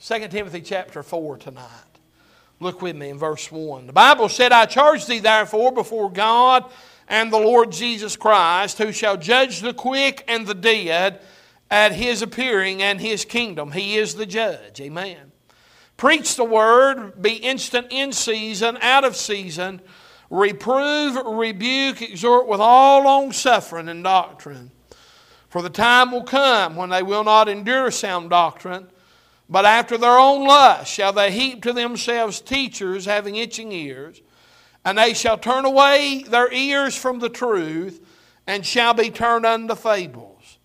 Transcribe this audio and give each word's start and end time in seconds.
2 0.00 0.28
Timothy 0.28 0.60
chapter 0.60 1.02
4 1.02 1.38
tonight. 1.38 1.64
Look 2.60 2.82
with 2.82 2.94
me 2.94 3.08
in 3.08 3.18
verse 3.18 3.50
1. 3.50 3.88
The 3.88 3.92
Bible 3.92 4.28
said, 4.28 4.52
I 4.52 4.64
charge 4.66 5.06
thee 5.06 5.18
therefore 5.18 5.72
before 5.72 6.08
God 6.08 6.64
and 7.08 7.32
the 7.32 7.38
Lord 7.38 7.72
Jesus 7.72 8.16
Christ, 8.16 8.78
who 8.78 8.92
shall 8.92 9.16
judge 9.16 9.60
the 9.60 9.74
quick 9.74 10.22
and 10.28 10.46
the 10.46 10.54
dead 10.54 11.20
at 11.68 11.92
his 11.92 12.22
appearing 12.22 12.80
and 12.80 13.00
his 13.00 13.24
kingdom. 13.24 13.72
He 13.72 13.96
is 13.96 14.14
the 14.14 14.26
judge. 14.26 14.80
Amen. 14.80 15.32
Preach 15.96 16.36
the 16.36 16.44
word, 16.44 17.20
be 17.20 17.34
instant 17.34 17.88
in 17.90 18.12
season, 18.12 18.78
out 18.80 19.02
of 19.02 19.16
season, 19.16 19.80
reprove, 20.30 21.16
rebuke, 21.26 22.02
exhort 22.02 22.46
with 22.46 22.60
all 22.60 23.02
long 23.02 23.32
suffering 23.32 23.88
and 23.88 24.04
doctrine. 24.04 24.70
For 25.48 25.60
the 25.60 25.70
time 25.70 26.12
will 26.12 26.22
come 26.22 26.76
when 26.76 26.90
they 26.90 27.02
will 27.02 27.24
not 27.24 27.48
endure 27.48 27.90
sound 27.90 28.30
doctrine 28.30 28.86
but 29.48 29.64
after 29.64 29.96
their 29.96 30.18
own 30.18 30.46
lust 30.46 30.92
shall 30.92 31.12
they 31.12 31.30
heap 31.30 31.62
to 31.62 31.72
themselves 31.72 32.40
teachers 32.40 33.06
having 33.06 33.36
itching 33.36 33.72
ears, 33.72 34.20
and 34.84 34.98
they 34.98 35.14
shall 35.14 35.38
turn 35.38 35.64
away 35.64 36.24
their 36.28 36.52
ears 36.52 36.96
from 36.96 37.18
the 37.18 37.28
truth, 37.28 38.04
and 38.46 38.64
shall 38.64 38.94
be 38.94 39.10
turned 39.10 39.46
unto 39.46 39.74
fables. 39.74 40.58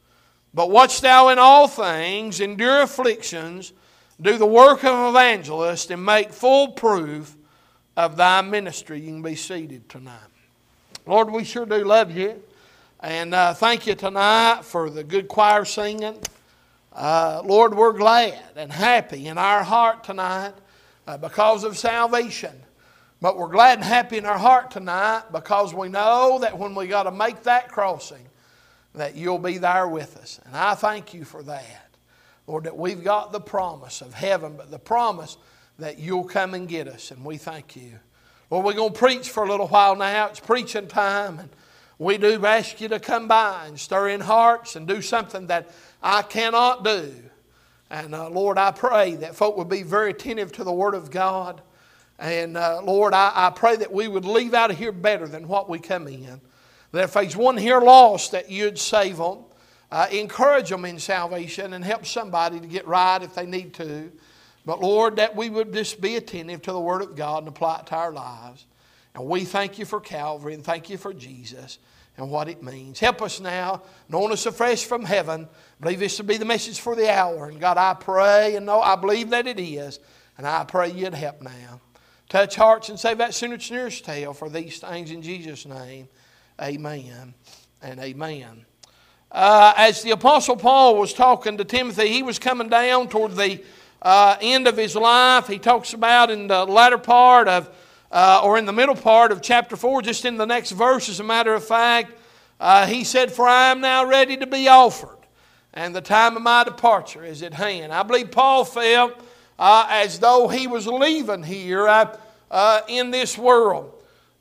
But 0.53 0.69
watch 0.69 1.01
thou 1.01 1.29
in 1.29 1.39
all 1.39 1.67
things, 1.67 2.39
endure 2.39 2.81
afflictions, 2.81 3.73
do 4.21 4.37
the 4.37 4.45
work 4.45 4.83
of 4.83 4.93
an 4.93 5.09
evangelist, 5.09 5.89
and 5.91 6.05
make 6.05 6.31
full 6.31 6.69
proof 6.69 7.35
of 7.97 8.15
thy 8.15 8.41
ministry. 8.41 8.99
You 8.99 9.07
can 9.07 9.21
be 9.21 9.35
seated 9.35 9.89
tonight. 9.89 10.19
Lord, 11.05 11.31
we 11.31 11.43
sure 11.43 11.65
do 11.65 11.83
love 11.83 12.15
you. 12.15 12.41
And 13.01 13.33
uh, 13.33 13.53
thank 13.53 13.85
you 13.85 13.95
tonight 13.95 14.61
for 14.63 14.89
the 14.89 15.03
good 15.03 15.27
choir 15.27 15.65
singing. 15.65 16.17
Uh, 16.93 17.41
Lord, 17.43 17.73
we're 17.73 17.93
glad 17.93 18.39
and 18.55 18.71
happy 18.71 19.25
in 19.25 19.39
our 19.39 19.63
heart 19.63 20.03
tonight 20.03 20.53
uh, 21.07 21.17
because 21.17 21.63
of 21.63 21.75
salvation. 21.75 22.53
But 23.19 23.35
we're 23.35 23.47
glad 23.47 23.79
and 23.79 23.83
happy 23.83 24.17
in 24.17 24.25
our 24.25 24.37
heart 24.37 24.69
tonight 24.69 25.23
because 25.31 25.73
we 25.73 25.89
know 25.89 26.39
that 26.41 26.59
when 26.59 26.75
we 26.75 26.85
got 26.85 27.03
to 27.03 27.11
make 27.11 27.43
that 27.43 27.71
crossing, 27.71 28.23
that 28.93 29.15
you'll 29.15 29.39
be 29.39 29.57
there 29.57 29.87
with 29.87 30.17
us. 30.17 30.39
And 30.45 30.55
I 30.55 30.75
thank 30.75 31.15
you 31.15 31.23
for 31.23 31.41
that. 31.43 31.95
Lord, 32.45 32.65
that 32.65 32.77
we've 32.77 33.03
got 33.03 33.31
the 33.31 33.39
promise 33.39 34.01
of 34.01 34.13
heaven, 34.13 34.53
but 34.55 34.69
the 34.69 34.77
promise 34.77 35.37
that 35.79 35.97
you'll 35.97 36.25
come 36.25 36.53
and 36.53 36.67
get 36.67 36.87
us. 36.87 37.09
And 37.09 37.25
we 37.25 37.37
thank 37.37 37.75
you. 37.75 37.93
Well, 38.51 38.61
we're 38.61 38.73
going 38.73 38.93
to 38.93 38.99
preach 38.99 39.29
for 39.29 39.43
a 39.43 39.49
little 39.49 39.67
while 39.67 39.95
now. 39.95 40.27
It's 40.27 40.39
preaching 40.39 40.87
time. 40.87 41.39
And 41.39 41.49
we 41.97 42.17
do 42.17 42.45
ask 42.45 42.81
you 42.81 42.89
to 42.89 42.99
come 42.99 43.27
by 43.27 43.65
and 43.65 43.79
stir 43.79 44.09
in 44.09 44.21
hearts 44.21 44.75
and 44.75 44.87
do 44.87 45.01
something 45.01 45.47
that 45.47 45.71
I 46.03 46.21
cannot 46.21 46.83
do. 46.83 47.13
And 47.89 48.13
uh, 48.13 48.29
Lord, 48.29 48.57
I 48.57 48.71
pray 48.71 49.15
that 49.15 49.35
folk 49.35 49.55
would 49.57 49.69
be 49.69 49.83
very 49.83 50.11
attentive 50.11 50.51
to 50.53 50.63
the 50.63 50.73
Word 50.73 50.95
of 50.95 51.09
God. 51.09 51.61
And 52.19 52.57
uh, 52.57 52.81
Lord, 52.83 53.13
I, 53.13 53.31
I 53.33 53.49
pray 53.51 53.77
that 53.77 53.91
we 53.91 54.07
would 54.07 54.25
leave 54.25 54.53
out 54.53 54.69
of 54.69 54.77
here 54.77 54.91
better 54.91 55.27
than 55.27 55.47
what 55.47 55.69
we 55.69 55.79
come 55.79 56.07
in. 56.07 56.41
That 56.91 57.05
if 57.05 57.13
there's 57.13 57.37
one 57.37 57.57
here 57.57 57.79
lost, 57.79 58.31
that 58.31 58.51
you'd 58.51 58.77
save 58.77 59.17
them, 59.17 59.39
uh, 59.91 60.07
encourage 60.11 60.69
them 60.69 60.85
in 60.85 60.99
salvation, 60.99 61.73
and 61.73 61.83
help 61.83 62.05
somebody 62.05 62.59
to 62.59 62.67
get 62.67 62.87
right 62.87 63.21
if 63.21 63.33
they 63.35 63.45
need 63.45 63.73
to. 63.75 64.11
But 64.65 64.81
Lord, 64.81 65.15
that 65.17 65.35
we 65.35 65.49
would 65.49 65.73
just 65.73 66.01
be 66.01 66.15
attentive 66.15 66.61
to 66.63 66.71
the 66.71 66.79
Word 66.79 67.01
of 67.01 67.15
God 67.15 67.39
and 67.39 67.47
apply 67.47 67.79
it 67.79 67.87
to 67.87 67.95
our 67.95 68.11
lives. 68.11 68.65
And 69.15 69.25
we 69.25 69.45
thank 69.45 69.77
you 69.79 69.85
for 69.85 70.01
Calvary 70.01 70.53
and 70.53 70.63
thank 70.63 70.89
you 70.89 70.97
for 70.97 71.13
Jesus 71.13 71.79
and 72.17 72.29
what 72.29 72.47
it 72.47 72.61
means. 72.61 72.99
Help 72.99 73.21
us 73.21 73.39
now, 73.39 73.81
knowing 74.07 74.31
us 74.31 74.45
afresh 74.45 74.85
from 74.85 75.03
heaven. 75.03 75.47
believe 75.81 75.99
this 75.99 76.17
to 76.17 76.23
be 76.23 76.37
the 76.37 76.45
message 76.45 76.79
for 76.79 76.95
the 76.95 77.11
hour. 77.11 77.47
And 77.49 77.59
God, 77.59 77.77
I 77.77 77.93
pray 77.95 78.55
and 78.55 78.65
know 78.65 78.81
I 78.81 78.95
believe 78.95 79.31
that 79.31 79.47
it 79.47 79.59
is. 79.59 79.99
And 80.37 80.47
I 80.47 80.63
pray 80.63 80.91
you'd 80.91 81.13
help 81.13 81.41
now. 81.41 81.81
Touch 82.29 82.55
hearts 82.55 82.89
and 82.89 82.99
save 82.99 83.19
that 83.19 83.33
sinner's 83.33 83.69
nearest 83.69 84.05
tail 84.05 84.33
for 84.33 84.49
these 84.49 84.79
things 84.79 85.11
in 85.11 85.21
Jesus' 85.21 85.65
name. 85.65 86.07
Amen 86.61 87.33
and 87.81 87.99
amen. 87.99 88.65
Uh, 89.31 89.73
as 89.75 90.03
the 90.03 90.11
Apostle 90.11 90.55
Paul 90.55 90.99
was 90.99 91.13
talking 91.13 91.57
to 91.57 91.65
Timothy, 91.65 92.09
he 92.09 92.21
was 92.21 92.37
coming 92.37 92.69
down 92.69 93.07
toward 93.07 93.35
the 93.35 93.63
uh, 94.01 94.37
end 94.41 94.67
of 94.67 94.77
his 94.77 94.95
life. 94.95 95.47
He 95.47 95.57
talks 95.57 95.93
about 95.93 96.29
in 96.29 96.47
the 96.47 96.65
latter 96.65 96.99
part 96.99 97.47
of 97.47 97.69
uh, 98.13 98.41
or 98.43 98.59
in 98.59 98.65
the 98.65 98.71
middle 98.71 98.95
part 98.95 99.31
of 99.31 99.41
chapter 99.41 99.75
4, 99.75 100.03
just 100.03 100.23
in 100.23 100.37
the 100.37 100.45
next 100.45 100.71
verse, 100.71 101.09
as 101.09 101.19
a 101.19 101.23
matter 101.23 101.55
of 101.55 101.65
fact, 101.65 102.13
uh, 102.59 102.85
he 102.85 103.03
said, 103.03 103.31
For 103.31 103.47
I 103.47 103.71
am 103.71 103.81
now 103.81 104.05
ready 104.05 104.37
to 104.37 104.45
be 104.45 104.67
offered, 104.67 105.17
and 105.73 105.95
the 105.95 106.01
time 106.01 106.37
of 106.37 106.43
my 106.43 106.63
departure 106.63 107.25
is 107.25 107.41
at 107.41 107.55
hand. 107.55 107.91
I 107.91 108.03
believe 108.03 108.29
Paul 108.29 108.65
felt 108.65 109.19
uh, 109.57 109.87
as 109.89 110.19
though 110.19 110.47
he 110.47 110.67
was 110.67 110.85
leaving 110.85 111.41
here 111.41 111.87
uh, 111.87 112.15
uh, 112.51 112.81
in 112.87 113.09
this 113.09 113.35
world. 113.35 113.91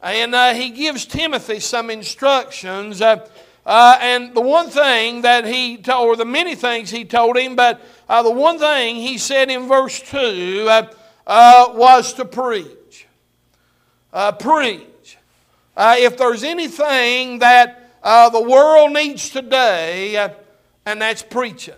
And 0.03 0.34
uh, 0.34 0.53
he 0.53 0.69
gives 0.69 1.06
Timothy 1.06 1.59
some 1.59 1.88
instructions. 1.88 3.00
and 3.00 4.34
the 4.34 4.41
one 4.43 4.69
thing 4.69 5.22
that 5.22 5.47
he 5.47 5.78
told, 5.78 6.09
or 6.09 6.16
the 6.16 6.27
many 6.27 6.56
things 6.56 6.91
he 6.91 7.06
told 7.06 7.38
him, 7.38 7.56
but 7.56 7.81
the 8.06 8.31
one 8.31 8.59
thing 8.59 8.97
he 8.97 9.16
said 9.16 9.50
in 9.50 9.66
verse 9.66 9.99
2 10.00 10.66
was 11.27 12.12
to 12.15 12.27
preach 12.27 12.66
uh, 14.12 14.33
preach. 14.33 15.17
Uh, 15.77 15.97
if 15.99 16.17
there's 16.17 16.45
anything 16.45 17.39
that 17.39 17.91
uh, 18.03 18.28
the 18.28 18.43
world 18.43 18.93
needs 18.93 19.31
today, 19.31 20.17
uh, 20.17 20.28
and 20.84 21.00
that's 21.00 21.23
preaching. 21.23 21.75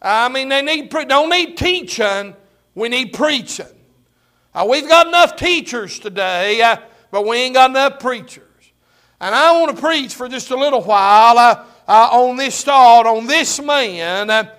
I 0.00 0.28
mean, 0.28 0.50
they 0.50 0.62
need 0.62 0.90
pre- 0.90 1.06
don't 1.06 1.30
need 1.30 1.56
teaching. 1.56 2.34
We 2.74 2.88
need 2.88 3.12
preaching. 3.12 3.66
Uh, 4.54 4.66
we've 4.68 4.88
got 4.88 5.06
enough 5.06 5.36
teachers 5.36 5.98
today, 5.98 6.60
uh, 6.60 6.76
but 7.10 7.26
we 7.26 7.38
ain't 7.38 7.54
got 7.54 7.70
enough 7.70 7.98
preachers. 8.00 8.42
And 9.20 9.34
I 9.34 9.58
want 9.58 9.74
to 9.74 9.82
preach 9.82 10.14
for 10.14 10.28
just 10.28 10.50
a 10.50 10.56
little 10.56 10.82
while 10.82 11.66
on 11.88 12.36
this 12.36 12.62
thought, 12.62 13.06
on 13.06 13.26
this 13.26 13.60
man 13.62 14.50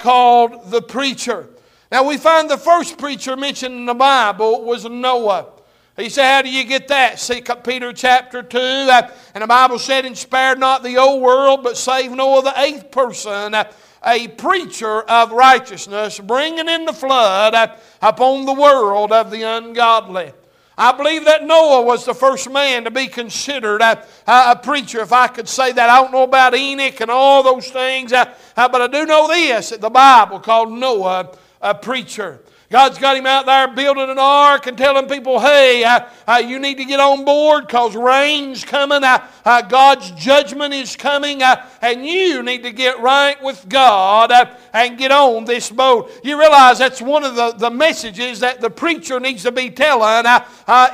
called 0.00 0.70
the 0.70 0.82
preacher. 0.82 1.48
Now, 1.92 2.02
we 2.02 2.16
find 2.16 2.50
the 2.50 2.58
first 2.58 2.98
preacher 2.98 3.36
mentioned 3.36 3.76
in 3.76 3.86
the 3.86 3.94
Bible 3.94 4.64
was 4.64 4.84
Noah. 4.84 5.53
He 5.96 6.08
said, 6.08 6.28
How 6.28 6.42
do 6.42 6.50
you 6.50 6.64
get 6.64 6.88
that? 6.88 7.20
See 7.20 7.42
Peter 7.62 7.92
chapter 7.92 8.42
2. 8.42 8.58
Uh, 8.58 9.10
and 9.34 9.42
the 9.42 9.46
Bible 9.46 9.78
said, 9.78 10.04
And 10.04 10.60
not 10.60 10.82
the 10.82 10.98
old 10.98 11.22
world, 11.22 11.62
but 11.62 11.76
saved 11.76 12.14
Noah, 12.14 12.42
the 12.42 12.60
eighth 12.60 12.90
person, 12.90 13.54
uh, 13.54 13.70
a 14.04 14.28
preacher 14.28 15.02
of 15.02 15.32
righteousness, 15.32 16.18
bringing 16.18 16.68
in 16.68 16.84
the 16.84 16.92
flood 16.92 17.54
uh, 17.54 17.76
upon 18.02 18.44
the 18.44 18.52
world 18.52 19.12
of 19.12 19.30
the 19.30 19.42
ungodly. 19.42 20.32
I 20.76 20.90
believe 20.90 21.24
that 21.26 21.46
Noah 21.46 21.82
was 21.82 22.04
the 22.04 22.14
first 22.14 22.50
man 22.50 22.82
to 22.82 22.90
be 22.90 23.06
considered 23.06 23.80
a, 23.80 24.04
a, 24.26 24.56
preacher, 24.60 25.00
if 25.00 25.12
I 25.12 25.28
could 25.28 25.48
say 25.48 25.70
that. 25.70 25.88
I 25.88 26.02
don't 26.02 26.10
know 26.10 26.24
about 26.24 26.56
Enoch 26.56 27.00
and 27.00 27.12
all 27.12 27.44
those 27.44 27.70
things, 27.70 28.10
but 28.10 28.36
I 28.56 28.86
do 28.88 29.06
know 29.06 29.28
this 29.28 29.70
that 29.70 29.80
the 29.80 29.90
Bible 29.90 30.40
called 30.40 30.72
Noah 30.72 31.30
a 31.62 31.74
preacher. 31.76 32.40
God's 32.74 32.98
got 32.98 33.16
him 33.16 33.24
out 33.24 33.46
there 33.46 33.68
building 33.68 34.10
an 34.10 34.18
ark 34.18 34.66
and 34.66 34.76
telling 34.76 35.06
people, 35.06 35.38
hey, 35.38 35.84
uh, 35.84 36.06
uh, 36.26 36.42
you 36.44 36.58
need 36.58 36.76
to 36.78 36.84
get 36.84 36.98
on 36.98 37.24
board 37.24 37.68
because 37.68 37.94
rain's 37.94 38.64
coming, 38.64 39.04
uh, 39.04 39.62
God's 39.68 40.10
judgment 40.10 40.74
is 40.74 40.96
coming, 40.96 41.40
and 41.40 42.04
you 42.04 42.42
need 42.42 42.64
to 42.64 42.72
get 42.72 42.98
right 42.98 43.40
with 43.44 43.68
God 43.68 44.32
and 44.72 44.98
get 44.98 45.12
on 45.12 45.44
this 45.44 45.70
boat. 45.70 46.10
You 46.24 46.36
realize 46.36 46.80
that's 46.80 47.00
one 47.00 47.22
of 47.22 47.36
the, 47.36 47.52
the 47.52 47.70
messages 47.70 48.40
that 48.40 48.60
the 48.60 48.70
preacher 48.70 49.20
needs 49.20 49.44
to 49.44 49.52
be 49.52 49.70
telling 49.70 50.24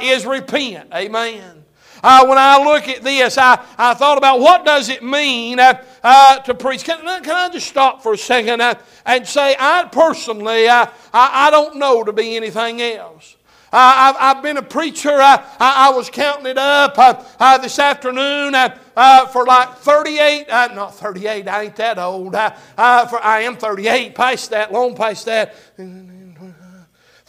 is 0.02 0.26
repent. 0.26 0.90
Amen. 0.92 1.59
Uh, 2.02 2.26
when 2.26 2.38
I 2.38 2.62
look 2.62 2.88
at 2.88 3.02
this, 3.02 3.36
I, 3.36 3.64
I 3.76 3.94
thought 3.94 4.18
about 4.18 4.40
what 4.40 4.64
does 4.64 4.88
it 4.88 5.02
mean 5.02 5.58
uh, 5.58 5.82
uh, 6.02 6.38
to 6.40 6.54
preach. 6.54 6.84
Can, 6.84 7.00
can 7.00 7.30
I 7.30 7.48
just 7.50 7.68
stop 7.68 8.02
for 8.02 8.14
a 8.14 8.18
second 8.18 8.60
uh, 8.60 8.74
and 9.04 9.26
say, 9.26 9.54
I 9.58 9.88
personally, 9.90 10.68
uh, 10.68 10.86
I, 11.12 11.48
I 11.48 11.50
don't 11.50 11.76
know 11.76 12.04
to 12.04 12.12
be 12.12 12.36
anything 12.36 12.80
else. 12.80 13.36
I've, 13.72 14.16
I've, 14.18 14.42
been 14.42 14.56
a 14.56 14.62
preacher. 14.62 15.12
I, 15.12 15.44
I, 15.60 15.90
was 15.90 16.10
counting 16.10 16.46
it 16.46 16.58
up 16.58 16.98
uh, 16.98 17.22
uh, 17.38 17.58
this 17.58 17.78
afternoon 17.78 18.52
uh, 18.52 18.76
uh 18.96 19.26
for 19.26 19.46
like 19.46 19.76
38, 19.76 20.48
not 20.48 20.96
38, 20.96 21.46
I 21.46 21.62
ain't 21.62 21.76
that 21.76 21.96
old. 21.96 22.32
for, 22.32 22.38
I 23.22 23.42
am 23.42 23.56
38, 23.56 24.16
past 24.16 24.50
that, 24.50 24.72
long 24.72 24.96
past 24.96 25.26
that. 25.26 25.54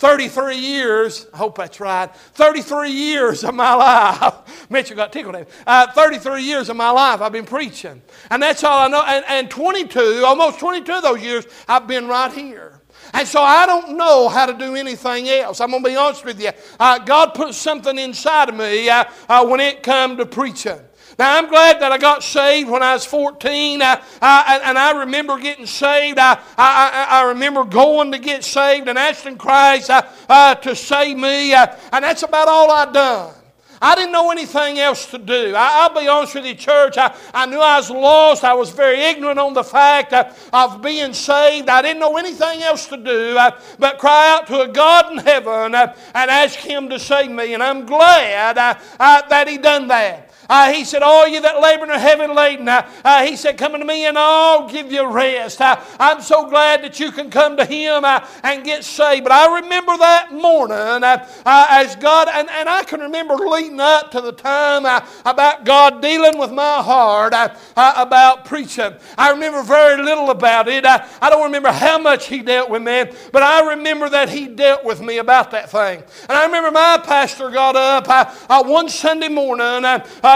33 0.01 0.57
years, 0.57 1.27
I 1.31 1.37
hope 1.37 1.59
that's 1.59 1.79
right, 1.79 2.11
33 2.33 2.89
years 2.89 3.43
of 3.43 3.53
my 3.53 3.75
life. 3.75 4.67
Mitchell 4.71 4.95
got 4.95 5.13
tickled 5.13 5.45
uh, 5.67 5.91
33 5.91 6.41
years 6.41 6.69
of 6.69 6.75
my 6.75 6.89
life 6.89 7.21
I've 7.21 7.31
been 7.31 7.45
preaching. 7.45 8.01
And 8.31 8.41
that's 8.41 8.63
all 8.63 8.79
I 8.79 8.87
know. 8.87 9.03
And, 9.05 9.23
and 9.27 9.51
22, 9.51 10.23
almost 10.25 10.59
22 10.59 10.91
of 10.91 11.03
those 11.03 11.21
years, 11.21 11.45
I've 11.67 11.85
been 11.85 12.07
right 12.07 12.33
here. 12.33 12.81
And 13.13 13.27
so 13.27 13.43
I 13.43 13.67
don't 13.67 13.95
know 13.95 14.27
how 14.27 14.47
to 14.47 14.53
do 14.53 14.75
anything 14.75 15.29
else. 15.29 15.61
I'm 15.61 15.69
going 15.69 15.83
to 15.83 15.89
be 15.89 15.95
honest 15.95 16.25
with 16.25 16.41
you. 16.41 16.49
Uh, 16.79 16.97
God 16.97 17.35
put 17.35 17.53
something 17.53 17.99
inside 17.99 18.49
of 18.49 18.55
me 18.55 18.89
uh, 18.89 19.03
uh 19.29 19.45
when 19.45 19.59
it 19.59 19.83
come 19.83 20.17
to 20.17 20.25
preaching. 20.25 20.79
Now, 21.21 21.37
I'm 21.37 21.49
glad 21.49 21.79
that 21.81 21.91
I 21.91 21.99
got 21.99 22.23
saved 22.23 22.67
when 22.67 22.81
I 22.81 22.93
was 22.93 23.05
14, 23.05 23.79
uh, 23.79 24.01
I, 24.23 24.59
and 24.63 24.75
I 24.75 25.01
remember 25.01 25.37
getting 25.37 25.67
saved. 25.67 26.17
I, 26.17 26.39
I, 26.57 27.05
I, 27.11 27.27
remember 27.27 27.63
going 27.63 28.11
to 28.13 28.17
get 28.17 28.43
saved 28.43 28.87
and 28.87 28.97
asking 28.97 29.37
Christ 29.37 29.91
uh, 29.91 30.01
uh, 30.27 30.55
to 30.55 30.75
save 30.75 31.15
me, 31.15 31.53
uh, 31.53 31.75
and 31.93 32.03
that's 32.03 32.23
about 32.23 32.47
all 32.47 32.71
I'd 32.71 32.91
done. 32.93 33.35
I 33.79 33.93
didn't 33.93 34.13
know 34.13 34.31
anything 34.31 34.79
else 34.79 35.11
to 35.11 35.19
do. 35.19 35.53
I, 35.55 35.87
will 35.87 36.01
be 36.01 36.07
honest 36.07 36.33
with 36.33 36.47
you, 36.47 36.55
church. 36.55 36.97
I, 36.97 37.15
I 37.35 37.45
knew 37.45 37.59
I 37.59 37.77
was 37.77 37.91
lost. 37.91 38.43
I 38.43 38.55
was 38.55 38.71
very 38.71 39.01
ignorant 39.01 39.37
on 39.37 39.53
the 39.53 39.63
fact 39.63 40.13
of, 40.13 40.49
of 40.51 40.81
being 40.81 41.13
saved. 41.13 41.69
I 41.69 41.83
didn't 41.83 41.99
know 41.99 42.17
anything 42.17 42.63
else 42.63 42.87
to 42.87 42.97
do 42.97 43.37
uh, 43.37 43.59
but 43.77 43.99
cry 43.99 44.35
out 44.35 44.47
to 44.47 44.61
a 44.61 44.67
God 44.67 45.11
in 45.11 45.19
heaven 45.19 45.75
uh, 45.75 45.95
and 46.15 46.31
ask 46.31 46.57
Him 46.57 46.89
to 46.89 46.97
save 46.97 47.29
me. 47.29 47.53
And 47.53 47.61
I'm 47.61 47.85
glad 47.85 48.57
uh, 48.57 48.73
uh 48.99 49.21
that 49.27 49.47
He 49.47 49.59
done 49.59 49.87
that. 49.89 50.30
Uh, 50.51 50.69
he 50.73 50.83
said, 50.83 51.01
All 51.01 51.25
you 51.25 51.39
that 51.39 51.61
labor 51.61 51.83
and 51.83 51.93
are 51.93 51.97
heavy 51.97 52.27
laden, 52.27 52.67
uh, 52.67 52.85
uh, 53.05 53.23
he 53.23 53.37
said, 53.37 53.57
Come 53.57 53.73
unto 53.73 53.85
me 53.85 54.05
and 54.05 54.17
I'll 54.17 54.67
give 54.67 54.91
you 54.91 55.09
rest. 55.09 55.61
Uh, 55.61 55.81
I'm 55.97 56.21
so 56.21 56.49
glad 56.49 56.83
that 56.83 56.99
you 56.99 57.09
can 57.13 57.29
come 57.29 57.55
to 57.55 57.63
him 57.63 58.03
uh, 58.03 58.27
and 58.43 58.65
get 58.65 58.83
saved. 58.83 59.23
But 59.23 59.31
I 59.31 59.61
remember 59.61 59.95
that 59.97 60.33
morning 60.33 61.03
as 61.45 61.95
God, 61.95 62.27
and, 62.33 62.49
and 62.49 62.67
I 62.67 62.83
can 62.83 62.99
remember 62.99 63.35
leading 63.35 63.79
up 63.79 64.11
to 64.11 64.19
the 64.19 64.33
time 64.33 64.85
about 65.25 65.63
God 65.63 66.01
dealing 66.01 66.37
with 66.37 66.51
my 66.51 66.81
heart 66.81 67.33
about 67.77 68.43
preaching. 68.43 68.93
I 69.17 69.31
remember 69.31 69.63
very 69.63 70.03
little 70.03 70.31
about 70.31 70.67
it. 70.67 70.85
I 70.85 71.29
don't 71.29 71.43
remember 71.43 71.71
how 71.71 71.97
much 71.97 72.27
he 72.27 72.41
dealt 72.41 72.69
with 72.69 72.81
me, 72.81 73.05
but 73.31 73.41
I 73.41 73.69
remember 73.69 74.09
that 74.09 74.27
he 74.27 74.47
dealt 74.47 74.83
with 74.83 74.99
me 74.99 75.19
about 75.19 75.51
that 75.51 75.71
thing. 75.71 76.03
And 76.23 76.31
I 76.31 76.45
remember 76.45 76.71
my 76.71 76.99
pastor 77.01 77.49
got 77.51 77.77
up 77.77 78.67
one 78.67 78.89
Sunday 78.89 79.29
morning 79.29 79.85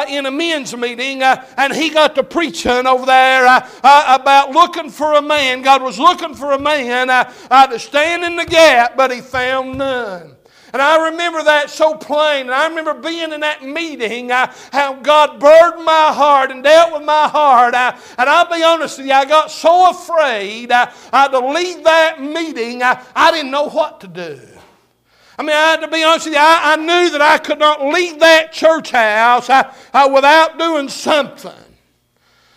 in 0.10 0.26
a 0.26 0.32
men's 0.32 0.76
meeting, 0.76 1.24
uh, 1.24 1.46
and 1.58 1.74
he 1.74 1.90
got 1.90 2.16
to 2.16 2.24
preaching 2.24 2.88
over 2.88 3.06
there 3.06 3.46
uh, 3.46 3.70
uh, 3.84 4.18
about 4.20 4.52
looking 4.52 4.90
for 4.90 5.14
a 5.14 5.22
man. 5.22 5.62
God 5.62 5.82
was 5.82 6.00
looking 6.00 6.34
for 6.34 6.52
a 6.52 6.60
man 6.60 7.08
to 7.08 7.80
stand 7.80 8.24
in 8.24 8.36
the 8.36 8.46
gap, 8.46 8.96
but 8.98 9.12
he 9.12 9.22
found 9.22 9.78
none. 9.78 10.36
And 10.76 10.82
I 10.82 11.10
remember 11.10 11.42
that 11.42 11.70
so 11.70 11.96
plain. 11.96 12.48
And 12.48 12.54
I 12.54 12.68
remember 12.68 12.94
being 12.96 13.32
in 13.32 13.40
that 13.40 13.64
meeting, 13.64 14.30
uh, 14.30 14.54
how 14.74 14.96
God 14.96 15.40
burdened 15.40 15.86
my 15.86 16.12
heart 16.12 16.52
and 16.52 16.62
dealt 16.62 16.92
with 16.92 17.04
my 17.04 17.30
heart. 17.30 17.74
Uh, 17.74 17.98
and 18.18 18.30
I'll 18.30 18.54
be 18.54 18.62
honest 18.62 18.98
with 18.98 19.08
you, 19.08 19.14
I 19.14 19.24
got 19.24 19.50
so 19.50 19.90
afraid 19.90 20.74
uh, 20.74 20.88
to 21.30 21.40
leave 21.40 21.82
that 21.86 22.22
meeting, 22.22 22.84
I 22.84 23.32
didn't 23.32 23.52
know 23.52 23.70
what 23.70 24.02
to 24.02 24.08
do. 24.10 24.38
I 25.38 25.44
mean, 25.44 25.56
I, 25.56 25.78
to 25.78 25.88
be 25.88 26.04
honest 26.04 26.26
with 26.26 26.36
you, 26.36 26.40
I, 26.40 26.74
I, 26.74 26.76
knew 26.78 27.10
that 27.12 27.22
I 27.22 27.38
could 27.38 27.60
not 27.60 27.86
leave 27.86 28.20
that 28.20 28.54
church 28.54 28.92
house 28.92 29.50
uh, 29.50 30.10
without 30.14 30.58
doing 30.58 30.88
something. 30.88 31.52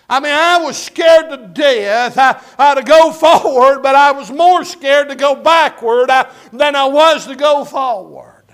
I 0.08 0.20
mean, 0.20 0.32
I 0.32 0.58
was 0.58 0.80
scared 0.80 1.28
to 1.30 1.36
death 1.36 2.16
uh 2.16 2.75
to 2.75 2.82
go 2.82 3.12
forward, 3.12 3.82
but 3.82 3.94
I 3.94 4.12
was 4.12 4.30
more 4.30 4.64
scared 4.64 5.08
to 5.08 5.16
go 5.16 5.34
backward 5.34 6.08
than 6.52 6.76
I 6.76 6.86
was 6.86 7.26
to 7.26 7.34
go 7.34 7.64
forward. 7.64 8.44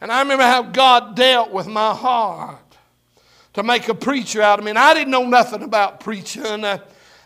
And 0.00 0.12
I 0.12 0.20
remember 0.20 0.44
how 0.44 0.62
God 0.62 1.16
dealt 1.16 1.50
with 1.50 1.66
my 1.66 1.94
heart 1.94 2.58
to 3.54 3.62
make 3.62 3.88
a 3.88 3.94
preacher 3.94 4.42
out 4.42 4.58
of 4.58 4.64
me. 4.64 4.70
And 4.70 4.78
I 4.78 4.92
didn't 4.92 5.10
know 5.10 5.24
nothing 5.24 5.62
about 5.62 6.00
preaching. 6.00 6.64
Uh, 6.64 6.78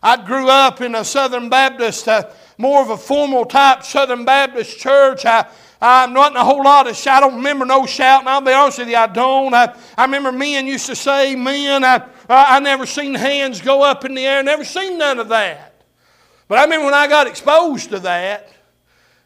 I 0.02 0.24
grew 0.24 0.48
up 0.48 0.80
in 0.80 0.94
a 0.94 1.04
Southern 1.04 1.48
Baptist, 1.48 2.06
uh, 2.06 2.30
more 2.56 2.82
of 2.82 2.90
a 2.90 2.96
formal 2.96 3.44
type 3.44 3.82
Southern 3.82 4.24
Baptist 4.24 4.78
church. 4.78 5.24
I, 5.24 5.46
I'm 5.80 6.12
not 6.12 6.32
in 6.32 6.36
a 6.36 6.44
whole 6.44 6.62
lot 6.62 6.88
of 6.88 6.96
shout. 6.96 7.22
I 7.22 7.26
don't 7.26 7.36
remember 7.36 7.64
no 7.64 7.86
shouting. 7.86 8.28
I'll 8.28 8.40
be 8.40 8.52
honest 8.52 8.78
with 8.78 8.88
you, 8.88 8.96
I 8.96 9.06
don't. 9.06 9.54
I, 9.54 9.76
I 9.96 10.04
remember 10.04 10.32
men 10.32 10.66
used 10.66 10.86
to 10.86 10.96
say, 10.96 11.36
men, 11.36 11.84
I, 11.84 12.02
I 12.28 12.60
never 12.60 12.86
seen 12.86 13.14
hands 13.14 13.60
go 13.60 13.82
up 13.82 14.04
in 14.04 14.14
the 14.14 14.26
air, 14.26 14.42
never 14.42 14.64
seen 14.64 14.98
none 14.98 15.18
of 15.18 15.28
that. 15.28 15.82
But 16.48 16.58
I 16.58 16.64
remember 16.64 16.86
when 16.86 16.94
I 16.94 17.06
got 17.06 17.26
exposed 17.26 17.90
to 17.90 18.00
that, 18.00 18.52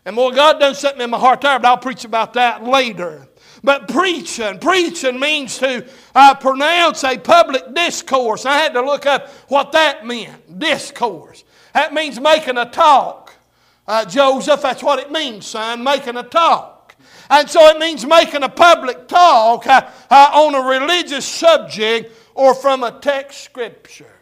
and 0.04 0.16
boy, 0.16 0.32
God 0.32 0.58
done 0.58 0.74
something 0.74 1.00
in 1.00 1.10
my 1.10 1.18
heart 1.18 1.40
there, 1.40 1.58
but 1.58 1.68
I'll 1.68 1.78
preach 1.78 2.04
about 2.04 2.32
that 2.34 2.64
later. 2.64 3.28
But 3.64 3.88
preaching, 3.88 4.58
preaching 4.58 5.20
means 5.20 5.58
to 5.58 5.86
uh, 6.14 6.34
pronounce 6.34 7.04
a 7.04 7.16
public 7.16 7.74
discourse. 7.74 8.44
I 8.44 8.58
had 8.58 8.74
to 8.74 8.82
look 8.82 9.06
up 9.06 9.28
what 9.48 9.72
that 9.72 10.04
meant 10.04 10.58
discourse. 10.58 11.44
That 11.72 11.94
means 11.94 12.20
making 12.20 12.58
a 12.58 12.68
talk. 12.68 13.34
Uh, 13.86 14.04
Joseph, 14.04 14.62
that's 14.62 14.82
what 14.82 14.98
it 14.98 15.12
means, 15.12 15.46
son, 15.46 15.84
making 15.84 16.16
a 16.16 16.22
talk. 16.22 16.96
And 17.30 17.48
so 17.48 17.66
it 17.68 17.78
means 17.78 18.04
making 18.04 18.42
a 18.42 18.48
public 18.48 19.06
talk 19.06 19.66
uh, 19.66 19.88
uh, 20.10 20.30
on 20.34 20.54
a 20.54 20.60
religious 20.60 21.24
subject 21.24 22.14
or 22.34 22.54
from 22.54 22.82
a 22.82 22.98
text 23.00 23.42
scripture, 23.42 24.14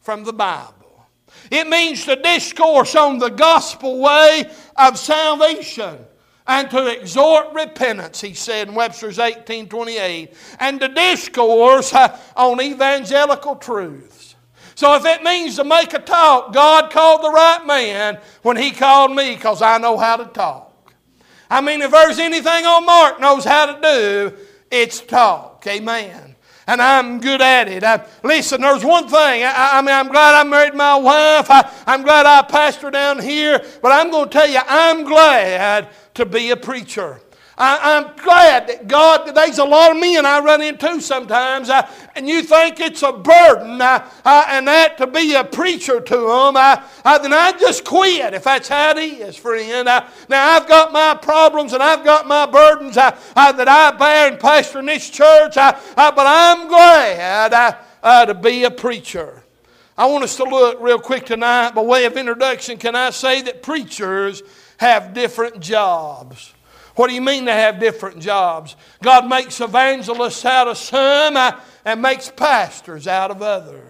from 0.00 0.24
the 0.24 0.32
Bible. 0.32 1.06
It 1.50 1.66
means 1.66 2.04
to 2.04 2.16
discourse 2.16 2.94
on 2.94 3.18
the 3.18 3.30
gospel 3.30 4.00
way 4.00 4.50
of 4.76 4.98
salvation 4.98 5.98
and 6.48 6.70
to 6.70 6.86
exhort 6.86 7.52
repentance, 7.54 8.20
he 8.20 8.34
said 8.34 8.68
in 8.68 8.74
Webster's 8.74 9.18
1828, 9.18 10.32
and 10.60 10.80
to 10.80 10.88
discourse 10.88 11.92
uh, 11.92 12.18
on 12.36 12.60
evangelical 12.60 13.56
truths. 13.56 14.36
So 14.76 14.94
if 14.94 15.06
it 15.06 15.22
means 15.22 15.56
to 15.56 15.64
make 15.64 15.94
a 15.94 15.98
talk, 15.98 16.52
God 16.52 16.90
called 16.90 17.22
the 17.22 17.30
right 17.30 17.66
man 17.66 18.20
when 18.42 18.56
He 18.56 18.70
called 18.70 19.14
me 19.16 19.34
because 19.34 19.62
I 19.62 19.78
know 19.78 19.96
how 19.96 20.16
to 20.16 20.26
talk. 20.26 20.92
I 21.48 21.60
mean, 21.60 21.80
if 21.80 21.90
there's 21.90 22.18
anything 22.18 22.66
on 22.66 22.84
Mark 22.84 23.20
knows 23.20 23.44
how 23.44 23.72
to 23.72 23.80
do, 23.80 24.36
it's 24.70 25.00
talk. 25.00 25.64
Amen. 25.66 26.25
And 26.66 26.82
I'm 26.82 27.20
good 27.20 27.40
at 27.40 27.68
it. 27.68 27.84
I, 27.84 28.04
listen, 28.24 28.60
there's 28.60 28.84
one 28.84 29.04
thing. 29.04 29.44
I, 29.44 29.70
I, 29.74 29.80
mean, 29.82 29.94
I'm 29.94 30.08
glad 30.08 30.34
I 30.34 30.42
married 30.42 30.74
my 30.74 30.96
wife. 30.96 31.48
I, 31.48 31.70
I'm 31.86 32.02
glad 32.02 32.26
I 32.26 32.42
pastor 32.42 32.90
down 32.90 33.20
here. 33.20 33.64
But 33.82 33.92
I'm 33.92 34.10
going 34.10 34.28
to 34.28 34.32
tell 34.32 34.48
you, 34.48 34.60
I'm 34.66 35.04
glad 35.04 35.88
to 36.14 36.26
be 36.26 36.50
a 36.50 36.56
preacher. 36.56 37.20
I, 37.58 37.96
am 37.96 38.14
glad 38.22 38.68
that 38.68 38.86
God, 38.86 39.34
there's 39.34 39.58
a 39.58 39.64
lot 39.64 39.92
of 39.92 39.98
men 39.98 40.26
I 40.26 40.40
run 40.40 40.60
into 40.60 41.00
sometimes, 41.00 41.70
uh, 41.70 41.88
and 42.14 42.28
you 42.28 42.42
think 42.42 42.80
it's 42.80 43.02
a 43.02 43.12
burden, 43.12 43.80
uh, 43.80 44.06
uh, 44.26 44.44
and 44.48 44.68
that 44.68 44.98
to 44.98 45.06
be 45.06 45.34
a 45.34 45.42
preacher 45.42 45.98
to 45.98 46.16
them, 46.16 46.54
then 46.54 47.32
I 47.32 47.54
just 47.58 47.84
quit 47.84 48.34
if 48.34 48.44
that's 48.44 48.68
how 48.68 48.90
it 48.90 48.98
is, 48.98 49.36
friend. 49.36 49.86
Now, 49.86 50.06
I've 50.30 50.68
got 50.68 50.92
my 50.92 51.14
problems 51.14 51.72
and 51.72 51.82
I've 51.82 52.04
got 52.04 52.26
my 52.26 52.44
burdens 52.44 52.96
that 52.96 53.18
I 53.34 53.90
bear 53.92 54.32
and 54.32 54.38
pastor 54.38 54.80
in 54.80 54.86
this 54.86 55.08
church, 55.08 55.54
but 55.54 55.80
I'm 55.96 56.68
glad 56.68 57.78
to 58.02 58.34
be 58.34 58.64
a 58.64 58.70
preacher. 58.70 59.42
I 59.96 60.04
want 60.04 60.24
us 60.24 60.36
to 60.36 60.44
look 60.44 60.78
real 60.82 60.98
quick 60.98 61.24
tonight, 61.24 61.70
by 61.70 61.80
way 61.80 62.04
of 62.04 62.18
introduction. 62.18 62.76
Can 62.76 62.94
I 62.94 63.08
say 63.08 63.40
that 63.42 63.62
preachers 63.62 64.42
have 64.76 65.14
different 65.14 65.60
jobs? 65.60 66.52
What 66.96 67.08
do 67.08 67.14
you 67.14 67.20
mean 67.20 67.44
they 67.44 67.52
have 67.52 67.78
different 67.78 68.20
jobs? 68.20 68.74
God 69.02 69.28
makes 69.28 69.60
evangelists 69.60 70.44
out 70.44 70.66
of 70.66 70.78
some 70.78 71.36
uh, 71.36 71.60
and 71.84 72.02
makes 72.02 72.30
pastors 72.30 73.06
out 73.06 73.30
of 73.30 73.42
others. 73.42 73.82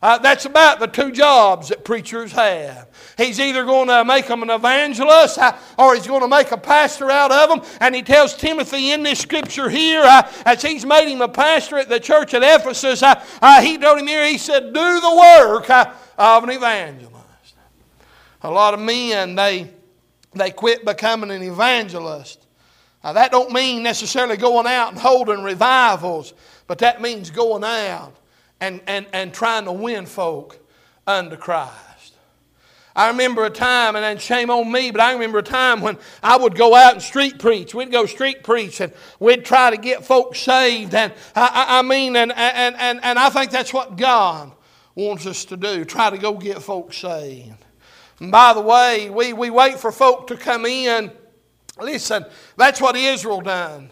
Uh, 0.00 0.16
that's 0.18 0.44
about 0.44 0.78
the 0.78 0.86
two 0.86 1.10
jobs 1.10 1.68
that 1.70 1.84
preachers 1.84 2.30
have. 2.30 2.88
He's 3.16 3.40
either 3.40 3.64
going 3.64 3.88
to 3.88 4.04
make 4.04 4.28
them 4.28 4.44
an 4.44 4.50
evangelist 4.50 5.38
uh, 5.38 5.56
or 5.76 5.96
he's 5.96 6.06
going 6.06 6.20
to 6.20 6.28
make 6.28 6.52
a 6.52 6.56
pastor 6.56 7.10
out 7.10 7.32
of 7.32 7.48
them. 7.48 7.68
And 7.80 7.92
he 7.92 8.02
tells 8.02 8.36
Timothy 8.36 8.92
in 8.92 9.02
this 9.02 9.18
scripture 9.18 9.68
here, 9.68 10.02
uh, 10.04 10.30
as 10.46 10.62
he's 10.62 10.86
made 10.86 11.12
him 11.12 11.20
a 11.20 11.28
pastor 11.28 11.78
at 11.78 11.88
the 11.88 11.98
church 11.98 12.34
at 12.34 12.42
Ephesus, 12.44 13.02
uh, 13.02 13.20
uh, 13.42 13.60
he 13.60 13.76
told 13.76 13.98
him 13.98 14.06
here, 14.06 14.24
he 14.24 14.38
said, 14.38 14.72
Do 14.72 15.00
the 15.00 15.16
work 15.16 15.68
uh, 15.68 15.92
of 16.16 16.44
an 16.44 16.50
evangelist. 16.50 17.16
A 18.42 18.50
lot 18.50 18.74
of 18.74 18.78
men, 18.78 19.34
they 19.34 19.72
they 20.38 20.50
quit 20.50 20.84
becoming 20.84 21.30
an 21.30 21.42
evangelist. 21.42 22.46
Now, 23.04 23.12
that 23.12 23.30
don't 23.30 23.52
mean 23.52 23.82
necessarily 23.82 24.36
going 24.36 24.66
out 24.66 24.90
and 24.90 24.98
holding 24.98 25.42
revivals, 25.42 26.34
but 26.66 26.78
that 26.78 27.00
means 27.00 27.30
going 27.30 27.64
out 27.64 28.14
and, 28.60 28.80
and, 28.86 29.06
and 29.12 29.32
trying 29.32 29.64
to 29.66 29.72
win 29.72 30.06
folk 30.06 30.58
unto 31.06 31.36
Christ. 31.36 32.14
I 32.96 33.08
remember 33.08 33.44
a 33.44 33.50
time, 33.50 33.94
and 33.94 34.04
then 34.04 34.18
shame 34.18 34.50
on 34.50 34.72
me, 34.72 34.90
but 34.90 35.00
I 35.00 35.12
remember 35.12 35.38
a 35.38 35.42
time 35.42 35.80
when 35.80 35.98
I 36.20 36.36
would 36.36 36.56
go 36.56 36.74
out 36.74 36.94
and 36.94 37.02
street 37.02 37.38
preach. 37.38 37.72
We'd 37.72 37.92
go 37.92 38.06
street 38.06 38.42
preach, 38.42 38.80
and 38.80 38.92
we'd 39.20 39.44
try 39.44 39.70
to 39.70 39.76
get 39.76 40.04
folks 40.04 40.40
saved. 40.40 40.92
And 40.94 41.12
I, 41.36 41.78
I 41.78 41.82
mean, 41.82 42.16
and, 42.16 42.32
and, 42.32 42.76
and, 42.76 43.00
and 43.04 43.18
I 43.18 43.30
think 43.30 43.52
that's 43.52 43.72
what 43.72 43.96
God 43.96 44.50
wants 44.96 45.26
us 45.26 45.44
to 45.44 45.56
do 45.56 45.84
try 45.84 46.10
to 46.10 46.18
go 46.18 46.34
get 46.34 46.60
folks 46.60 46.96
saved. 46.96 47.64
And 48.20 48.32
by 48.32 48.52
the 48.52 48.60
way, 48.60 49.10
we, 49.10 49.32
we 49.32 49.50
wait 49.50 49.78
for 49.78 49.92
folk 49.92 50.26
to 50.28 50.36
come 50.36 50.66
in. 50.66 51.12
Listen, 51.80 52.24
that's 52.56 52.80
what 52.80 52.96
Israel 52.96 53.40
done. 53.40 53.90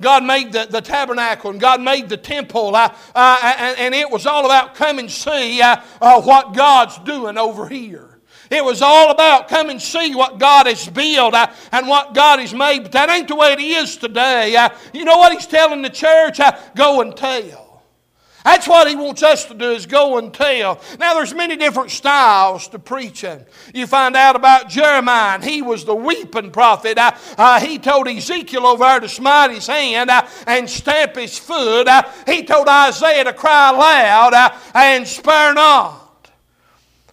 God 0.00 0.24
made 0.24 0.52
the, 0.52 0.66
the 0.70 0.80
tabernacle 0.80 1.50
and 1.50 1.60
God 1.60 1.80
made 1.80 2.08
the 2.08 2.16
temple, 2.16 2.74
uh, 2.76 2.94
uh, 3.14 3.40
and, 3.42 3.78
and, 3.78 3.94
it 3.94 4.08
was 4.08 4.26
all 4.26 4.44
about 4.44 4.76
come 4.76 5.00
and 5.00 5.10
see 5.10 5.60
uh, 5.60 5.80
uh, 6.00 6.20
what 6.22 6.54
God's 6.54 6.98
doing 7.00 7.36
over 7.36 7.68
here. 7.68 8.20
It 8.50 8.64
was 8.64 8.80
all 8.80 9.10
about 9.10 9.48
come 9.48 9.70
and 9.70 9.82
see 9.82 10.14
what 10.14 10.38
God 10.38 10.66
has 10.66 10.88
built 10.88 11.34
uh, 11.34 11.48
and 11.72 11.88
what 11.88 12.14
God 12.14 12.38
has 12.38 12.54
made. 12.54 12.84
But 12.84 12.92
that 12.92 13.10
ain't 13.10 13.28
the 13.28 13.34
way 13.34 13.52
it 13.52 13.60
is 13.60 13.96
today. 13.96 14.54
Uh, 14.56 14.70
you 14.94 15.04
know 15.04 15.18
what 15.18 15.32
He's 15.32 15.46
telling 15.46 15.82
the 15.82 15.90
church? 15.90 16.38
go 16.74 17.00
and 17.00 17.16
tell. 17.16 17.67
That's 18.48 18.66
what 18.66 18.88
he 18.88 18.96
wants 18.96 19.22
us 19.22 19.44
to 19.44 19.54
do 19.54 19.72
is 19.72 19.84
go 19.84 20.16
and 20.16 20.32
tell. 20.32 20.80
Now 20.98 21.12
there's 21.12 21.34
many 21.34 21.54
different 21.54 21.90
styles 21.90 22.66
to 22.68 22.78
preaching. 22.78 23.44
You 23.74 23.86
find 23.86 24.16
out 24.16 24.36
about 24.36 24.70
Jeremiah, 24.70 25.34
and 25.34 25.44
he 25.44 25.60
was 25.60 25.84
the 25.84 25.94
weeping 25.94 26.50
prophet. 26.50 26.96
Uh, 26.96 27.12
uh, 27.36 27.60
he 27.60 27.78
told 27.78 28.08
Ezekiel 28.08 28.66
over 28.66 28.84
there 28.84 29.00
to 29.00 29.08
smite 29.10 29.50
his 29.50 29.66
hand 29.66 30.08
uh, 30.08 30.26
and 30.46 30.68
stamp 30.68 31.16
his 31.16 31.38
foot. 31.38 31.88
Uh, 31.88 32.04
he 32.24 32.42
told 32.42 32.68
Isaiah 32.68 33.24
to 33.24 33.34
cry 33.34 33.70
loud 33.70 34.32
uh, 34.32 34.58
and 34.72 35.06
spare 35.06 35.52
not. 35.52 36.30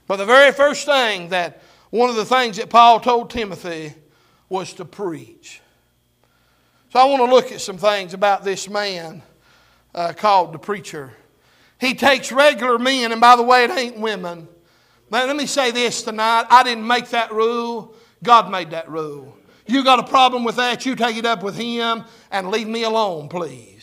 But 0.08 0.16
the 0.16 0.26
very 0.26 0.54
first 0.54 0.86
thing 0.86 1.28
that 1.30 1.62
one 1.90 2.10
of 2.10 2.16
the 2.16 2.24
things 2.24 2.56
that 2.56 2.70
Paul 2.70 3.02
told 3.02 3.30
Timothy 3.30 3.94
was 4.48 4.72
to 4.76 4.86
preach. 4.86 5.60
So 6.94 7.00
I 7.00 7.04
want 7.04 7.30
to 7.30 7.36
look 7.36 7.52
at 7.52 7.60
some 7.60 7.78
things 7.78 8.14
about 8.14 8.46
this 8.46 8.70
man 8.70 9.22
uh, 9.94 10.14
called 10.14 10.54
the 10.54 10.60
preacher. 10.60 11.12
He 11.80 11.94
takes 11.94 12.32
regular 12.32 12.80
men, 12.80 13.12
and 13.12 13.20
by 13.20 13.36
the 13.36 13.44
way, 13.44 13.66
it 13.66 13.72
ain't 13.72 14.00
women. 14.00 14.48
Now, 15.12 15.26
let 15.26 15.36
me 15.36 15.46
say 15.46 15.72
this 15.72 16.04
tonight. 16.04 16.46
I 16.50 16.64
didn't 16.64 16.88
make 16.88 17.10
that 17.10 17.32
rule, 17.32 17.94
God 18.24 18.50
made 18.50 18.72
that 18.72 18.90
rule. 18.90 19.38
You 19.68 19.84
got 19.84 20.00
a 20.00 20.04
problem 20.04 20.44
with 20.44 20.56
that, 20.58 20.86
you 20.86 20.96
take 20.96 21.18
it 21.18 21.26
up 21.26 21.44
with 21.44 21.56
Him 21.56 22.04
and 22.32 22.50
leave 22.50 22.68
me 22.68 22.84
alone, 22.84 23.30
please. 23.30 23.76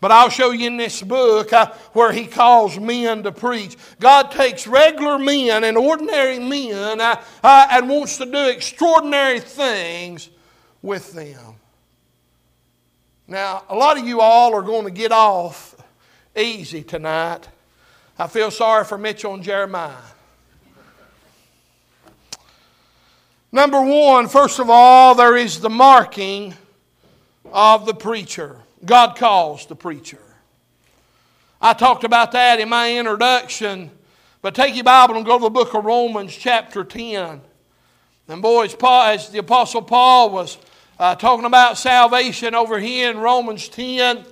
But 0.00 0.10
I'll 0.10 0.28
show 0.28 0.50
you 0.50 0.66
in 0.66 0.76
this 0.76 1.02
book 1.02 1.52
uh, 1.52 1.72
where 1.92 2.12
he 2.12 2.26
calls 2.26 2.78
men 2.78 3.22
to 3.22 3.32
preach. 3.32 3.76
God 3.98 4.30
takes 4.30 4.66
regular 4.66 5.18
men 5.18 5.64
and 5.64 5.76
ordinary 5.76 6.38
men 6.38 7.00
uh, 7.00 7.22
uh, 7.42 7.68
and 7.70 7.88
wants 7.88 8.18
to 8.18 8.26
do 8.26 8.48
extraordinary 8.48 9.40
things 9.40 10.28
with 10.82 11.12
them. 11.12 11.54
Now, 13.26 13.64
a 13.68 13.74
lot 13.74 13.98
of 13.98 14.06
you 14.06 14.20
all 14.20 14.54
are 14.54 14.62
going 14.62 14.84
to 14.84 14.90
get 14.90 15.12
off 15.12 15.75
easy 16.36 16.82
tonight. 16.82 17.48
I 18.18 18.26
feel 18.26 18.50
sorry 18.50 18.84
for 18.84 18.98
Mitchell 18.98 19.34
and 19.34 19.42
Jeremiah. 19.42 19.94
Number 23.52 23.80
one, 23.80 24.28
first 24.28 24.58
of 24.58 24.68
all, 24.68 25.14
there 25.14 25.36
is 25.36 25.60
the 25.60 25.70
marking 25.70 26.54
of 27.52 27.86
the 27.86 27.94
preacher. 27.94 28.56
God 28.84 29.16
calls 29.16 29.66
the 29.66 29.74
preacher. 29.74 30.20
I 31.60 31.72
talked 31.72 32.04
about 32.04 32.32
that 32.32 32.60
in 32.60 32.68
my 32.68 32.98
introduction, 32.98 33.90
but 34.42 34.54
take 34.54 34.74
your 34.74 34.84
Bible 34.84 35.16
and 35.16 35.24
go 35.24 35.38
to 35.38 35.44
the 35.44 35.50
book 35.50 35.74
of 35.74 35.84
Romans, 35.84 36.36
chapter 36.36 36.84
10. 36.84 37.40
And 38.28 38.42
boys, 38.42 38.76
as 38.82 39.30
the 39.30 39.38
Apostle 39.38 39.82
Paul 39.82 40.30
was 40.30 40.58
uh, 40.98 41.14
talking 41.14 41.46
about 41.46 41.78
salvation 41.78 42.54
over 42.54 42.78
here 42.78 43.10
in 43.10 43.18
Romans 43.18 43.68
10, 43.68 44.24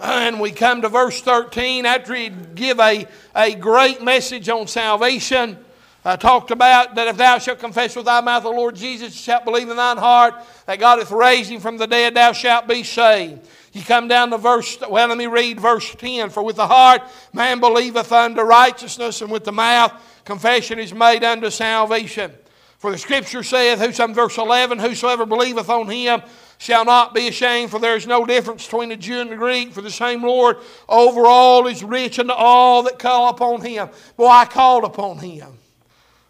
and 0.00 0.40
we 0.40 0.50
come 0.50 0.82
to 0.82 0.88
verse 0.88 1.20
13 1.20 1.86
after 1.86 2.14
he 2.14 2.30
give 2.54 2.80
a, 2.80 3.06
a 3.34 3.54
great 3.54 4.02
message 4.02 4.48
on 4.48 4.66
salvation. 4.66 5.58
I 6.06 6.16
talked 6.16 6.50
about 6.50 6.96
that 6.96 7.08
if 7.08 7.16
thou 7.16 7.38
shalt 7.38 7.60
confess 7.60 7.96
with 7.96 8.04
thy 8.04 8.20
mouth 8.20 8.42
the 8.42 8.50
Lord 8.50 8.76
Jesus, 8.76 9.14
shalt 9.14 9.44
believe 9.44 9.70
in 9.70 9.76
thine 9.76 9.96
heart 9.96 10.34
that 10.66 10.78
God 10.78 10.98
hath 10.98 11.10
raised 11.10 11.50
him 11.50 11.60
from 11.60 11.78
the 11.78 11.86
dead, 11.86 12.14
thou 12.14 12.32
shalt 12.32 12.68
be 12.68 12.82
saved. 12.82 13.48
You 13.72 13.82
come 13.82 14.06
down 14.06 14.30
to 14.30 14.38
verse, 14.38 14.78
well, 14.88 15.08
let 15.08 15.16
me 15.16 15.26
read 15.26 15.58
verse 15.58 15.94
10. 15.94 16.30
For 16.30 16.42
with 16.42 16.56
the 16.56 16.66
heart 16.66 17.02
man 17.32 17.58
believeth 17.58 18.12
unto 18.12 18.42
righteousness, 18.42 19.22
and 19.22 19.30
with 19.30 19.44
the 19.44 19.52
mouth 19.52 19.92
confession 20.24 20.78
is 20.78 20.92
made 20.92 21.24
unto 21.24 21.50
salvation. 21.50 22.32
For 22.78 22.90
the 22.90 22.98
scripture 22.98 23.42
saith, 23.42 23.80
whosoever, 23.80 24.12
verse 24.12 24.36
11, 24.36 24.78
whosoever 24.78 25.24
believeth 25.24 25.70
on 25.70 25.88
him 25.88 26.22
shall 26.58 26.84
not 26.84 27.14
be 27.14 27.28
ashamed, 27.28 27.70
for 27.70 27.78
there 27.78 27.96
is 27.96 28.06
no 28.06 28.24
difference 28.24 28.64
between 28.64 28.88
the 28.88 28.96
Jew 28.96 29.20
and 29.20 29.30
the 29.30 29.36
Greek, 29.36 29.72
for 29.72 29.82
the 29.82 29.90
same 29.90 30.22
Lord 30.22 30.58
over 30.88 31.26
all 31.26 31.66
is 31.66 31.84
rich 31.84 32.18
unto 32.18 32.32
all 32.32 32.82
that 32.84 32.98
call 32.98 33.28
upon 33.28 33.60
him. 33.62 33.88
Boy, 34.16 34.28
I 34.28 34.44
called 34.44 34.84
upon 34.84 35.18
him. 35.18 35.58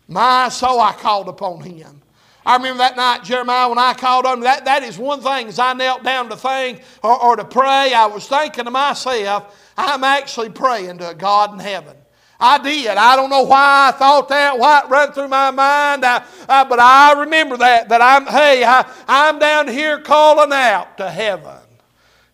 My 0.09 0.49
soul, 0.49 0.81
I 0.81 0.93
called 0.93 1.28
upon 1.28 1.61
him. 1.61 2.02
I 2.47 2.57
remember 2.57 2.78
that 2.78 2.97
night, 2.97 3.25
Jeremiah, 3.25 3.69
when 3.69 3.78
I 3.78 3.95
called 3.95 4.26
on 4.26 4.38
him, 4.38 4.45
that, 4.45 4.66
that 4.66 4.83
is 4.83 4.99
one 4.99 5.21
thing. 5.23 5.49
As 5.49 5.59
I 5.59 5.73
knelt 5.73 6.02
down 6.02 6.28
to 6.28 6.37
think 6.37 6.83
or, 7.02 7.19
or 7.19 7.37
to 7.37 7.45
pray, 7.45 7.95
I 7.95 8.07
was 8.07 8.28
thinking 8.28 8.64
to 8.64 8.71
myself, 8.71 9.73
I'm 9.78 10.04
actually 10.04 10.50
praying 10.50 10.99
to 10.99 11.11
a 11.11 11.14
God 11.14 11.54
in 11.54 11.59
heaven. 11.59 11.97
I 12.38 12.59
did. 12.59 12.88
I 12.88 13.17
don't 13.17 13.31
know 13.31 13.43
why 13.43 13.88
I 13.88 13.99
thought 13.99 14.29
that, 14.29 14.59
why 14.59 14.81
it 14.81 14.91
ran 14.91 15.12
through 15.12 15.29
my 15.29 15.50
mind, 15.50 16.05
I, 16.05 16.25
I, 16.49 16.64
but 16.64 16.81
I 16.81 17.21
remember 17.21 17.57
that, 17.59 17.88
that 17.88 18.03
I'm, 18.03 18.26
hey, 18.26 18.64
I, 18.64 18.91
I'm 19.07 19.38
down 19.38 19.69
here 19.69 20.00
calling 20.00 20.53
out 20.53 20.99
to 20.99 21.11
heaven. 21.11 21.59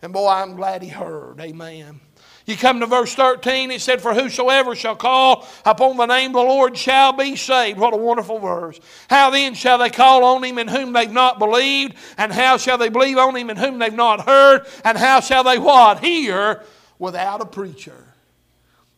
And 0.03 0.13
boy, 0.13 0.29
I'm 0.29 0.57
glad 0.57 0.83
he 0.83 0.89
heard. 0.89 1.41
Amen. 1.41 2.01
You 2.47 2.57
come 2.57 2.81
to 2.81 2.87
verse 2.87 3.15
13, 3.15 3.71
it 3.71 3.81
said, 3.81 4.01
For 4.01 4.13
whosoever 4.13 4.75
shall 4.75 4.97
call 4.97 5.47
upon 5.65 5.97
the 5.97 6.07
name 6.07 6.31
of 6.31 6.35
the 6.35 6.41
Lord 6.41 6.77
shall 6.77 7.13
be 7.13 7.37
saved. 7.37 7.79
What 7.79 7.95
a 7.95 7.97
wonderful 7.97 8.41
verse. 8.41 8.81
How 9.09 9.31
then 9.31 9.55
shall 9.55 9.79
they 9.79 9.91
call 9.91 10.25
on 10.25 10.43
him 10.43 10.59
in 10.59 10.67
whom 10.67 10.93
they've 10.93 11.13
not 11.13 11.39
believed? 11.39 11.95
And 12.17 12.33
how 12.33 12.57
shall 12.57 12.79
they 12.79 12.89
believe 12.89 13.19
on 13.19 13.37
him 13.37 13.51
in 13.51 13.57
whom 13.57 13.79
they've 13.79 13.95
not 13.95 14.27
heard? 14.27 14.67
And 14.85 14.99
how 14.99 15.21
shall 15.21 15.45
they 15.45 15.59
what? 15.59 16.03
Hear 16.03 16.65
without 16.99 17.41
a 17.41 17.47
preacher. 17.47 18.10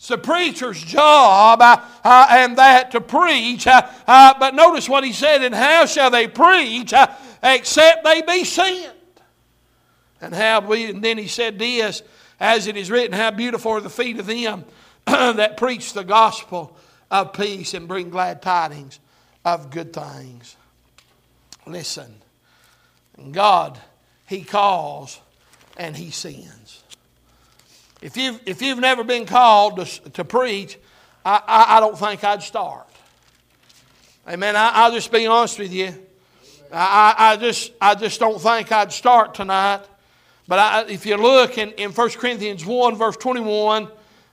It's 0.03 0.09
the 0.09 0.19
preacher's 0.19 0.83
job, 0.83 1.63
uh, 1.63 1.81
uh, 2.03 2.27
and 2.29 2.59
that 2.59 2.91
to 2.91 3.01
preach. 3.01 3.69
Uh, 3.69 3.89
uh 4.05 4.35
but 4.37 4.53
notice 4.53 4.89
what 4.89 5.05
he 5.05 5.13
said, 5.13 5.45
and 5.45 5.55
how 5.55 5.87
shall 5.87 6.11
they 6.11 6.27
preach 6.27 6.93
uh, 6.93 7.07
except 7.41 8.03
they 8.03 8.21
be 8.21 8.43
sent? 8.43 8.93
And 10.21 10.35
how 10.35 10.59
we, 10.63 10.91
and 10.91 11.05
then 11.05 11.19
he 11.19 11.29
said 11.29 11.57
this, 11.57 12.03
as 12.41 12.67
it 12.67 12.77
is 12.77 12.91
written, 12.91 13.13
How 13.13 13.31
beautiful 13.31 13.71
are 13.71 13.81
the 13.81 13.89
feet 13.89 14.19
of 14.19 14.27
them 14.27 14.65
that 15.07 15.57
preach 15.57 15.93
the 15.93 16.03
gospel 16.03 16.77
of 17.09 17.33
peace 17.33 17.73
and 17.73 17.87
bring 17.87 18.11
glad 18.11 18.43
tidings 18.43 18.99
of 19.45 19.71
good 19.71 19.93
things. 19.93 20.57
Listen, 21.65 22.13
God, 23.31 23.79
He 24.27 24.43
calls 24.43 25.21
and 25.77 25.97
He 25.97 26.11
sends. 26.11 26.62
If 28.03 28.17
you've, 28.17 28.41
if 28.45 28.61
you've 28.61 28.81
never 28.81 29.05
been 29.05 29.25
called 29.27 29.77
to, 29.77 30.11
to 30.11 30.25
preach, 30.25 30.77
I, 31.25 31.41
I, 31.47 31.77
I 31.77 31.81
don't 31.81 31.97
think 31.97 32.25
I'd 32.25 32.43
start. 32.43 32.89
Amen. 34.29 34.57
I, 34.57 34.89
will 34.89 34.95
just 34.95 35.13
be 35.13 35.27
honest 35.27 35.59
with 35.59 35.73
you. 35.73 35.95
I, 36.73 37.15
I, 37.17 37.37
just, 37.37 37.73
I 37.81 37.95
just 37.95 38.19
don't 38.19 38.41
think 38.41 38.73
I'd 38.73 38.93
start 38.93 39.35
tonight. 39.35 39.83
But 40.49 40.59
I, 40.59 40.85
if 40.89 41.07
you 41.07 41.17
look 41.17 41.59
in, 41.59 41.71
in 41.73 41.93
1 41.93 42.11
Corinthians 42.11 42.67
1, 42.67 42.97
verse 42.97 43.17
21, 43.17 43.89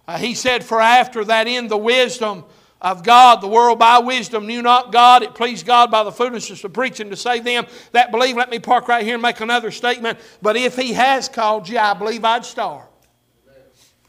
uh, 0.07 0.17
he 0.17 0.33
said, 0.33 0.63
For 0.63 0.81
after 0.81 1.23
that 1.25 1.47
in 1.47 1.67
the 1.67 1.77
wisdom 1.77 2.45
of 2.81 3.03
God, 3.03 3.41
the 3.41 3.47
world 3.47 3.77
by 3.77 3.99
wisdom 3.99 4.47
knew 4.47 4.63
not 4.63 4.91
God. 4.91 5.21
It 5.21 5.35
pleased 5.35 5.67
God 5.67 5.91
by 5.91 6.03
the 6.03 6.11
foolishness 6.11 6.63
of 6.63 6.73
preaching 6.73 7.11
to 7.11 7.15
save 7.15 7.43
them 7.43 7.67
that 7.91 8.09
believe. 8.09 8.35
Let 8.35 8.49
me 8.49 8.57
park 8.57 8.87
right 8.87 9.03
here 9.03 9.13
and 9.13 9.21
make 9.21 9.39
another 9.41 9.69
statement. 9.69 10.17
But 10.41 10.55
if 10.55 10.75
he 10.75 10.93
has 10.93 11.29
called 11.29 11.69
you, 11.69 11.77
I 11.77 11.93
believe 11.93 12.25
I'd 12.25 12.45
start. 12.45 12.88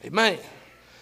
Amen. 0.05 0.39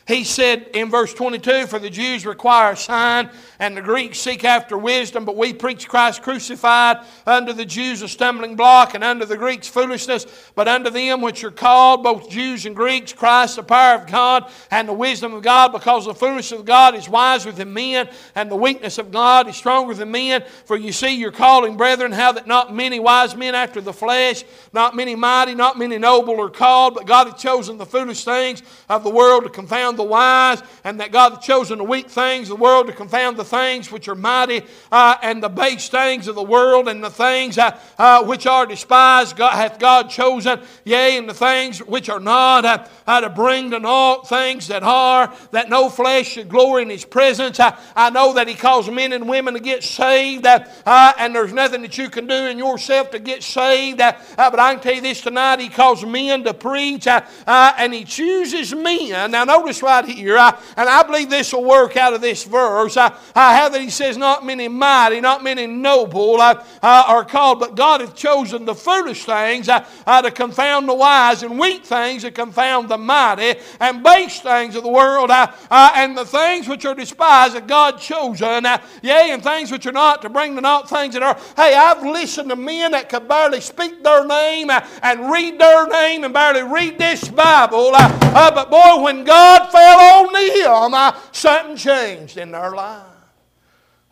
He 0.09 0.25
said 0.25 0.71
in 0.73 0.89
verse 0.89 1.13
22 1.13 1.67
For 1.67 1.79
the 1.79 1.91
Jews 1.91 2.25
require 2.25 2.73
a 2.73 2.77
sign, 2.77 3.29
and 3.59 3.77
the 3.77 3.83
Greeks 3.83 4.19
seek 4.19 4.43
after 4.43 4.79
wisdom, 4.79 5.27
but 5.27 5.37
we 5.37 5.53
preach 5.53 5.87
Christ 5.87 6.23
crucified, 6.23 7.05
unto 7.27 7.53
the 7.53 7.67
Jews 7.67 8.01
a 8.01 8.09
stumbling 8.09 8.57
block, 8.57 8.95
and 8.95 9.05
unto 9.05 9.27
the 9.27 9.37
Greeks 9.37 9.69
foolishness, 9.69 10.25
but 10.55 10.67
unto 10.67 10.89
them 10.89 11.21
which 11.21 11.45
are 11.45 11.51
called, 11.51 12.03
both 12.03 12.31
Jews 12.31 12.65
and 12.65 12.75
Greeks, 12.75 13.13
Christ 13.13 13.57
the 13.57 13.63
power 13.63 13.97
of 13.97 14.07
God 14.07 14.51
and 14.71 14.89
the 14.89 14.95
wisdom 14.95 15.35
of 15.35 15.43
God, 15.43 15.73
because 15.73 16.07
the 16.07 16.15
foolishness 16.15 16.59
of 16.59 16.65
God 16.65 16.95
is 16.95 17.07
wiser 17.07 17.53
than 17.53 17.75
men, 17.75 18.09
and 18.35 18.51
the 18.51 18.57
weakness 18.57 18.97
of 18.97 19.13
God 19.13 19.47
is 19.47 19.57
stronger 19.57 19.93
than 19.93 20.11
men. 20.11 20.43
For 20.65 20.79
you 20.79 20.91
see 20.91 21.17
your 21.17 21.33
calling, 21.33 21.77
brethren, 21.77 22.13
how 22.13 22.33
that 22.33 22.47
not 22.47 22.75
many 22.75 22.99
wise 22.99 23.37
men 23.37 23.55
after 23.55 23.83
the 23.83 23.93
flesh, 23.93 24.43
not 24.73 24.97
many 24.97 25.15
mighty, 25.15 25.55
not 25.55 25.79
many 25.79 25.99
noble 25.99 26.41
are 26.41 26.49
called, 26.49 26.95
but 26.95 27.07
God 27.07 27.27
hath 27.27 27.39
chosen 27.39 27.77
the 27.77 27.85
foolish 27.85 28.25
things 28.25 28.63
of 28.89 29.05
the 29.05 29.11
world 29.11 29.45
to 29.45 29.51
confound 29.51 29.98
the 29.99 30.05
wise, 30.05 30.63
and 30.85 31.01
that 31.01 31.13
God 31.13 31.33
hath 31.33 31.43
chosen 31.43 31.77
the 31.77 31.85
weak 31.85 32.09
things 32.09 32.51
of 32.51 32.57
the 32.57 32.63
world 32.63 32.87
to 32.87 32.93
confound 32.95 33.37
the 33.37 33.45
things 33.45 33.93
which 33.93 34.09
are 34.09 34.15
mighty, 34.15 34.63
uh, 34.91 35.17
and 35.23 35.43
the 35.43 35.51
base 35.51 35.89
things 35.91 36.29
of 36.29 36.35
the 36.35 36.43
world, 36.43 36.89
and 36.89 37.05
the 37.05 37.11
things 37.11 37.59
uh, 37.59 37.79
uh, 37.99 38.25
which 38.25 38.47
are 38.47 38.65
despised, 38.65 39.37
God, 39.37 39.55
hath 39.55 39.79
God 39.79 40.09
chosen, 40.09 40.61
yea, 40.85 41.19
and 41.19 41.29
the 41.29 41.35
things 41.35 41.81
which 41.81 42.09
are 42.09 42.21
not, 42.21 42.65
uh, 42.65 42.87
uh, 43.07 43.21
to 43.21 43.29
bring 43.29 43.71
to 43.73 43.79
naught 43.79 44.29
things 44.29 44.69
that 44.69 44.83
are, 44.83 45.33
that 45.51 45.69
no 45.69 45.91
flesh 45.91 46.29
should 46.29 46.49
glory 46.49 46.83
in 46.83 46.91
His 46.91 47.05
presence. 47.05 47.61
I, 47.61 48.11
know 48.11 48.33
that 48.33 48.49
He 48.49 48.55
calls 48.55 48.89
men 48.91 49.13
and 49.13 49.29
women 49.29 49.55
to 49.55 49.61
get 49.61 49.83
saved, 49.85 50.47
uh, 50.47 51.13
and 51.19 51.35
there's 51.35 51.53
nothing 51.53 51.83
that 51.83 51.99
you 51.99 52.09
can 52.09 52.27
do 52.27 52.35
in 52.35 52.57
yourself 52.57 53.11
to 53.11 53.19
get 53.19 53.43
saved. 53.43 53.99
but 53.99 54.59
I 54.59 54.75
can 54.75 54.83
tell 54.83 54.95
you 54.95 55.01
this 55.03 55.21
tonight, 55.21 55.61
He 55.61 55.69
calls 55.69 56.05
men 56.05 56.45
to 56.45 56.55
preach, 56.55 57.07
and 57.07 57.93
He 57.93 58.05
chooses 58.05 58.75
men. 58.75 59.31
Now, 59.31 59.45
notice 59.45 59.83
right 59.89 60.05
here, 60.05 60.37
I, 60.37 60.57
and 60.77 60.89
I 60.89 61.03
believe 61.03 61.31
this 61.31 61.53
will 61.53 61.65
work 61.65 61.97
out 61.97 62.13
of 62.13 62.21
this 62.21 62.45
verse. 62.45 62.97
I, 62.97 63.17
I 63.35 63.55
have 63.57 63.73
that 63.73 63.81
he 63.81 63.91
says, 63.91 64.17
Not 64.17 64.45
many 64.45 64.69
mighty, 64.69 65.21
not 65.21 65.43
many 65.43 65.67
noble 65.67 66.41
uh, 66.41 66.63
uh, 66.83 67.05
are 67.07 67.25
called, 67.25 67.61
but 67.61 67.75
God 67.75 68.01
hath 68.01 68.15
chosen 68.15 68.65
the 68.65 68.75
foolish 68.75 69.25
things 69.25 69.69
uh, 69.69 69.85
uh, 70.07 70.23
to 70.23 70.31
confound 70.31 70.89
the 70.89 70.95
wise, 70.95 71.43
and 71.43 71.59
weak 71.59 71.85
things 71.85 72.23
to 72.23 72.31
confound 72.31 72.89
the 72.89 72.99
mighty, 72.99 73.59
and 73.81 74.03
base 74.03 74.41
things 74.41 74.77
of 74.77 74.83
the 74.83 74.91
world, 74.91 75.31
uh, 75.31 75.51
and 75.71 76.17
the 76.17 76.27
things 76.27 76.69
which 76.69 76.85
are 76.85 76.95
despised 76.95 77.55
that 77.55 77.67
God 77.67 77.99
chosen, 77.99 78.65
yea, 79.03 79.31
and 79.31 79.43
things 79.43 79.73
which 79.73 79.87
are 79.87 79.93
not 79.93 80.23
to 80.23 80.29
bring 80.29 80.55
to 80.55 80.61
naught 80.61 80.89
things 80.89 81.15
that 81.15 81.23
are. 81.23 81.39
Hey, 81.57 81.75
I've 81.75 82.03
listened 82.03 82.51
to 82.51 82.57
men 82.57 82.93
that 82.93 83.09
could 83.09 83.27
barely 83.27 83.61
speak 83.61 84.03
their 84.05 84.27
name 84.27 84.71
and 84.71 85.31
read 85.31 85.59
their 85.59 85.87
name 85.89 86.25
and 86.25 86.35
barely 86.35 86.63
read 86.63 86.99
this 86.99 87.29
Bible. 87.29 87.93
But 87.93 88.71
boy, 88.71 89.03
when 89.03 89.25
God 89.25 89.71
fell 89.79 90.01
on 90.01 90.33
them, 90.33 90.95
uh, 90.95 91.13
something 91.33 91.77
changed 91.77 92.37
in 92.37 92.51
their 92.51 92.73
life. 92.73 93.05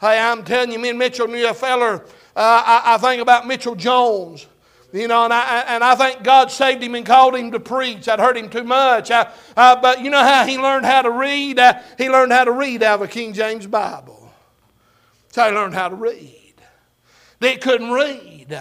Hey, 0.00 0.18
I'm 0.18 0.44
telling 0.44 0.72
you, 0.72 0.78
me 0.78 0.90
and 0.90 0.98
Mitchell 0.98 1.26
knew 1.26 1.48
a 1.48 1.54
feller. 1.54 2.04
Uh, 2.34 2.62
I, 2.66 2.82
I, 2.94 2.98
think 2.98 3.22
about 3.22 3.46
Mitchell 3.46 3.74
Jones. 3.74 4.46
You 4.92 5.08
know, 5.08 5.24
and 5.24 5.32
I, 5.32 5.64
and 5.68 5.82
I 5.82 5.94
think 5.94 6.22
God 6.22 6.50
saved 6.50 6.82
him 6.82 6.94
and 6.94 7.04
called 7.04 7.34
him 7.34 7.50
to 7.52 7.60
preach. 7.60 8.08
I'd 8.08 8.20
him 8.36 8.48
too 8.48 8.64
much. 8.64 9.10
Uh, 9.10 9.28
uh, 9.56 9.76
but 9.80 10.02
you 10.02 10.10
know 10.10 10.22
how 10.22 10.46
he 10.46 10.58
learned 10.58 10.86
how 10.86 11.02
to 11.02 11.10
read? 11.10 11.58
he 11.98 12.08
learned 12.08 12.32
how 12.32 12.44
to 12.44 12.52
read 12.52 12.82
out 12.82 13.00
of 13.00 13.02
a 13.02 13.08
King 13.08 13.32
James 13.32 13.66
Bible. 13.66 14.30
That's 15.24 15.36
how 15.36 15.48
he 15.48 15.54
learned 15.54 15.74
how 15.74 15.88
to 15.88 15.96
read. 15.96 16.54
They 17.40 17.56
couldn't 17.56 17.90
read 17.90 18.58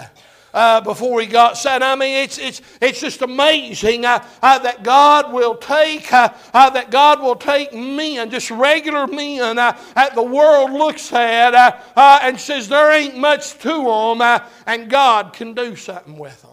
uh, 0.56 0.82
before 0.82 1.22
he 1.22 1.28
got 1.28 1.58
saved. 1.58 1.84
I 1.84 1.96
mean, 1.96 2.24
it's, 2.24 2.40
it's, 2.40 2.62
it's 2.82 3.02
just 3.02 3.22
amazing 3.22 4.06
uh, 4.06 4.26
uh, 4.42 4.58
that 4.60 4.82
God 4.82 5.32
will 5.32 5.56
take 5.56 6.12
uh, 6.12 6.34
uh, 6.54 6.70
that 6.72 6.90
God 6.90 7.22
will 7.22 7.36
take 7.36 7.74
men, 7.74 8.30
just 8.32 8.50
regular 8.50 9.06
men, 9.06 9.60
uh, 9.60 9.78
that 9.94 10.16
the 10.16 10.24
world 10.24 10.72
looks 10.72 11.12
at 11.14 11.84
and 11.96 12.40
says 12.40 12.70
there 12.70 12.92
ain't 12.92 13.18
much 13.18 13.60
to 13.60 13.70
them, 14.18 14.42
and 14.66 14.90
God 14.90 15.34
can 15.34 15.54
do 15.54 15.76
something 15.76 16.18
with 16.18 16.42
them. 16.42 16.52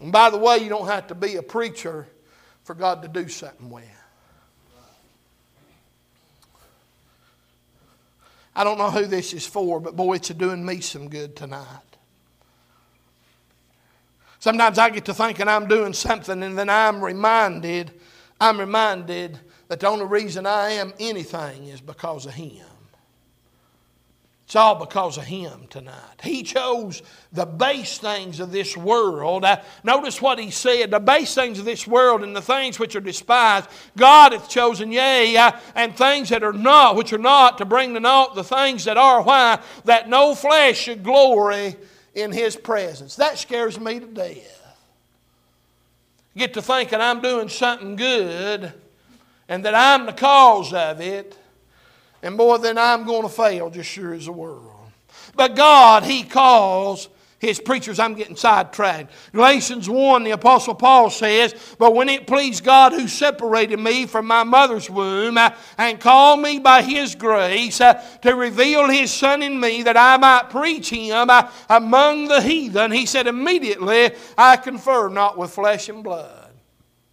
And 0.00 0.12
by 0.12 0.30
the 0.30 0.38
way, 0.38 0.58
you 0.58 0.68
don't 0.68 0.86
have 0.86 1.08
to 1.08 1.14
be 1.14 1.36
a 1.36 1.42
preacher 1.42 2.06
for 2.62 2.74
God 2.74 3.02
to 3.02 3.08
do 3.08 3.28
something 3.28 3.70
with. 3.70 3.97
I 8.58 8.64
don't 8.64 8.76
know 8.76 8.90
who 8.90 9.06
this 9.06 9.32
is 9.34 9.46
for, 9.46 9.78
but 9.78 9.94
boy, 9.94 10.14
it's 10.14 10.30
doing 10.30 10.66
me 10.66 10.80
some 10.80 11.08
good 11.08 11.36
tonight. 11.36 11.64
Sometimes 14.40 14.78
I 14.78 14.90
get 14.90 15.04
to 15.04 15.14
thinking 15.14 15.46
I'm 15.46 15.68
doing 15.68 15.92
something, 15.92 16.42
and 16.42 16.58
then 16.58 16.68
I'm 16.68 17.00
reminded, 17.00 17.92
I'm 18.40 18.58
reminded 18.58 19.38
that 19.68 19.78
the 19.78 19.86
only 19.86 20.06
reason 20.06 20.44
I 20.44 20.70
am 20.70 20.92
anything 20.98 21.66
is 21.66 21.80
because 21.80 22.26
of 22.26 22.34
Him. 22.34 22.66
It's 24.48 24.56
all 24.56 24.76
because 24.76 25.18
of 25.18 25.24
Him 25.24 25.66
tonight. 25.68 26.22
He 26.22 26.42
chose 26.42 27.02
the 27.34 27.44
base 27.44 27.98
things 27.98 28.40
of 28.40 28.50
this 28.50 28.78
world. 28.78 29.44
Uh, 29.44 29.60
notice 29.84 30.22
what 30.22 30.38
He 30.38 30.50
said 30.50 30.90
the 30.90 30.98
base 30.98 31.34
things 31.34 31.58
of 31.58 31.66
this 31.66 31.86
world 31.86 32.22
and 32.22 32.34
the 32.34 32.40
things 32.40 32.78
which 32.78 32.96
are 32.96 33.00
despised, 33.00 33.68
God 33.94 34.32
hath 34.32 34.48
chosen, 34.48 34.90
yea, 34.90 35.36
uh, 35.36 35.52
and 35.74 35.94
things 35.94 36.30
that 36.30 36.42
are 36.42 36.54
not, 36.54 36.96
which 36.96 37.12
are 37.12 37.18
not, 37.18 37.58
to 37.58 37.66
bring 37.66 37.92
to 37.92 38.00
naught 38.00 38.36
the 38.36 38.42
things 38.42 38.86
that 38.86 38.96
are. 38.96 39.20
Why? 39.22 39.60
That 39.84 40.08
no 40.08 40.34
flesh 40.34 40.78
should 40.78 41.04
glory 41.04 41.76
in 42.14 42.32
His 42.32 42.56
presence. 42.56 43.16
That 43.16 43.36
scares 43.36 43.78
me 43.78 44.00
to 44.00 44.06
death. 44.06 44.76
Get 46.34 46.54
to 46.54 46.62
thinking 46.62 47.02
I'm 47.02 47.20
doing 47.20 47.50
something 47.50 47.96
good 47.96 48.72
and 49.46 49.62
that 49.66 49.74
I'm 49.74 50.06
the 50.06 50.14
cause 50.14 50.72
of 50.72 51.02
it 51.02 51.37
and 52.22 52.36
boy, 52.36 52.58
then 52.58 52.78
I'm 52.78 53.04
going 53.04 53.22
to 53.22 53.28
fail 53.28 53.70
just 53.70 53.90
sure 53.90 54.14
as 54.14 54.26
the 54.26 54.32
world. 54.32 54.74
But 55.36 55.56
God, 55.56 56.04
He 56.04 56.22
calls 56.22 57.08
his 57.38 57.60
preachers. 57.60 57.98
I'm 57.98 58.14
getting 58.14 58.36
sidetracked. 58.36 59.12
Galatians 59.32 59.88
1, 59.88 60.24
the 60.24 60.32
Apostle 60.32 60.74
Paul 60.74 61.08
says, 61.08 61.54
But 61.78 61.94
when 61.94 62.08
it 62.08 62.26
pleased 62.26 62.64
God 62.64 62.92
who 62.92 63.06
separated 63.06 63.78
me 63.78 64.06
from 64.06 64.26
my 64.26 64.42
mother's 64.42 64.90
womb 64.90 65.38
uh, 65.38 65.50
and 65.76 66.00
called 66.00 66.40
me 66.40 66.58
by 66.58 66.82
his 66.82 67.14
grace 67.14 67.80
uh, 67.80 67.94
to 68.22 68.34
reveal 68.34 68.88
his 68.88 69.12
Son 69.12 69.42
in 69.42 69.58
me 69.58 69.84
that 69.84 69.96
I 69.96 70.16
might 70.16 70.50
preach 70.50 70.90
him 70.90 71.30
uh, 71.30 71.48
among 71.68 72.28
the 72.28 72.40
heathen, 72.40 72.90
he 72.90 73.06
said, 73.06 73.26
Immediately 73.26 74.10
I 74.36 74.56
confer 74.56 75.08
not 75.08 75.38
with 75.38 75.52
flesh 75.52 75.88
and 75.88 76.02
blood. 76.02 76.37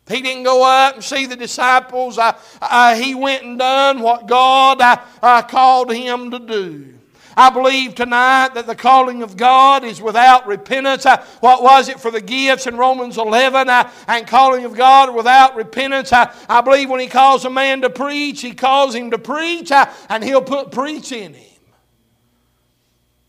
He 0.07 0.21
didn't 0.21 0.43
go 0.43 0.63
up 0.63 0.95
and 0.95 1.03
see 1.03 1.25
the 1.25 1.35
disciples. 1.35 2.19
He 2.95 3.15
went 3.15 3.43
and 3.43 3.57
done 3.57 4.01
what 4.01 4.27
God 4.27 4.79
called 5.47 5.91
him 5.91 6.31
to 6.31 6.39
do. 6.39 6.95
I 7.37 7.49
believe 7.49 7.95
tonight 7.95 8.53
that 8.53 8.65
the 8.65 8.75
calling 8.75 9.21
of 9.21 9.35
God 9.35 9.83
is 9.83 10.01
without 10.01 10.47
repentance. 10.47 11.05
What 11.41 11.61
was 11.61 11.89
it 11.89 11.99
for 11.99 12.09
the 12.09 12.21
gifts 12.21 12.65
in 12.65 12.77
Romans 12.77 13.17
11? 13.17 13.67
Uh, 13.67 13.91
and 14.07 14.25
calling 14.25 14.63
of 14.63 14.73
God 14.75 15.13
without 15.13 15.55
repentance. 15.55 16.13
I 16.13 16.61
believe 16.61 16.89
when 16.89 17.01
He 17.01 17.07
calls 17.07 17.43
a 17.43 17.49
man 17.49 17.81
to 17.81 17.89
preach, 17.89 18.41
He 18.41 18.53
calls 18.53 18.95
him 18.95 19.11
to 19.11 19.17
preach, 19.17 19.71
and 19.71 20.23
He'll 20.23 20.41
put 20.41 20.71
preach 20.71 21.11
in 21.11 21.33
him. 21.33 21.59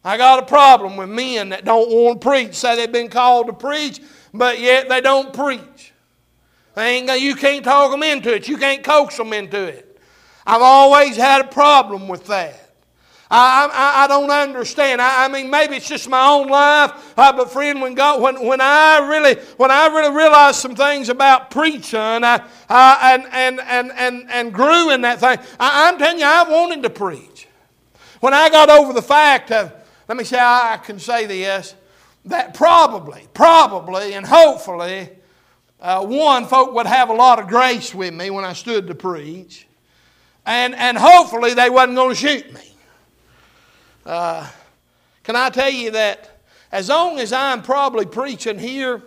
I 0.05 0.17
got 0.17 0.41
a 0.41 0.47
problem 0.47 0.97
with 0.97 1.09
men 1.09 1.49
that 1.49 1.65
don't 1.65 1.91
want 1.91 2.21
to 2.21 2.29
preach, 2.29 2.55
say 2.55 2.77
they've 2.77 2.93
been 2.93 3.09
called 3.09 3.49
to 3.49 3.53
preach, 3.53 4.01
but 4.33 4.61
yet 4.61 4.89
they 4.89 5.01
don't 5.01 5.33
preach. 5.33 5.93
You 6.77 7.35
can't 7.37 7.65
talk 7.65 7.91
them 7.91 8.03
into 8.03 8.35
it. 8.35 8.49
You 8.49 8.59
can't 8.59 8.85
coax 8.85 9.17
them 9.17 9.33
into 9.33 9.63
it. 9.63 9.99
I've 10.47 10.63
always 10.63 11.17
had 11.17 11.41
a 11.45 11.49
problem 11.49 12.07
with 12.07 12.27
that. 12.27 12.67
I, 13.29 13.69
I, 13.73 14.05
I 14.05 14.07
don't 14.07 14.31
understand. 14.31 15.03
I, 15.03 15.25
I, 15.25 15.29
mean, 15.29 15.51
maybe 15.51 15.77
it's 15.77 15.89
just 15.89 16.09
my 16.09 16.29
own 16.29 16.47
life, 16.47 17.19
uh, 17.19 17.33
but 17.33 17.51
friend, 17.51 17.81
when 17.81 17.95
God, 17.95 18.23
when, 18.23 18.47
when 18.47 18.61
I 18.61 18.99
really, 18.99 19.35
when 19.57 19.73
I 19.73 19.89
really 19.89 20.15
realized 20.15 20.61
some 20.61 20.77
things 20.77 21.09
about 21.09 21.51
preaching, 21.51 21.99
uh, 21.99 22.47
uh, 22.69 22.99
and, 23.03 23.25
and, 23.33 23.61
and, 23.61 23.91
and, 23.97 24.31
and 24.31 24.55
grew 24.55 24.91
in 24.91 25.01
that 25.01 25.19
thing, 25.19 25.39
I, 25.59 25.89
am 25.89 25.99
telling 25.99 26.21
you, 26.21 26.25
I 26.25 26.49
wanted 26.49 26.85
to 26.85 26.91
preach. 26.91 27.49
When 28.21 28.33
I 28.33 28.49
got 28.49 28.71
over 28.71 28.93
the 28.93 29.03
fact 29.03 29.51
of, 29.51 29.73
let 30.07 30.17
me 30.17 30.23
say, 30.23 30.39
I 30.39 30.79
can 30.85 31.01
say 31.01 31.27
this, 31.27 31.75
that 32.27 32.55
probably, 32.55 33.27
probably, 33.35 34.15
and 34.15 34.25
hopefully, 34.25 35.11
uh, 35.81 36.05
one, 36.05 36.47
folk 36.47 36.73
would 36.75 36.87
have 36.87 37.11
a 37.11 37.13
lot 37.13 37.39
of 37.39 37.49
grace 37.49 37.95
with 37.95 38.15
me 38.15 38.31
when 38.31 38.45
I 38.45 38.53
stood 38.53 38.87
to 38.87 38.95
preach. 38.95 39.67
And, 40.45 40.75
and 40.75 40.97
hopefully 40.97 41.55
they 41.55 41.71
wasn't 41.71 41.97
going 41.97 42.11
to 42.11 42.15
shoot 42.15 42.53
me. 42.53 42.61
Uh, 44.05 44.49
can 45.25 45.37
I 45.37 45.51
tell 45.51 45.71
you 45.71 45.91
that 45.91 46.41
as 46.71 46.89
long 46.89 47.19
as 47.19 47.33
I'm 47.33 47.63
probably 47.63 48.07
preaching 48.07 48.59
here, 48.59 49.03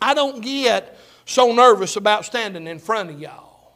I 0.00 0.14
don't 0.14 0.40
get 0.40 0.98
so 1.24 1.52
nervous 1.52 1.96
about 1.96 2.24
standing 2.24 2.66
in 2.66 2.78
front 2.78 3.10
of 3.10 3.20
y'all. 3.20 3.74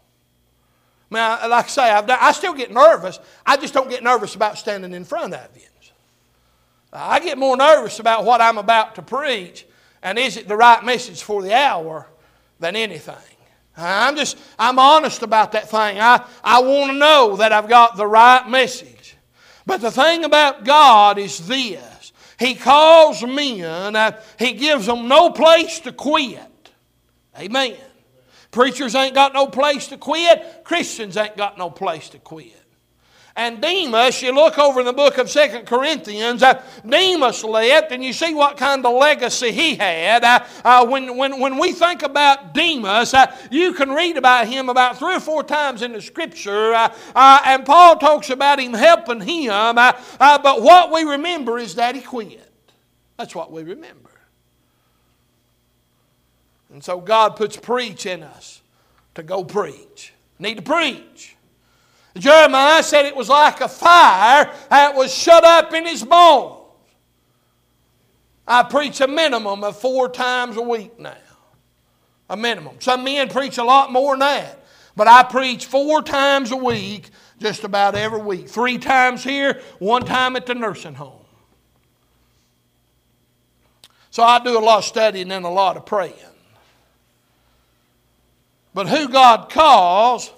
Mean, 1.10 1.22
like 1.22 1.64
I 1.64 1.68
say, 1.68 1.90
I've 1.90 2.08
I 2.08 2.32
still 2.32 2.54
get 2.54 2.72
nervous. 2.72 3.18
I 3.44 3.56
just 3.56 3.74
don't 3.74 3.90
get 3.90 4.02
nervous 4.02 4.36
about 4.36 4.58
standing 4.58 4.92
in 4.92 5.04
front 5.04 5.34
of 5.34 5.48
you. 5.56 5.62
I 6.92 7.20
get 7.20 7.38
more 7.38 7.56
nervous 7.56 8.00
about 8.00 8.24
what 8.24 8.40
I'm 8.40 8.58
about 8.58 8.96
to 8.96 9.02
preach 9.02 9.66
and 10.02 10.18
is 10.18 10.36
it 10.36 10.48
the 10.48 10.56
right 10.56 10.84
message 10.84 11.22
for 11.22 11.42
the 11.42 11.54
hour 11.54 12.06
than 12.60 12.76
anything. 12.76 13.14
I'm 13.76 14.14
just, 14.14 14.38
I'm 14.58 14.78
honest 14.78 15.22
about 15.22 15.52
that 15.52 15.70
thing. 15.70 15.98
I, 15.98 16.24
I 16.44 16.60
want 16.60 16.92
to 16.92 16.98
know 16.98 17.36
that 17.36 17.52
I've 17.52 17.68
got 17.68 17.96
the 17.96 18.06
right 18.06 18.48
message. 18.48 19.16
But 19.64 19.80
the 19.80 19.90
thing 19.90 20.24
about 20.24 20.64
God 20.64 21.18
is 21.18 21.46
this 21.46 22.12
He 22.38 22.54
calls 22.54 23.22
men, 23.24 23.96
uh, 23.96 24.20
He 24.38 24.52
gives 24.52 24.86
them 24.86 25.08
no 25.08 25.30
place 25.30 25.80
to 25.80 25.92
quit. 25.92 26.38
Amen. 27.38 27.76
Preachers 28.50 28.94
ain't 28.94 29.14
got 29.14 29.32
no 29.32 29.46
place 29.46 29.86
to 29.88 29.96
quit, 29.96 30.64
Christians 30.64 31.16
ain't 31.16 31.36
got 31.36 31.56
no 31.56 31.70
place 31.70 32.10
to 32.10 32.18
quit. 32.18 32.56
And 33.36 33.60
Demas, 33.60 34.20
you 34.22 34.32
look 34.34 34.58
over 34.58 34.80
in 34.80 34.86
the 34.86 34.92
book 34.92 35.18
of 35.18 35.30
Second 35.30 35.66
Corinthians, 35.66 36.42
uh, 36.42 36.62
Demas 36.86 37.44
left, 37.44 37.92
and 37.92 38.02
you 38.02 38.12
see 38.12 38.34
what 38.34 38.56
kind 38.56 38.84
of 38.84 38.94
legacy 38.94 39.52
he 39.52 39.76
had. 39.76 40.24
Uh, 40.24 40.44
uh, 40.64 40.86
when, 40.86 41.16
when, 41.16 41.38
when 41.38 41.56
we 41.56 41.72
think 41.72 42.02
about 42.02 42.54
Demas, 42.54 43.14
uh, 43.14 43.34
you 43.50 43.72
can 43.72 43.90
read 43.90 44.16
about 44.16 44.48
him 44.48 44.68
about 44.68 44.98
three 44.98 45.14
or 45.14 45.20
four 45.20 45.44
times 45.44 45.82
in 45.82 45.92
the 45.92 46.02
Scripture, 46.02 46.74
uh, 46.74 46.92
uh, 47.14 47.40
and 47.44 47.64
Paul 47.64 47.96
talks 47.96 48.30
about 48.30 48.58
him 48.58 48.74
helping 48.74 49.20
him. 49.20 49.74
but 49.76 50.62
what 50.62 50.90
we 50.90 51.04
remember 51.04 51.58
is 51.58 51.76
that 51.76 51.94
he 51.94 52.00
quit. 52.00 52.46
That's 53.16 53.34
what 53.34 53.52
we 53.52 53.62
remember. 53.62 54.10
And 56.72 56.82
so 56.82 57.00
God 57.00 57.36
puts 57.36 57.56
preach 57.56 58.06
in 58.06 58.22
us 58.22 58.62
to 59.14 59.22
go 59.22 59.44
preach. 59.44 60.12
Need 60.38 60.56
to 60.56 60.62
preach. 60.62 61.36
Jeremiah 62.16 62.82
said 62.82 63.06
it 63.06 63.14
was 63.14 63.28
like 63.28 63.60
a 63.60 63.68
fire 63.68 64.52
that 64.68 64.94
was 64.94 65.14
shut 65.14 65.44
up 65.44 65.72
in 65.72 65.86
his 65.86 66.04
bones. 66.04 66.56
I 68.46 68.64
preach 68.64 69.00
a 69.00 69.06
minimum 69.06 69.62
of 69.62 69.78
four 69.78 70.08
times 70.08 70.56
a 70.56 70.62
week 70.62 70.98
now. 70.98 71.14
A 72.28 72.36
minimum. 72.36 72.76
Some 72.80 73.04
men 73.04 73.28
preach 73.28 73.58
a 73.58 73.64
lot 73.64 73.92
more 73.92 74.14
than 74.14 74.20
that. 74.20 74.64
But 74.96 75.06
I 75.06 75.22
preach 75.22 75.66
four 75.66 76.02
times 76.02 76.50
a 76.50 76.56
week, 76.56 77.10
just 77.38 77.62
about 77.62 77.94
every 77.94 78.20
week. 78.20 78.48
Three 78.48 78.76
times 78.78 79.22
here, 79.22 79.60
one 79.78 80.04
time 80.04 80.34
at 80.34 80.46
the 80.46 80.54
nursing 80.54 80.94
home. 80.94 81.24
So 84.10 84.24
I 84.24 84.42
do 84.42 84.58
a 84.58 84.60
lot 84.60 84.78
of 84.78 84.84
studying 84.84 85.30
and 85.30 85.44
a 85.44 85.48
lot 85.48 85.76
of 85.76 85.86
praying. 85.86 86.14
But 88.74 88.88
who 88.88 89.08
God 89.08 89.50
calls, 89.50 90.32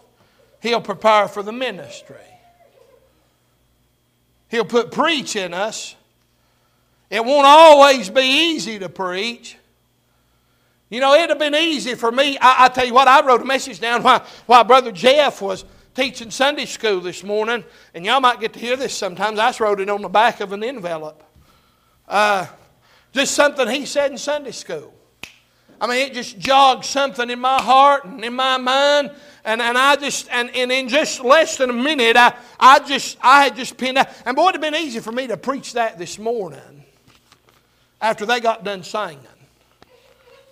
He'll 0.62 0.80
prepare 0.80 1.26
for 1.26 1.42
the 1.42 1.50
ministry. 1.50 2.16
He'll 4.48 4.64
put 4.64 4.92
preach 4.92 5.34
in 5.34 5.52
us. 5.52 5.96
It 7.10 7.24
won't 7.24 7.46
always 7.46 8.08
be 8.08 8.52
easy 8.52 8.78
to 8.78 8.88
preach. 8.88 9.56
You 10.88 11.00
know, 11.00 11.14
it'd 11.14 11.30
have 11.30 11.38
been 11.40 11.56
easy 11.56 11.96
for 11.96 12.12
me. 12.12 12.38
I, 12.40 12.66
I 12.66 12.68
tell 12.68 12.86
you 12.86 12.94
what, 12.94 13.08
I 13.08 13.26
wrote 13.26 13.42
a 13.42 13.44
message 13.44 13.80
down 13.80 14.02
while, 14.04 14.24
while 14.46 14.62
Brother 14.62 14.92
Jeff 14.92 15.42
was 15.42 15.64
teaching 15.96 16.30
Sunday 16.30 16.66
school 16.66 17.00
this 17.00 17.24
morning, 17.24 17.64
and 17.92 18.04
y'all 18.04 18.20
might 18.20 18.38
get 18.38 18.52
to 18.52 18.60
hear 18.60 18.76
this 18.76 18.96
sometimes. 18.96 19.40
I 19.40 19.52
wrote 19.58 19.80
it 19.80 19.90
on 19.90 20.00
the 20.00 20.08
back 20.08 20.40
of 20.40 20.52
an 20.52 20.62
envelope. 20.62 21.24
Uh, 22.06 22.46
just 23.12 23.34
something 23.34 23.66
he 23.66 23.84
said 23.84 24.12
in 24.12 24.18
Sunday 24.18 24.52
school. 24.52 24.94
I 25.82 25.88
mean, 25.88 26.06
it 26.06 26.14
just 26.14 26.38
jogged 26.38 26.84
something 26.84 27.28
in 27.28 27.40
my 27.40 27.60
heart 27.60 28.04
and 28.04 28.24
in 28.24 28.34
my 28.34 28.56
mind. 28.56 29.10
And, 29.44 29.60
and 29.60 29.76
I 29.76 29.96
just, 29.96 30.28
and, 30.30 30.48
and 30.54 30.70
in 30.70 30.88
just 30.88 31.24
less 31.24 31.56
than 31.56 31.70
a 31.70 31.72
minute, 31.72 32.16
I, 32.16 32.34
I 32.60 32.78
just, 32.78 33.18
I 33.20 33.42
had 33.42 33.56
just 33.56 33.76
pinned 33.76 33.98
out. 33.98 34.06
And 34.24 34.36
boy, 34.36 34.50
it'd 34.50 34.62
have 34.62 34.72
been 34.72 34.80
easy 34.80 35.00
for 35.00 35.10
me 35.10 35.26
to 35.26 35.36
preach 35.36 35.72
that 35.72 35.98
this 35.98 36.20
morning 36.20 36.84
after 38.00 38.24
they 38.24 38.38
got 38.38 38.62
done 38.62 38.84
singing. 38.84 39.18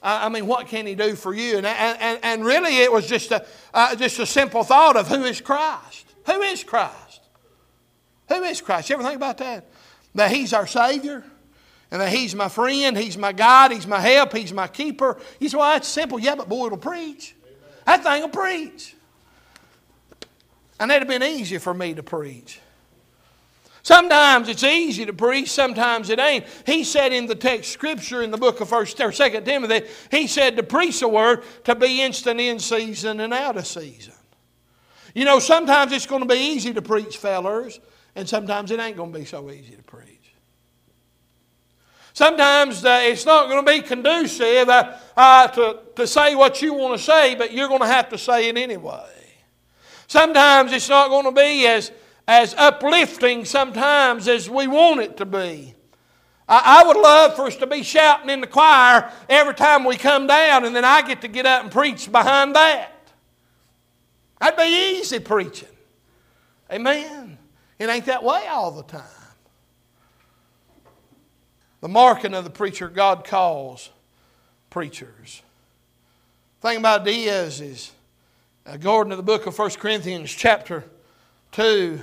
I, 0.02 0.26
I 0.26 0.28
mean, 0.30 0.48
what 0.48 0.66
can 0.66 0.84
he 0.84 0.96
do 0.96 1.14
for 1.14 1.32
you? 1.32 1.58
And, 1.58 1.66
and, 1.66 2.18
and 2.24 2.44
really, 2.44 2.78
it 2.78 2.90
was 2.90 3.06
just 3.06 3.30
a, 3.30 3.46
uh, 3.72 3.94
just 3.94 4.18
a 4.18 4.26
simple 4.26 4.64
thought 4.64 4.96
of 4.96 5.06
who 5.06 5.22
is 5.22 5.40
Christ? 5.40 6.06
Who 6.26 6.42
is 6.42 6.64
Christ? 6.64 7.20
Who 8.30 8.42
is 8.42 8.60
Christ? 8.60 8.90
You 8.90 8.94
ever 8.94 9.04
think 9.04 9.14
about 9.14 9.38
that? 9.38 9.64
That 10.16 10.32
he's 10.32 10.52
our 10.52 10.66
Savior? 10.66 11.22
And 11.90 12.00
that 12.00 12.10
He's 12.10 12.34
my 12.34 12.48
friend, 12.48 12.96
He's 12.96 13.16
my 13.16 13.32
God, 13.32 13.72
He's 13.72 13.86
my 13.86 14.00
help, 14.00 14.36
He's 14.36 14.52
my 14.52 14.68
keeper. 14.68 15.18
You 15.38 15.48
say, 15.48 15.56
well, 15.56 15.72
that's 15.72 15.88
simple. 15.88 16.18
Yeah, 16.18 16.34
but 16.34 16.48
boy, 16.48 16.66
it'll 16.66 16.78
preach. 16.78 17.34
That 17.86 18.02
thing 18.02 18.22
will 18.22 18.28
preach. 18.28 18.94
And 20.78 20.90
that'd 20.90 21.08
have 21.08 21.20
been 21.20 21.28
easy 21.28 21.58
for 21.58 21.74
me 21.74 21.94
to 21.94 22.02
preach. 22.02 22.60
Sometimes 23.82 24.48
it's 24.48 24.62
easy 24.62 25.06
to 25.06 25.12
preach, 25.12 25.50
sometimes 25.50 26.10
it 26.10 26.18
ain't. 26.18 26.44
He 26.66 26.84
said 26.84 27.12
in 27.12 27.26
the 27.26 27.34
text 27.34 27.72
scripture 27.72 28.22
in 28.22 28.30
the 28.30 28.36
book 28.36 28.60
of 28.60 28.68
First 28.68 29.00
or 29.00 29.10
Second 29.10 29.44
Timothy, 29.44 29.86
he 30.10 30.26
said 30.26 30.56
to 30.56 30.62
preach 30.62 31.00
a 31.02 31.08
word 31.08 31.42
to 31.64 31.74
be 31.74 32.02
instant 32.02 32.40
in 32.40 32.58
season 32.58 33.20
and 33.20 33.32
out 33.32 33.56
of 33.56 33.66
season. 33.66 34.14
You 35.14 35.24
know, 35.24 35.38
sometimes 35.38 35.92
it's 35.92 36.06
going 36.06 36.22
to 36.22 36.28
be 36.28 36.38
easy 36.38 36.74
to 36.74 36.82
preach, 36.82 37.16
fellers, 37.16 37.80
and 38.14 38.28
sometimes 38.28 38.70
it 38.70 38.78
ain't 38.78 38.96
going 38.96 39.12
to 39.12 39.18
be 39.18 39.24
so 39.24 39.50
easy 39.50 39.74
to 39.74 39.82
preach. 39.82 40.09
Sometimes 42.20 42.84
uh, 42.84 43.00
it's 43.04 43.24
not 43.24 43.48
going 43.48 43.64
to 43.64 43.72
be 43.72 43.80
conducive 43.80 44.68
uh, 44.68 44.92
uh, 45.16 45.48
to, 45.48 45.78
to 45.96 46.06
say 46.06 46.34
what 46.34 46.60
you 46.60 46.74
want 46.74 46.98
to 46.98 47.02
say, 47.02 47.34
but 47.34 47.50
you're 47.50 47.66
going 47.66 47.80
to 47.80 47.86
have 47.86 48.10
to 48.10 48.18
say 48.18 48.50
it 48.50 48.58
anyway. 48.58 49.08
Sometimes 50.06 50.70
it's 50.74 50.90
not 50.90 51.08
going 51.08 51.24
to 51.24 51.32
be 51.32 51.66
as, 51.66 51.90
as 52.28 52.54
uplifting 52.58 53.46
sometimes 53.46 54.28
as 54.28 54.50
we 54.50 54.66
want 54.66 55.00
it 55.00 55.16
to 55.16 55.24
be. 55.24 55.74
I, 56.46 56.82
I 56.82 56.86
would 56.86 56.98
love 56.98 57.36
for 57.36 57.46
us 57.46 57.56
to 57.56 57.66
be 57.66 57.82
shouting 57.82 58.28
in 58.28 58.42
the 58.42 58.46
choir 58.46 59.10
every 59.26 59.54
time 59.54 59.86
we 59.86 59.96
come 59.96 60.26
down, 60.26 60.66
and 60.66 60.76
then 60.76 60.84
I 60.84 61.00
get 61.00 61.22
to 61.22 61.28
get 61.28 61.46
up 61.46 61.62
and 61.62 61.72
preach 61.72 62.12
behind 62.12 62.54
that. 62.54 62.92
That'd 64.42 64.58
be 64.58 64.98
easy 64.98 65.20
preaching. 65.20 65.68
Amen. 66.70 67.38
It 67.78 67.88
ain't 67.88 68.04
that 68.04 68.22
way 68.22 68.46
all 68.46 68.72
the 68.72 68.82
time. 68.82 69.19
The 71.80 71.88
marking 71.88 72.34
of 72.34 72.44
the 72.44 72.50
preacher 72.50 72.88
God 72.88 73.24
calls 73.24 73.90
preachers. 74.68 75.42
The 76.60 76.68
thing 76.68 76.78
about 76.78 77.06
it 77.06 77.10
is, 77.10 77.60
is 77.60 77.92
according 78.66 79.10
to 79.10 79.16
the 79.16 79.22
book 79.22 79.46
of 79.46 79.58
1 79.58 79.70
Corinthians 79.72 80.30
chapter 80.30 80.84
2, 81.52 82.00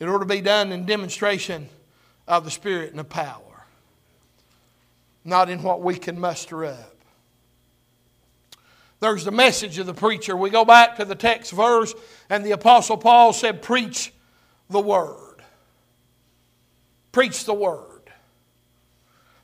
it 0.00 0.08
ought 0.08 0.18
to 0.18 0.24
be 0.24 0.40
done 0.40 0.72
in 0.72 0.86
demonstration 0.86 1.68
of 2.26 2.44
the 2.44 2.50
Spirit 2.50 2.90
and 2.90 2.98
the 2.98 3.04
power, 3.04 3.64
not 5.24 5.50
in 5.50 5.62
what 5.62 5.82
we 5.82 5.96
can 5.96 6.18
muster 6.18 6.64
up. 6.64 6.94
There's 9.00 9.24
the 9.24 9.30
message 9.30 9.78
of 9.78 9.86
the 9.86 9.94
preacher. 9.94 10.36
We 10.36 10.50
go 10.50 10.64
back 10.64 10.96
to 10.96 11.04
the 11.04 11.14
text 11.14 11.52
verse, 11.52 11.94
and 12.28 12.44
the 12.44 12.52
Apostle 12.52 12.96
Paul 12.96 13.32
said, 13.32 13.62
Preach 13.62 14.12
the 14.68 14.80
word. 14.80 15.42
Preach 17.12 17.44
the 17.44 17.54
word. 17.54 17.87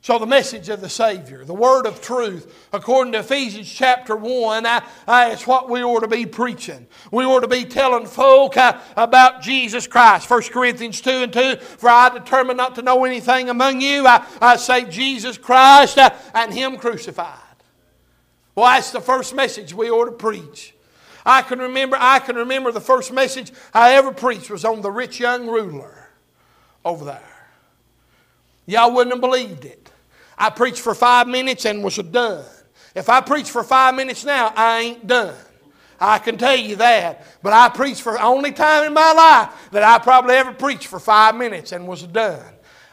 So, 0.04 0.18
the 0.18 0.26
message 0.26 0.68
of 0.68 0.82
the 0.82 0.88
Savior, 0.90 1.46
the 1.46 1.54
word 1.54 1.86
of 1.86 2.02
truth, 2.02 2.68
according 2.74 3.14
to 3.14 3.20
Ephesians 3.20 3.72
chapter 3.72 4.14
1, 4.14 4.66
I, 4.66 4.82
I, 5.08 5.30
it's 5.30 5.46
what 5.46 5.70
we 5.70 5.82
ought 5.82 6.00
to 6.00 6.08
be 6.08 6.26
preaching. 6.26 6.86
We 7.10 7.24
ought 7.24 7.40
to 7.40 7.48
be 7.48 7.64
telling 7.64 8.04
folk 8.04 8.58
uh, 8.58 8.78
about 8.98 9.40
Jesus 9.40 9.86
Christ. 9.86 10.28
1 10.28 10.42
Corinthians 10.52 11.00
2 11.00 11.10
and 11.10 11.32
2 11.32 11.56
For 11.56 11.88
I 11.88 12.10
determined 12.10 12.58
not 12.58 12.74
to 12.74 12.82
know 12.82 13.06
anything 13.06 13.48
among 13.48 13.80
you, 13.80 14.06
I, 14.06 14.26
I 14.42 14.56
save 14.56 14.90
Jesus 14.90 15.38
Christ 15.38 15.96
uh, 15.96 16.10
and 16.34 16.52
Him 16.52 16.76
crucified. 16.76 17.38
Well, 18.54 18.66
that's 18.66 18.90
the 18.90 19.00
first 19.00 19.34
message 19.34 19.72
we 19.72 19.88
ought 19.88 20.04
to 20.04 20.12
preach. 20.12 20.74
I 21.24 21.40
can 21.40 21.60
remember, 21.60 21.96
I 21.98 22.18
can 22.18 22.36
remember 22.36 22.72
the 22.72 22.80
first 22.82 23.10
message 23.10 23.52
I 23.72 23.94
ever 23.94 24.12
preached 24.12 24.50
was 24.50 24.66
on 24.66 24.82
the 24.82 24.90
rich 24.90 25.18
young 25.18 25.48
ruler 25.48 26.10
over 26.84 27.06
there. 27.06 27.48
Y'all 28.66 28.92
wouldn't 28.92 29.14
have 29.14 29.22
believed 29.22 29.64
it. 29.64 29.92
I 30.36 30.50
preached 30.50 30.80
for 30.80 30.94
five 30.94 31.28
minutes 31.28 31.64
and 31.64 31.82
was 31.82 31.96
done. 31.96 32.44
If 32.94 33.08
I 33.08 33.20
preach 33.20 33.50
for 33.50 33.64
five 33.64 33.94
minutes 33.94 34.24
now, 34.24 34.52
I 34.54 34.80
ain't 34.80 35.06
done. 35.06 35.34
I 36.00 36.18
can 36.18 36.36
tell 36.36 36.56
you 36.56 36.76
that. 36.76 37.26
But 37.42 37.52
I 37.52 37.68
preached 37.68 38.02
for 38.02 38.20
only 38.20 38.52
time 38.52 38.84
in 38.84 38.92
my 38.92 39.12
life 39.12 39.70
that 39.70 39.82
I 39.82 39.98
probably 39.98 40.34
ever 40.34 40.52
preached 40.52 40.86
for 40.86 40.98
five 40.98 41.36
minutes 41.36 41.72
and 41.72 41.86
was 41.86 42.02
done. 42.02 42.42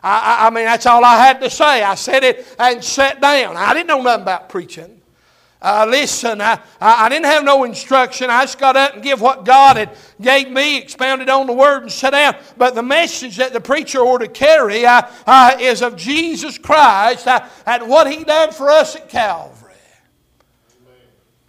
I, 0.04 0.44
I, 0.44 0.48
I 0.48 0.50
mean, 0.50 0.66
that's 0.66 0.86
all 0.86 1.04
I 1.04 1.18
had 1.18 1.42
to 1.42 1.50
say. 1.50 1.84
I 1.84 1.96
said 1.96 2.24
it 2.24 2.56
and 2.58 2.84
sat 2.84 3.22
down. 3.22 3.58
I 3.58 3.74
didn't 3.74 3.88
know 3.88 4.02
nothing 4.02 4.24
about 4.24 4.50
preaching. 4.50 5.01
Uh, 5.62 5.86
listen, 5.88 6.42
I, 6.42 6.60
I 6.80 7.08
didn't 7.08 7.26
have 7.26 7.44
no 7.44 7.64
instruction. 7.66 8.32
I 8.32 8.44
just 8.44 8.58
got 8.58 8.76
up 8.76 8.96
and 8.96 9.04
give 9.04 9.22
what 9.22 9.46
God 9.46 9.78
had 9.78 9.96
gave 10.20 10.50
me, 10.50 10.80
expounded 10.80 11.30
on 11.30 11.46
the 11.46 11.54
Word, 11.54 11.84
and 11.84 11.92
sat 11.92 12.12
down. 12.12 12.36
But 12.58 12.74
the 12.74 12.82
message 12.82 13.38
that 13.38 13.54
the 13.54 13.62
preacher 13.62 14.00
ought 14.00 14.20
to 14.20 14.28
carry 14.28 14.88
uh, 14.88 15.04
uh, 15.28 15.58
is 15.60 15.84
of 15.84 15.96
Jesus 15.96 16.58
Christ 16.58 17.28
uh, 17.28 17.48
and 17.68 17.88
what 17.88 18.12
He 18.12 18.24
done 18.24 18.52
for 18.52 18.72
us 18.72 18.96
at 18.96 19.10
Calvary. 19.10 19.76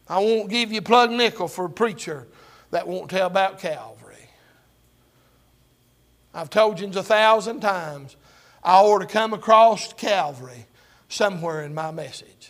I 0.09 0.18
won't 0.18 0.51
give 0.51 0.72
you 0.72 0.83
plug 0.83 1.11
nickel 1.11 1.48
for 1.48 1.64
a 1.64 1.70
preacher 1.70 2.27
that 2.70 2.87
won't 2.87 3.09
tell 3.09 3.27
about 3.27 3.61
Calvary. 3.61 4.29
I've 6.35 6.51
told 6.51 6.81
you 6.81 6.88
a 6.88 7.03
thousand 7.03 7.61
times, 7.61 8.16
I 8.62 8.79
ought 8.81 8.98
to 8.98 9.07
come 9.07 9.33
across 9.33 9.92
Calvary 9.94 10.66
somewhere 11.09 11.62
in 11.62 11.72
my 11.72 11.90
message. 11.90 12.41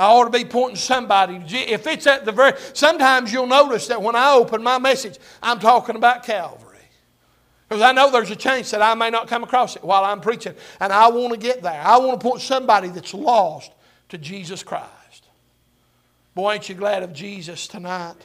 I 0.00 0.06
ought 0.06 0.24
to 0.24 0.30
be 0.30 0.46
pointing 0.46 0.78
somebody. 0.78 1.42
If 1.46 1.86
it's 1.86 2.06
at 2.06 2.24
the 2.24 2.32
very, 2.32 2.54
sometimes 2.72 3.30
you'll 3.30 3.46
notice 3.46 3.86
that 3.88 4.00
when 4.00 4.16
I 4.16 4.32
open 4.32 4.62
my 4.62 4.78
message, 4.78 5.18
I'm 5.42 5.60
talking 5.60 5.94
about 5.94 6.24
Calvary. 6.24 6.78
Because 7.68 7.82
I 7.82 7.92
know 7.92 8.10
there's 8.10 8.30
a 8.30 8.36
chance 8.36 8.70
that 8.70 8.80
I 8.80 8.94
may 8.94 9.10
not 9.10 9.28
come 9.28 9.44
across 9.44 9.76
it 9.76 9.84
while 9.84 10.02
I'm 10.06 10.22
preaching. 10.22 10.54
And 10.80 10.90
I 10.90 11.10
want 11.10 11.34
to 11.34 11.38
get 11.38 11.62
there. 11.62 11.82
I 11.84 11.98
want 11.98 12.18
to 12.18 12.26
point 12.26 12.40
somebody 12.40 12.88
that's 12.88 13.12
lost 13.12 13.72
to 14.08 14.16
Jesus 14.16 14.62
Christ. 14.62 15.28
Boy, 16.34 16.54
ain't 16.54 16.70
you 16.70 16.76
glad 16.76 17.02
of 17.02 17.12
Jesus 17.12 17.68
tonight? 17.68 18.16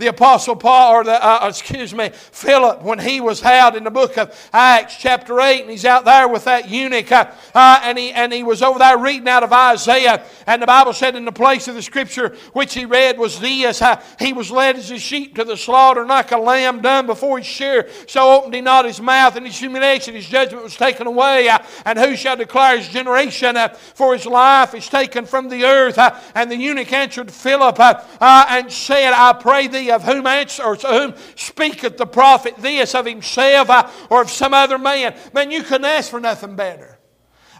The 0.00 0.08
apostle 0.08 0.56
paul 0.56 0.92
or 0.92 1.04
the 1.04 1.24
uh, 1.24 1.46
excuse 1.48 1.94
me 1.94 2.10
philip 2.10 2.82
when 2.82 2.98
he 2.98 3.20
was 3.20 3.40
held 3.40 3.76
in 3.76 3.84
the 3.84 3.90
book 3.90 4.18
of 4.18 4.34
acts 4.52 4.96
chapter 4.96 5.40
8 5.40 5.62
and 5.62 5.70
he's 5.70 5.84
out 5.84 6.04
there 6.04 6.26
with 6.26 6.44
that 6.44 6.68
eunuch 6.68 7.12
uh, 7.12 7.30
uh, 7.54 7.80
and, 7.84 7.98
he, 7.98 8.10
and 8.10 8.32
he 8.32 8.42
was 8.42 8.62
over 8.62 8.78
there 8.78 8.98
reading 8.98 9.28
out 9.28 9.42
of 9.42 9.52
isaiah 9.52 10.24
and 10.46 10.60
the 10.60 10.66
bible 10.66 10.92
said 10.92 11.14
in 11.14 11.24
the 11.24 11.32
place 11.32 11.68
of 11.68 11.74
the 11.74 11.82
scripture 11.82 12.36
which 12.52 12.74
he 12.74 12.84
read 12.84 13.18
was 13.18 13.38
this 13.38 13.80
uh, 13.82 14.02
he 14.18 14.32
was 14.32 14.50
led 14.50 14.76
as 14.76 14.90
a 14.90 14.98
sheep 14.98 15.36
to 15.36 15.44
the 15.44 15.56
slaughter 15.56 16.04
like 16.06 16.32
a 16.32 16.38
lamb 16.38 16.80
done 16.80 17.06
before 17.06 17.38
his 17.38 17.46
shear. 17.46 17.88
So 18.06 18.38
opened 18.38 18.54
he 18.54 18.60
not 18.60 18.84
his 18.84 19.00
mouth 19.00 19.36
and 19.36 19.46
his 19.46 19.58
humiliation 19.58 20.14
his 20.14 20.26
judgment 20.26 20.64
was 20.64 20.76
taken 20.76 21.06
away 21.06 21.48
uh, 21.48 21.58
and 21.84 21.98
who 21.98 22.16
shall 22.16 22.36
declare 22.36 22.78
his 22.78 22.88
generation 22.88 23.56
uh, 23.56 23.68
for 23.68 24.14
his 24.14 24.26
life 24.26 24.74
is 24.74 24.88
taken 24.88 25.26
from 25.26 25.48
the 25.48 25.64
earth 25.64 25.98
and 26.34 26.50
the 26.50 26.56
eunuch 26.56 26.92
answered 26.92 27.30
philip 27.30 27.78
and 28.20 28.72
said 28.72 29.12
i 29.12 29.32
pray 29.32 29.66
thee 29.66 29.89
of 29.90 30.04
whom 30.04 30.26
answer, 30.26 30.62
or 30.62 30.76
whom 30.76 31.14
speaketh 31.36 31.96
the 31.96 32.06
prophet 32.06 32.54
this 32.58 32.94
of 32.94 33.06
himself 33.06 33.70
uh, 33.70 33.90
or 34.08 34.22
of 34.22 34.30
some 34.30 34.54
other 34.54 34.78
man. 34.78 35.14
Man, 35.32 35.50
you 35.50 35.62
couldn't 35.62 35.84
ask 35.84 36.10
for 36.10 36.20
nothing 36.20 36.56
better. 36.56 36.98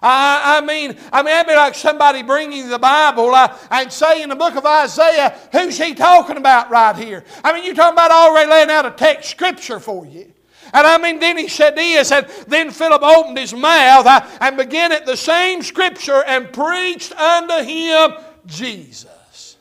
I, 0.03 0.59
I, 0.59 0.61
mean, 0.67 0.97
I 1.13 1.19
mean, 1.23 1.27
that'd 1.27 1.49
be 1.49 1.55
like 1.55 1.75
somebody 1.75 2.23
bringing 2.23 2.69
the 2.69 2.79
Bible 2.79 3.35
uh, 3.35 3.57
and 3.71 3.93
saying 3.93 4.23
in 4.23 4.29
the 4.31 4.37
book 4.37 4.57
of 4.57 4.65
Isaiah, 4.65 5.37
who's 5.53 5.77
he 5.77 5.95
talking 5.95 6.39
about 6.39 6.71
right 6.71 6.97
here? 6.97 7.23
I 7.45 7.53
mean, 7.53 7.65
you're 7.65 7.75
talking 7.75 7.93
about 7.93 8.11
already 8.11 8.51
laying 8.51 8.71
out 8.71 8.87
a 8.87 8.93
text 8.93 9.31
scripture 9.31 9.79
for 9.79 10.07
you. 10.07 10.33
And 10.73 10.87
I 10.87 10.99
mean, 10.99 11.19
then 11.19 11.37
he 11.37 11.49
said 11.49 11.77
this, 11.77 12.13
and 12.13 12.27
then 12.47 12.71
Philip 12.71 13.03
opened 13.03 13.37
his 13.37 13.53
mouth 13.53 14.07
uh, 14.07 14.27
and 14.41 14.57
began 14.57 14.93
at 14.93 15.05
the 15.05 15.17
same 15.17 15.63
scripture 15.63 16.23
and 16.25 16.53
preached 16.53 17.13
unto 17.13 17.65
him 17.65 18.13
Jesus. 18.47 19.57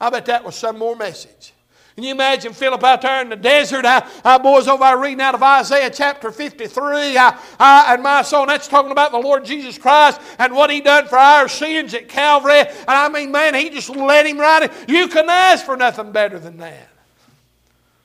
I 0.00 0.10
bet 0.10 0.26
that 0.26 0.44
was 0.44 0.56
some 0.56 0.78
more 0.78 0.96
message. 0.96 1.52
Can 1.96 2.04
you 2.04 2.10
imagine 2.10 2.52
Philip 2.52 2.84
out 2.84 3.00
there 3.00 3.22
in 3.22 3.30
the 3.30 3.36
desert? 3.36 3.86
I, 3.86 4.06
I 4.22 4.36
boys 4.36 4.68
over 4.68 4.84
there 4.84 4.98
reading 4.98 5.22
out 5.22 5.34
of 5.34 5.42
Isaiah 5.42 5.88
chapter 5.88 6.30
53. 6.30 7.16
I, 7.16 7.38
I, 7.58 7.94
and 7.94 8.02
my 8.02 8.20
soul, 8.20 8.44
that's 8.44 8.68
talking 8.68 8.92
about 8.92 9.12
the 9.12 9.18
Lord 9.18 9.46
Jesus 9.46 9.78
Christ 9.78 10.20
and 10.38 10.54
what 10.54 10.68
He 10.68 10.82
done 10.82 11.06
for 11.06 11.16
our 11.16 11.48
sins 11.48 11.94
at 11.94 12.06
Calvary. 12.06 12.58
And 12.58 12.84
I 12.86 13.08
mean, 13.08 13.32
man, 13.32 13.54
He 13.54 13.70
just 13.70 13.88
let 13.88 14.26
Him 14.26 14.38
right 14.38 14.64
in. 14.64 14.94
You 14.94 15.08
can 15.08 15.30
ask 15.30 15.64
for 15.64 15.74
nothing 15.74 16.12
better 16.12 16.38
than 16.38 16.58
that. 16.58 16.90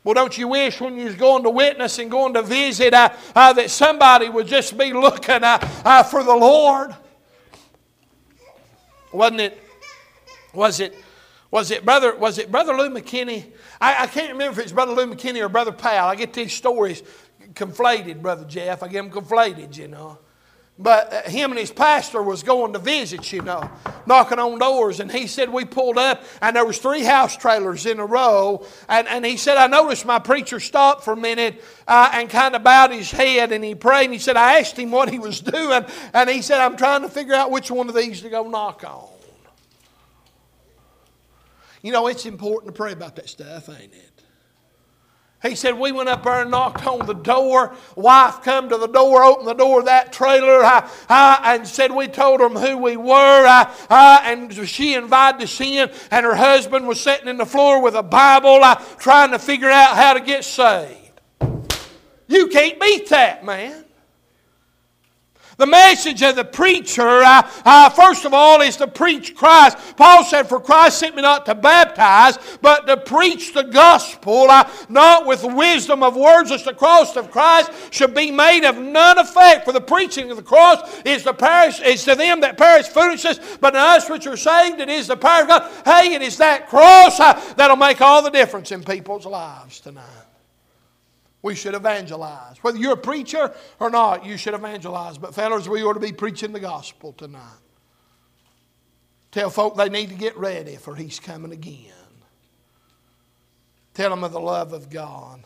Well, 0.05 0.13
don't 0.13 0.37
you 0.37 0.47
wish 0.47 0.79
when 0.79 0.97
you 0.97 1.03
was 1.03 1.15
going 1.15 1.43
to 1.43 1.49
witness 1.49 1.99
and 1.99 2.09
going 2.09 2.33
to 2.35 2.43
visit 2.43 2.93
uh, 2.93 3.09
uh, 3.35 3.51
that 3.51 3.69
somebody 3.69 4.29
would 4.29 4.47
just 4.47 4.77
be 4.77 4.93
looking 4.93 5.43
uh, 5.43 5.59
uh 5.83 6.03
for 6.03 6.23
the 6.23 6.33
Lord? 6.33 6.95
Wasn't 9.11 9.41
it? 9.41 9.61
Was 10.53 10.79
it? 10.79 10.95
Was 11.51 11.69
it 11.69 11.83
brother? 11.83 12.15
Was 12.15 12.37
it 12.37 12.49
brother 12.49 12.73
Lou 12.73 12.89
McKinney? 12.89 13.51
I, 13.81 14.03
I 14.03 14.07
can't 14.07 14.31
remember 14.31 14.59
if 14.59 14.65
it's 14.65 14.71
brother 14.71 14.93
Lou 14.93 15.07
McKinney 15.07 15.41
or 15.43 15.49
brother 15.49 15.71
Powell. 15.71 16.07
I 16.07 16.15
get 16.15 16.33
these 16.33 16.53
stories 16.53 17.01
conflated, 17.53 18.21
brother 18.21 18.45
Jeff. 18.45 18.83
I 18.83 18.87
get 18.87 19.01
them 19.01 19.23
conflated, 19.23 19.75
you 19.75 19.87
know. 19.87 20.19
But 20.77 21.13
uh, 21.13 21.29
him 21.29 21.51
and 21.51 21.59
his 21.59 21.71
pastor 21.71 22.23
was 22.23 22.43
going 22.43 22.73
to 22.73 22.79
visit, 22.79 23.31
you 23.31 23.41
know, 23.41 23.69
knocking 24.05 24.39
on 24.39 24.57
doors. 24.57 24.99
And 24.99 25.11
he 25.11 25.27
said, 25.27 25.51
we 25.51 25.65
pulled 25.65 25.97
up 25.97 26.23
and 26.41 26.55
there 26.55 26.65
was 26.65 26.77
three 26.77 27.03
house 27.03 27.35
trailers 27.35 27.85
in 27.85 27.99
a 27.99 28.05
row. 28.05 28.65
And, 28.87 29.07
and 29.07 29.25
he 29.25 29.37
said, 29.37 29.57
I 29.57 29.67
noticed 29.67 30.05
my 30.05 30.19
preacher 30.19 30.59
stopped 30.59 31.03
for 31.03 31.13
a 31.13 31.17
minute 31.17 31.63
uh, 31.87 32.11
and 32.13 32.29
kind 32.29 32.55
of 32.55 32.63
bowed 32.63 32.91
his 32.91 33.11
head 33.11 33.51
and 33.51 33.63
he 33.63 33.75
prayed. 33.75 34.05
And 34.05 34.13
he 34.13 34.19
said, 34.19 34.37
I 34.37 34.59
asked 34.59 34.77
him 34.77 34.91
what 34.91 35.09
he 35.09 35.19
was 35.19 35.39
doing. 35.41 35.85
And 36.13 36.29
he 36.29 36.41
said, 36.41 36.61
I'm 36.61 36.77
trying 36.77 37.01
to 37.01 37.09
figure 37.09 37.33
out 37.33 37.51
which 37.51 37.69
one 37.69 37.89
of 37.89 37.95
these 37.95 38.21
to 38.21 38.29
go 38.29 38.47
knock 38.47 38.83
on. 38.83 39.07
You 41.81 41.91
know, 41.91 42.07
it's 42.07 42.25
important 42.25 42.73
to 42.73 42.77
pray 42.77 42.91
about 42.91 43.15
that 43.15 43.29
stuff, 43.29 43.69
ain't 43.69 43.93
it? 43.93 44.11
He 45.41 45.55
said, 45.55 45.77
We 45.77 45.91
went 45.91 46.07
up 46.07 46.23
there 46.23 46.41
and 46.41 46.51
knocked 46.51 46.85
on 46.85 47.07
the 47.07 47.13
door. 47.13 47.75
Wife 47.95 48.43
come 48.43 48.69
to 48.69 48.77
the 48.77 48.87
door, 48.87 49.23
opened 49.23 49.47
the 49.47 49.55
door 49.55 49.79
of 49.79 49.85
that 49.85 50.13
trailer, 50.13 50.63
uh, 50.63 50.87
uh, 51.09 51.41
and 51.43 51.67
said, 51.67 51.91
We 51.91 52.07
told 52.07 52.41
them 52.41 52.55
who 52.55 52.77
we 52.77 52.95
were. 52.95 53.45
Uh, 53.47 53.73
uh 53.89 54.21
and 54.23 54.53
she 54.67 54.93
invited 54.93 55.41
us 55.41 55.59
in, 55.59 55.89
and 56.11 56.25
her 56.25 56.35
husband 56.35 56.87
was 56.87 57.01
sitting 57.01 57.27
in 57.27 57.37
the 57.37 57.45
floor 57.45 57.81
with 57.81 57.95
a 57.95 58.03
Bible 58.03 58.61
trying 58.99 59.31
to 59.31 59.39
figure 59.39 59.69
out 59.69 59.95
how 59.95 60.13
to 60.13 60.19
get 60.19 60.43
saved. 60.43 61.19
You 62.27 62.47
can't 62.47 62.79
beat 62.79 63.09
that, 63.09 63.43
man. 63.43 63.83
The 65.61 65.67
message 65.67 66.23
of 66.23 66.35
the 66.35 66.43
preacher, 66.43 67.07
uh, 67.07 67.47
uh, 67.63 67.89
first 67.91 68.25
of 68.25 68.33
all, 68.33 68.61
is 68.61 68.77
to 68.77 68.87
preach 68.87 69.35
Christ. 69.35 69.77
Paul 69.95 70.23
said, 70.23 70.49
For 70.49 70.59
Christ 70.59 70.97
sent 70.97 71.15
me 71.15 71.21
not 71.21 71.45
to 71.45 71.53
baptize, 71.53 72.39
but 72.63 72.87
to 72.87 72.97
preach 72.97 73.53
the 73.53 73.61
gospel, 73.61 74.49
uh, 74.49 74.67
not 74.89 75.27
with 75.27 75.43
wisdom 75.43 76.01
of 76.01 76.15
words, 76.15 76.49
lest 76.49 76.65
the 76.65 76.73
cross 76.73 77.15
of 77.15 77.29
Christ 77.29 77.69
should 77.91 78.15
be 78.15 78.31
made 78.31 78.65
of 78.65 78.79
none 78.79 79.19
effect. 79.19 79.65
For 79.65 79.71
the 79.71 79.79
preaching 79.79 80.31
of 80.31 80.37
the 80.37 80.41
cross 80.41 80.81
is, 81.05 81.23
the 81.23 81.33
perish, 81.33 81.79
is 81.79 82.03
to 82.05 82.15
them 82.15 82.41
that 82.41 82.57
perish 82.57 82.87
foolishness, 82.87 83.39
but 83.61 83.69
to 83.71 83.79
us 83.79 84.09
which 84.09 84.25
are 84.25 84.37
saved, 84.37 84.79
it 84.79 84.89
is 84.89 85.05
the 85.05 85.15
power 85.15 85.43
of 85.43 85.47
God. 85.47 85.71
Hey, 85.85 86.15
it 86.15 86.23
is 86.23 86.37
that 86.37 86.69
cross 86.69 87.19
uh, 87.19 87.39
that'll 87.55 87.75
make 87.75 88.01
all 88.01 88.23
the 88.23 88.31
difference 88.31 88.71
in 88.71 88.83
people's 88.83 89.27
lives 89.27 89.79
tonight. 89.79 90.30
We 91.41 91.55
should 91.55 91.73
evangelize. 91.73 92.57
Whether 92.61 92.77
you're 92.77 92.93
a 92.93 92.97
preacher 92.97 93.53
or 93.79 93.89
not, 93.89 94.25
you 94.25 94.37
should 94.37 94.53
evangelize. 94.53 95.17
But, 95.17 95.33
fellas, 95.33 95.67
we 95.67 95.83
ought 95.83 95.93
to 95.93 95.99
be 95.99 96.11
preaching 96.11 96.51
the 96.51 96.59
gospel 96.59 97.13
tonight. 97.13 97.41
Tell 99.31 99.49
folk 99.49 99.75
they 99.75 99.89
need 99.89 100.09
to 100.09 100.15
get 100.15 100.37
ready 100.37 100.75
for 100.75 100.95
He's 100.95 101.19
coming 101.19 101.51
again. 101.51 101.93
Tell 103.93 104.09
them 104.09 104.23
of 104.23 104.31
the 104.31 104.39
love 104.39 104.73
of 104.73 104.89
God. 104.89 105.43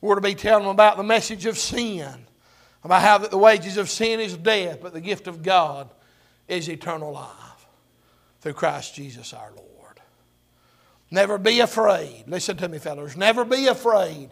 We're 0.00 0.14
to 0.14 0.20
be 0.20 0.34
telling 0.34 0.64
them 0.64 0.70
about 0.70 0.96
the 0.96 1.02
message 1.02 1.46
of 1.46 1.58
sin, 1.58 2.26
about 2.82 3.02
how 3.02 3.18
that 3.18 3.30
the 3.30 3.38
wages 3.38 3.76
of 3.76 3.90
sin 3.90 4.18
is 4.18 4.36
death, 4.36 4.80
but 4.80 4.94
the 4.94 5.00
gift 5.00 5.26
of 5.26 5.42
God 5.42 5.90
is 6.48 6.68
eternal 6.68 7.12
life 7.12 7.66
through 8.40 8.54
Christ 8.54 8.94
Jesus 8.94 9.34
our 9.34 9.50
Lord. 9.50 10.00
Never 11.10 11.38
be 11.38 11.60
afraid. 11.60 12.24
Listen 12.26 12.56
to 12.56 12.68
me, 12.68 12.78
fellas. 12.78 13.16
Never 13.16 13.44
be 13.44 13.66
afraid 13.66 14.30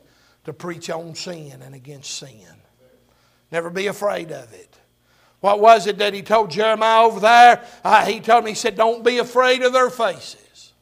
to 0.48 0.54
preach 0.54 0.88
on 0.88 1.14
sin 1.14 1.60
and 1.62 1.74
against 1.74 2.10
sin. 2.10 2.40
Never 3.52 3.68
be 3.68 3.86
afraid 3.86 4.32
of 4.32 4.50
it. 4.54 4.78
What 5.40 5.60
was 5.60 5.86
it 5.86 5.98
that 5.98 6.14
he 6.14 6.22
told 6.22 6.50
Jeremiah 6.50 7.04
over 7.04 7.20
there? 7.20 7.64
Uh, 7.84 8.06
he 8.06 8.20
told 8.20 8.44
me, 8.44 8.52
he 8.52 8.54
said, 8.54 8.74
Don't 8.74 9.04
be 9.04 9.18
afraid 9.18 9.62
of 9.62 9.74
their 9.74 9.90
faces. 9.90 10.72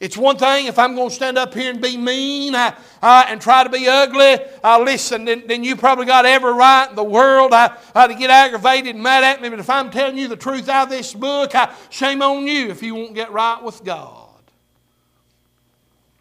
It's 0.00 0.16
one 0.16 0.36
thing 0.36 0.66
if 0.66 0.80
I'm 0.80 0.96
going 0.96 1.10
to 1.10 1.14
stand 1.14 1.38
up 1.38 1.54
here 1.54 1.70
and 1.70 1.80
be 1.80 1.96
mean 1.96 2.56
uh, 2.56 2.76
uh, 3.00 3.24
and 3.28 3.40
try 3.40 3.62
to 3.62 3.70
be 3.70 3.86
ugly, 3.86 4.36
uh, 4.64 4.80
listen, 4.80 5.24
then, 5.24 5.44
then, 5.46 5.62
you 5.62 5.76
probably 5.76 6.04
got 6.04 6.26
every 6.26 6.52
right 6.52 6.90
in 6.90 6.96
the 6.96 7.04
world 7.04 7.52
uh, 7.52 7.76
uh, 7.94 8.08
to 8.08 8.14
get 8.14 8.30
aggravated 8.30 8.96
and 8.96 9.02
mad 9.02 9.22
at 9.22 9.40
me. 9.40 9.48
But 9.48 9.60
if 9.60 9.70
I'm 9.70 9.90
telling 9.90 10.18
you 10.18 10.26
the 10.26 10.36
truth 10.36 10.68
out 10.68 10.84
of 10.84 10.90
this 10.90 11.14
book, 11.14 11.52
shame 11.88 12.20
on 12.20 12.48
you 12.48 12.68
if 12.68 12.82
you 12.82 12.96
won't 12.96 13.14
get 13.14 13.30
right 13.30 13.62
with 13.62 13.84
God. 13.84 14.23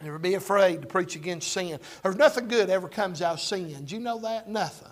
Never 0.04 0.20
be 0.20 0.34
afraid 0.34 0.82
to 0.82 0.88
preach 0.88 1.16
against 1.16 1.52
sin. 1.52 1.80
There's 2.02 2.18
nothing 2.18 2.50
good 2.50 2.70
ever 2.70 2.90
comes 2.90 3.22
out 3.22 3.36
of 3.36 3.40
sin. 3.40 3.86
Do 3.86 3.96
you 3.96 4.02
know 4.02 4.20
that? 4.20 4.50
Nothing. 4.50 4.90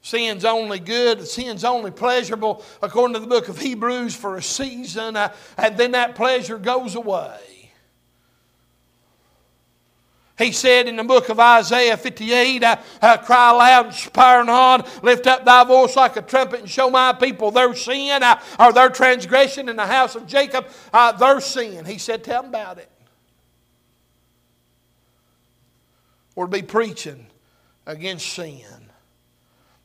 Sin's 0.00 0.44
only 0.44 0.80
good, 0.80 1.26
sin's 1.26 1.64
only 1.64 1.90
pleasurable, 1.90 2.62
according 2.82 3.14
to 3.14 3.20
the 3.20 3.26
book 3.26 3.48
of 3.48 3.58
Hebrews, 3.58 4.14
for 4.14 4.36
a 4.36 4.42
season, 4.42 5.16
uh, 5.16 5.32
and 5.56 5.78
then 5.78 5.92
that 5.92 6.14
pleasure 6.14 6.58
goes 6.58 6.94
away. 6.94 7.40
He 10.36 10.50
said 10.50 10.88
in 10.88 10.96
the 10.96 11.04
book 11.04 11.28
of 11.28 11.38
Isaiah 11.38 11.96
58, 11.96 12.62
uh, 12.64 12.76
uh, 13.00 13.16
Cry 13.18 13.52
loud 13.52 13.86
and 13.86 13.94
spare 13.94 14.42
not, 14.42 15.04
lift 15.04 15.28
up 15.28 15.44
thy 15.44 15.62
voice 15.62 15.94
like 15.94 16.16
a 16.16 16.22
trumpet, 16.22 16.60
and 16.60 16.68
show 16.68 16.90
my 16.90 17.12
people 17.12 17.52
their 17.52 17.72
sin 17.74 18.20
uh, 18.20 18.40
or 18.58 18.72
their 18.72 18.88
transgression 18.88 19.68
in 19.68 19.76
the 19.76 19.86
house 19.86 20.16
of 20.16 20.26
Jacob, 20.26 20.66
uh, 20.92 21.12
their 21.12 21.40
sin. 21.40 21.84
He 21.84 21.98
said, 21.98 22.24
Tell 22.24 22.42
them 22.42 22.50
about 22.50 22.78
it. 22.78 22.90
Or 26.34 26.46
to 26.46 26.50
be 26.50 26.62
preaching 26.62 27.28
against 27.86 28.26
sin. 28.26 28.64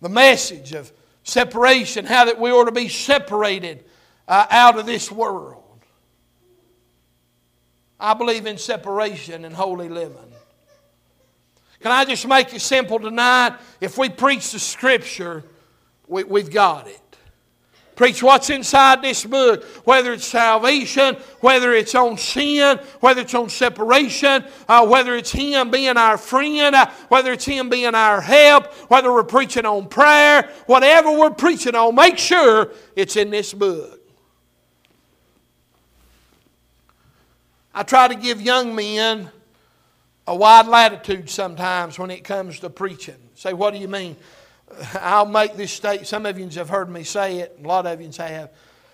The 0.02 0.10
message 0.10 0.74
of 0.74 0.92
separation, 1.22 2.06
how 2.06 2.26
that 2.26 2.40
we 2.40 2.52
ought 2.52 2.66
to 2.66 2.72
be 2.72 2.88
separated 2.88 3.86
uh, 4.28 4.48
out 4.50 4.80
of 4.80 4.88
this 4.88 5.12
world. 5.12 5.58
I 8.00 8.16
believe 8.16 8.48
in 8.48 8.58
separation 8.58 9.46
and 9.46 9.54
holy 9.54 9.90
living. 9.90 10.34
Can 11.82 11.92
I 11.92 12.04
just 12.06 12.28
make 12.28 12.54
it 12.54 12.62
simple 12.62 13.00
tonight? 13.00 13.58
If 13.80 13.98
we 13.98 14.10
preach 14.10 14.52
the 14.52 14.60
Scripture, 14.60 15.44
we, 16.08 16.24
we've 16.24 16.52
got 16.52 16.88
it. 16.88 17.00
Preach 17.96 18.24
what's 18.24 18.50
inside 18.50 19.02
this 19.02 19.26
book, 19.26 19.66
whether 19.84 20.14
it's 20.14 20.24
salvation, 20.24 21.18
whether 21.42 21.74
it's 21.74 21.94
on 21.96 22.18
sin, 22.18 22.80
whether 23.02 23.20
it's 23.20 23.34
on 23.34 23.50
separation, 23.50 24.46
uh, 24.70 24.88
whether 24.88 25.16
it's 25.16 25.34
Him 25.34 25.70
being 25.70 25.98
our 25.98 26.18
friend, 26.18 26.76
uh, 26.76 26.90
whether 27.10 27.34
it's 27.34 27.44
Him 27.44 27.68
being 27.68 27.96
our 27.96 28.22
help, 28.22 28.74
whether 28.90 29.12
we're 29.12 29.26
preaching 29.26 29.66
on 29.66 29.90
prayer, 29.90 30.50
whatever 30.66 31.12
we're 31.12 31.30
preaching 31.30 31.76
on, 31.76 31.94
make 31.94 32.18
sure 32.18 32.72
it's 32.96 33.18
in 33.18 33.32
this 33.32 33.54
book. 33.54 34.00
I 37.74 37.84
try 37.84 38.08
to 38.08 38.16
give 38.16 38.42
young 38.42 38.74
men 38.74 39.30
a 40.30 40.36
wide 40.36 40.68
latitude 40.68 41.28
sometimes 41.28 41.98
when 41.98 42.12
it 42.12 42.24
comes 42.24 42.60
to 42.60 42.70
preaching. 42.70 43.16
Say, 43.34 43.52
what 43.54 43.74
do 43.74 43.80
you 43.80 43.88
mean? 43.88 44.16
I'll 45.02 45.26
make 45.26 45.56
this 45.56 45.72
state. 45.72 46.06
Some 46.06 46.28
of 46.28 46.38
you 46.38 46.48
have 46.50 46.70
heard 46.70 46.88
me 46.88 47.04
say 47.04 47.40
it, 47.40 47.58
a 47.64 47.68
lot 47.68 47.88
of 47.88 48.00
you 48.00 48.12
have. 48.20 48.52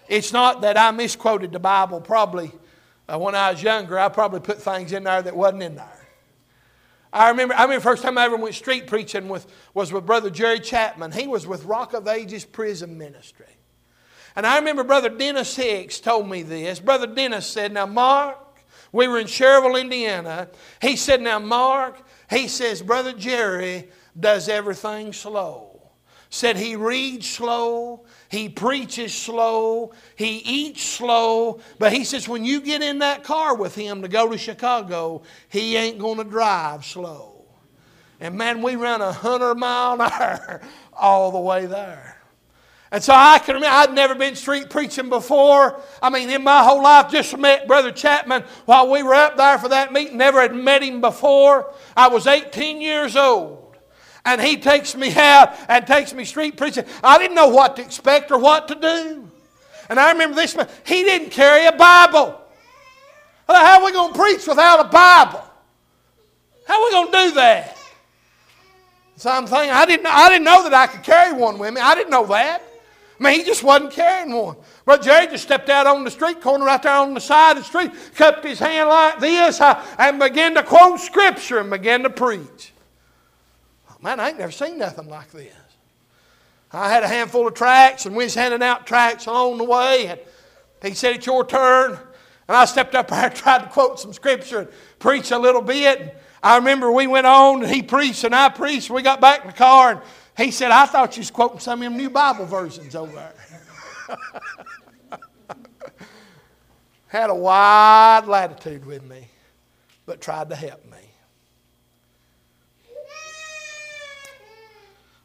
It's 0.07 0.31
not 0.31 0.61
that 0.61 0.77
I 0.77 0.91
misquoted 0.91 1.51
the 1.51 1.59
Bible. 1.59 1.99
Probably 1.99 2.53
uh, 3.09 3.19
when 3.19 3.35
I 3.35 3.51
was 3.51 3.61
younger, 3.61 3.99
I 3.99 4.07
probably 4.07 4.39
put 4.39 4.61
things 4.61 4.93
in 4.93 5.03
there 5.03 5.21
that 5.21 5.35
wasn't 5.35 5.63
in 5.63 5.75
there. 5.75 6.07
I 7.11 7.27
remember, 7.27 7.53
I 7.53 7.63
remember 7.63 7.81
the 7.81 7.89
first 7.89 8.03
time 8.03 8.17
I 8.17 8.23
ever 8.23 8.37
went 8.37 8.55
street 8.55 8.87
preaching 8.87 9.27
with, 9.27 9.45
was 9.73 9.91
with 9.91 10.05
Brother 10.05 10.29
Jerry 10.29 10.61
Chapman. 10.61 11.11
He 11.11 11.27
was 11.27 11.45
with 11.45 11.65
Rock 11.65 11.91
of 11.91 12.07
Ages 12.07 12.45
Prison 12.45 12.97
Ministry. 12.97 13.45
And 14.37 14.47
I 14.47 14.57
remember 14.57 14.85
Brother 14.85 15.09
Dennis 15.09 15.53
Hicks 15.53 15.99
told 15.99 16.29
me 16.29 16.43
this. 16.43 16.79
Brother 16.79 17.07
Dennis 17.07 17.45
said, 17.45 17.73
Now, 17.73 17.87
Mark, 17.87 18.37
we 18.91 19.07
were 19.07 19.19
in 19.19 19.27
Schererville, 19.27 19.79
Indiana. 19.79 20.49
He 20.81 20.95
said, 20.95 21.21
Now, 21.21 21.39
Mark, 21.39 22.01
he 22.29 22.47
says, 22.47 22.81
Brother 22.81 23.13
Jerry 23.13 23.89
does 24.19 24.49
everything 24.49 25.13
slow. 25.13 25.81
said 26.29 26.57
he 26.57 26.75
reads 26.75 27.29
slow, 27.29 28.05
he 28.29 28.49
preaches 28.49 29.13
slow, 29.13 29.93
he 30.15 30.37
eats 30.37 30.83
slow, 30.83 31.59
but 31.79 31.93
he 31.93 32.03
says 32.03 32.27
when 32.27 32.43
you 32.43 32.61
get 32.61 32.81
in 32.81 32.99
that 32.99 33.23
car 33.23 33.55
with 33.55 33.75
him 33.75 34.01
to 34.01 34.07
go 34.07 34.29
to 34.29 34.37
Chicago, 34.37 35.21
he 35.49 35.75
ain't 35.75 35.99
going 35.99 36.17
to 36.17 36.23
drive 36.23 36.85
slow. 36.85 37.45
And 38.19 38.37
man, 38.37 38.61
we 38.61 38.75
ran 38.75 39.01
a 39.01 39.11
hundred 39.11 39.55
mile 39.55 39.93
an 39.93 40.01
hour 40.01 40.61
all 40.93 41.31
the 41.31 41.39
way 41.39 41.65
there. 41.65 42.14
And 42.91 43.03
so 43.03 43.13
I 43.13 43.39
can 43.39 43.55
remember, 43.55 43.75
I'd 43.75 43.93
never 43.93 44.15
been 44.15 44.35
street 44.35 44.69
preaching 44.69 45.09
before. 45.09 45.81
I 46.01 46.09
mean, 46.09 46.29
in 46.29 46.43
my 46.43 46.63
whole 46.63 46.83
life, 46.83 47.11
just 47.11 47.37
met 47.37 47.67
Brother 47.67 47.91
Chapman 47.91 48.43
while 48.65 48.89
we 48.89 49.03
were 49.03 49.15
up 49.15 49.37
there 49.37 49.57
for 49.57 49.69
that 49.69 49.91
meeting. 49.91 50.17
Never 50.17 50.41
had 50.41 50.55
met 50.55 50.83
him 50.83 51.01
before. 51.01 51.73
I 51.97 52.07
was 52.07 52.27
18 52.27 52.81
years 52.81 53.15
old. 53.15 53.75
And 54.23 54.41
he 54.41 54.57
takes 54.57 54.95
me 54.95 55.13
out 55.15 55.55
and 55.67 55.85
takes 55.85 56.13
me 56.13 56.25
street 56.25 56.57
preaching. 56.57 56.85
I 57.03 57.17
didn't 57.17 57.35
know 57.35 57.49
what 57.49 57.75
to 57.75 57.81
expect 57.81 58.31
or 58.31 58.39
what 58.39 58.67
to 58.69 58.75
do. 58.75 59.29
And 59.89 59.99
I 59.99 60.11
remember 60.11 60.35
this 60.35 60.55
man, 60.55 60.67
he 60.85 61.03
didn't 61.03 61.29
carry 61.29 61.65
a 61.65 61.71
Bible. 61.71 62.41
How 63.47 63.79
are 63.79 63.85
we 63.85 63.91
going 63.91 64.13
to 64.13 64.19
preach 64.19 64.47
without 64.47 64.83
a 64.83 64.89
Bible? 64.89 65.43
How 66.65 66.81
are 66.81 66.85
we 66.85 66.91
going 66.91 67.11
to 67.11 67.17
do 67.29 67.35
that? 67.35 67.77
So 69.17 69.29
I'm 69.29 69.45
thinking, 69.45 69.71
I 69.71 69.85
didn't, 69.85 70.07
I 70.07 70.29
didn't 70.29 70.43
know 70.43 70.63
that 70.63 70.73
I 70.73 70.87
could 70.87 71.03
carry 71.03 71.33
one 71.33 71.59
with 71.59 71.73
me. 71.73 71.81
I 71.81 71.95
didn't 71.95 72.09
know 72.09 72.25
that. 72.27 72.63
I 73.19 73.23
mean, 73.23 73.39
he 73.39 73.45
just 73.45 73.63
wasn't 73.63 73.91
carrying 73.91 74.35
one. 74.35 74.57
But 74.85 75.01
Jerry 75.01 75.27
just 75.27 75.43
stepped 75.43 75.69
out 75.69 75.87
on 75.87 76.03
the 76.03 76.11
street 76.11 76.41
corner 76.41 76.65
right 76.65 76.81
there 76.81 76.93
on 76.93 77.13
the 77.13 77.21
side 77.21 77.57
of 77.57 77.57
the 77.59 77.63
street, 77.63 77.91
cupped 78.15 78.43
his 78.43 78.59
hand 78.59 78.89
like 78.89 79.19
this, 79.19 79.61
uh, 79.61 79.83
and 79.97 80.19
began 80.19 80.53
to 80.55 80.63
quote 80.63 80.99
Scripture 80.99 81.59
and 81.59 81.69
began 81.69 82.03
to 82.03 82.09
preach. 82.09 82.73
Man, 84.01 84.19
I 84.19 84.29
ain't 84.29 84.37
never 84.37 84.51
seen 84.51 84.77
nothing 84.77 85.09
like 85.09 85.31
this. 85.31 85.51
I 86.71 86.91
had 86.91 87.01
a 87.01 87.07
handful 87.07 87.47
of 87.47 87.55
tracts, 87.55 88.05
and 88.05 88.15
we 88.15 88.25
was 88.25 88.35
handing 88.35 88.61
out 88.61 88.85
tracts 88.85 89.25
along 89.25 89.57
the 89.57 89.63
way. 89.63 90.07
And 90.07 90.19
he 90.83 90.93
said, 90.93 91.15
It's 91.15 91.25
your 91.25 91.43
turn. 91.43 91.97
And 92.47 92.55
I 92.55 92.65
stepped 92.65 92.93
up 92.93 93.07
there 93.07 93.25
and 93.25 93.35
tried 93.35 93.63
to 93.63 93.67
quote 93.69 93.99
some 93.99 94.13
Scripture 94.13 94.59
and 94.59 94.69
preach 94.99 95.31
a 95.31 95.39
little 95.39 95.61
bit. 95.61 96.01
And 96.01 96.11
I 96.43 96.57
remember 96.57 96.91
we 96.91 97.07
went 97.07 97.25
on, 97.25 97.63
and 97.63 97.73
he 97.73 97.81
preached, 97.81 98.23
and 98.23 98.35
I 98.35 98.49
preached. 98.49 98.91
We 98.91 99.01
got 99.01 99.21
back 99.21 99.41
in 99.41 99.47
the 99.47 99.53
car, 99.53 99.91
and 99.91 100.01
he 100.37 100.51
said, 100.51 100.71
I 100.71 100.85
thought 100.85 101.15
you 101.15 101.21
was 101.21 101.31
quoting 101.31 101.59
some 101.59 101.81
of 101.81 101.85
them 101.85 101.97
new 101.97 102.09
Bible 102.09 102.45
versions 102.45 102.95
over 102.95 103.11
there. 103.13 103.33
Had 107.07 107.29
a 107.29 107.35
wide 107.35 108.25
latitude 108.25 108.85
with 108.85 109.03
me, 109.03 109.27
but 110.05 110.19
tried 110.19 110.49
to 110.49 110.55
help 110.55 110.83
me. 110.85 110.97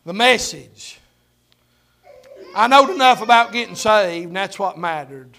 The 0.06 0.12
message. 0.12 0.98
I 2.54 2.66
knowed 2.68 2.90
enough 2.90 3.22
about 3.22 3.52
getting 3.52 3.74
saved, 3.74 4.28
and 4.28 4.36
that's 4.36 4.58
what 4.58 4.78
mattered. 4.78 5.30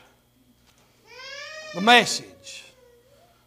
The 1.74 1.82
message. 1.82 2.64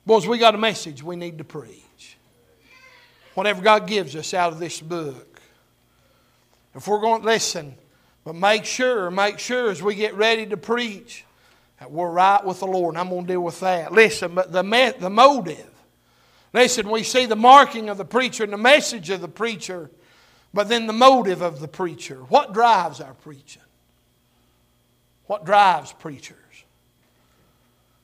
Boys, 0.06 0.26
we 0.26 0.38
got 0.38 0.54
a 0.54 0.58
message 0.58 1.02
we 1.02 1.16
need 1.16 1.38
to 1.38 1.44
preach. 1.44 2.16
Whatever 3.34 3.62
God 3.62 3.86
gives 3.86 4.16
us 4.16 4.34
out 4.34 4.52
of 4.52 4.58
this 4.58 4.80
book. 4.80 5.33
If 6.74 6.88
we're 6.88 7.00
going 7.00 7.22
to 7.22 7.26
listen, 7.26 7.74
but 8.24 8.34
make 8.34 8.64
sure, 8.64 9.10
make 9.10 9.38
sure 9.38 9.70
as 9.70 9.82
we 9.82 9.94
get 9.94 10.14
ready 10.14 10.46
to 10.46 10.56
preach 10.56 11.24
that 11.78 11.90
we're 11.90 12.10
right 12.10 12.44
with 12.44 12.60
the 12.60 12.66
Lord. 12.66 12.94
And 12.94 12.98
I'm 12.98 13.08
going 13.10 13.26
to 13.26 13.32
deal 13.34 13.42
with 13.42 13.60
that. 13.60 13.92
Listen, 13.92 14.34
but 14.34 14.52
the, 14.52 14.62
me- 14.62 14.92
the 14.98 15.10
motive. 15.10 15.70
Listen, 16.52 16.88
we 16.88 17.02
see 17.02 17.26
the 17.26 17.36
marking 17.36 17.88
of 17.88 17.98
the 17.98 18.04
preacher 18.04 18.44
and 18.44 18.52
the 18.52 18.58
message 18.58 19.10
of 19.10 19.20
the 19.20 19.28
preacher, 19.28 19.90
but 20.52 20.68
then 20.68 20.86
the 20.86 20.92
motive 20.92 21.42
of 21.42 21.60
the 21.60 21.68
preacher. 21.68 22.16
What 22.28 22.54
drives 22.54 23.00
our 23.00 23.14
preaching? 23.14 23.62
What 25.26 25.44
drives 25.44 25.92
preachers? 25.92 26.38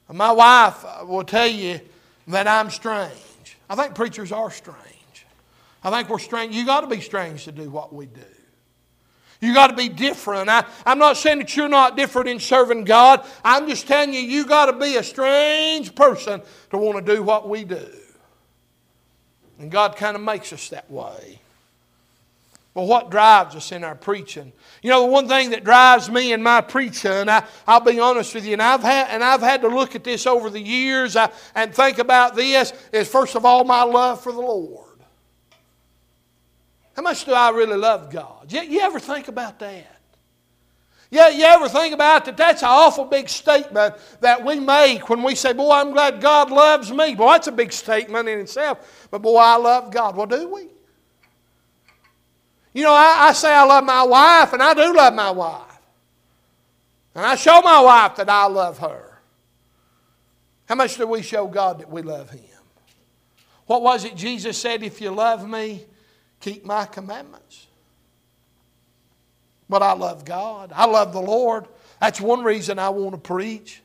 And 0.09 0.18
my 0.18 0.33
wife 0.33 0.85
uh, 0.85 1.04
will 1.06 1.24
tell 1.24 1.46
you 1.46 1.80
that 2.26 2.48
I'm 2.48 2.70
strange. 2.70 3.56
I 3.68 3.76
think 3.76 3.94
preachers 3.94 4.33
are 4.33 4.50
strange. 4.50 4.78
I 5.83 5.90
think 5.90 6.09
we're 6.09 6.18
strange. 6.18 6.54
You 6.54 6.66
got 6.66 6.80
to 6.80 6.88
be 6.88 7.00
strange 7.00 7.44
to 7.44 7.52
do 7.52 7.70
what 7.70 7.94
we 7.94 8.06
do. 8.06 8.20
You 9.40 9.55
got 9.55 9.68
to 9.68 9.76
be 9.76 9.88
different. 9.88 10.50
I, 10.50 10.64
I'm 10.85 10.98
not 10.98 11.16
saying 11.16 11.38
that 11.38 11.57
you're 11.57 11.68
not 11.68 11.96
different 11.96 12.29
in 12.29 12.38
serving 12.38 12.85
God. 12.85 13.24
I'm 13.42 13.68
just 13.68 13.88
telling 13.88 14.12
you, 14.12 14.20
you 14.20 14.44
got 14.44 14.66
to 14.66 14.74
be 14.74 14.96
a 14.96 15.03
strange 15.03 15.94
person 15.94 16.42
to 16.70 16.79
want 16.79 17.05
to 17.05 17.14
do 17.14 17.22
what 17.22 17.48
we 17.48 17.64
do. 17.64 17.88
And 19.59 19.70
God 19.70 19.96
kind 19.96 20.14
of 20.14 20.22
makes 20.22 20.53
us 20.53 20.68
that 20.70 20.90
way. 20.90 21.38
But 22.72 22.85
what 22.85 23.11
drives 23.11 23.57
us 23.57 23.72
in 23.72 23.83
our 23.83 23.94
preaching? 23.94 24.53
You 24.83 24.90
know, 24.90 25.03
the 25.03 25.11
one 25.11 25.26
thing 25.26 25.50
that 25.50 25.64
drives 25.64 26.09
me 26.09 26.33
in 26.33 26.42
my 26.42 26.61
preaching, 26.61 27.29
I, 27.29 27.44
will 27.66 27.81
be 27.81 27.98
honest 27.98 28.35
with 28.35 28.46
you, 28.46 28.53
and 28.53 28.62
I've, 28.62 28.83
had, 28.83 29.09
and 29.11 29.24
I've 29.24 29.40
had 29.40 29.62
to 29.62 29.68
look 29.68 29.96
at 29.96 30.05
this 30.05 30.26
over 30.26 30.50
the 30.50 30.61
years 30.61 31.16
I, 31.16 31.31
and 31.55 31.74
think 31.74 31.98
about 31.98 32.37
this, 32.37 32.72
is 32.92 33.09
first 33.09 33.35
of 33.35 33.44
all 33.44 33.64
my 33.64 33.83
love 33.83 34.22
for 34.22 34.33
the 34.33 34.40
Lord. 34.40 34.89
How 37.00 37.04
much 37.04 37.24
do 37.24 37.32
I 37.32 37.48
really 37.48 37.78
love 37.78 38.10
God? 38.10 38.52
You, 38.52 38.60
you 38.60 38.80
ever 38.80 39.00
think 39.00 39.28
about 39.28 39.58
that? 39.60 39.86
Yeah, 41.10 41.30
you 41.30 41.44
ever 41.44 41.66
think 41.66 41.94
about 41.94 42.26
that? 42.26 42.36
That's 42.36 42.60
an 42.60 42.68
awful 42.68 43.06
big 43.06 43.30
statement 43.30 43.94
that 44.20 44.44
we 44.44 44.60
make 44.60 45.08
when 45.08 45.22
we 45.22 45.34
say, 45.34 45.54
Boy, 45.54 45.72
I'm 45.72 45.92
glad 45.92 46.20
God 46.20 46.50
loves 46.50 46.92
me. 46.92 47.14
Boy, 47.14 47.32
that's 47.32 47.46
a 47.46 47.52
big 47.52 47.72
statement 47.72 48.28
in 48.28 48.40
itself. 48.40 49.08
But 49.10 49.22
boy, 49.22 49.38
I 49.38 49.56
love 49.56 49.90
God. 49.90 50.14
Well, 50.14 50.26
do 50.26 50.46
we? 50.46 50.68
You 52.74 52.82
know, 52.82 52.92
I, 52.92 53.28
I 53.28 53.32
say 53.32 53.50
I 53.50 53.64
love 53.64 53.84
my 53.84 54.02
wife, 54.02 54.52
and 54.52 54.62
I 54.62 54.74
do 54.74 54.94
love 54.94 55.14
my 55.14 55.30
wife. 55.30 55.80
And 57.14 57.24
I 57.24 57.34
show 57.34 57.62
my 57.62 57.80
wife 57.80 58.16
that 58.16 58.28
I 58.28 58.46
love 58.46 58.76
her. 58.80 59.22
How 60.66 60.74
much 60.74 60.98
do 60.98 61.06
we 61.06 61.22
show 61.22 61.46
God 61.46 61.78
that 61.78 61.90
we 61.90 62.02
love 62.02 62.28
Him? 62.28 62.42
What 63.64 63.80
was 63.80 64.04
it 64.04 64.16
Jesus 64.16 64.58
said? 64.58 64.82
If 64.82 65.00
you 65.00 65.10
love 65.12 65.48
me, 65.48 65.86
keep 66.40 66.64
my 66.64 66.87
commandments. 66.87 67.66
But 69.68 69.83
I 69.83 69.92
love 69.92 70.24
God. 70.24 70.72
I 70.74 70.87
love 70.87 71.12
the 71.12 71.20
Lord. 71.20 71.66
That's 72.00 72.20
one 72.20 72.42
reason 72.42 72.79
I 72.79 72.88
want 72.88 73.12
to 73.12 73.18
preach. 73.18 73.83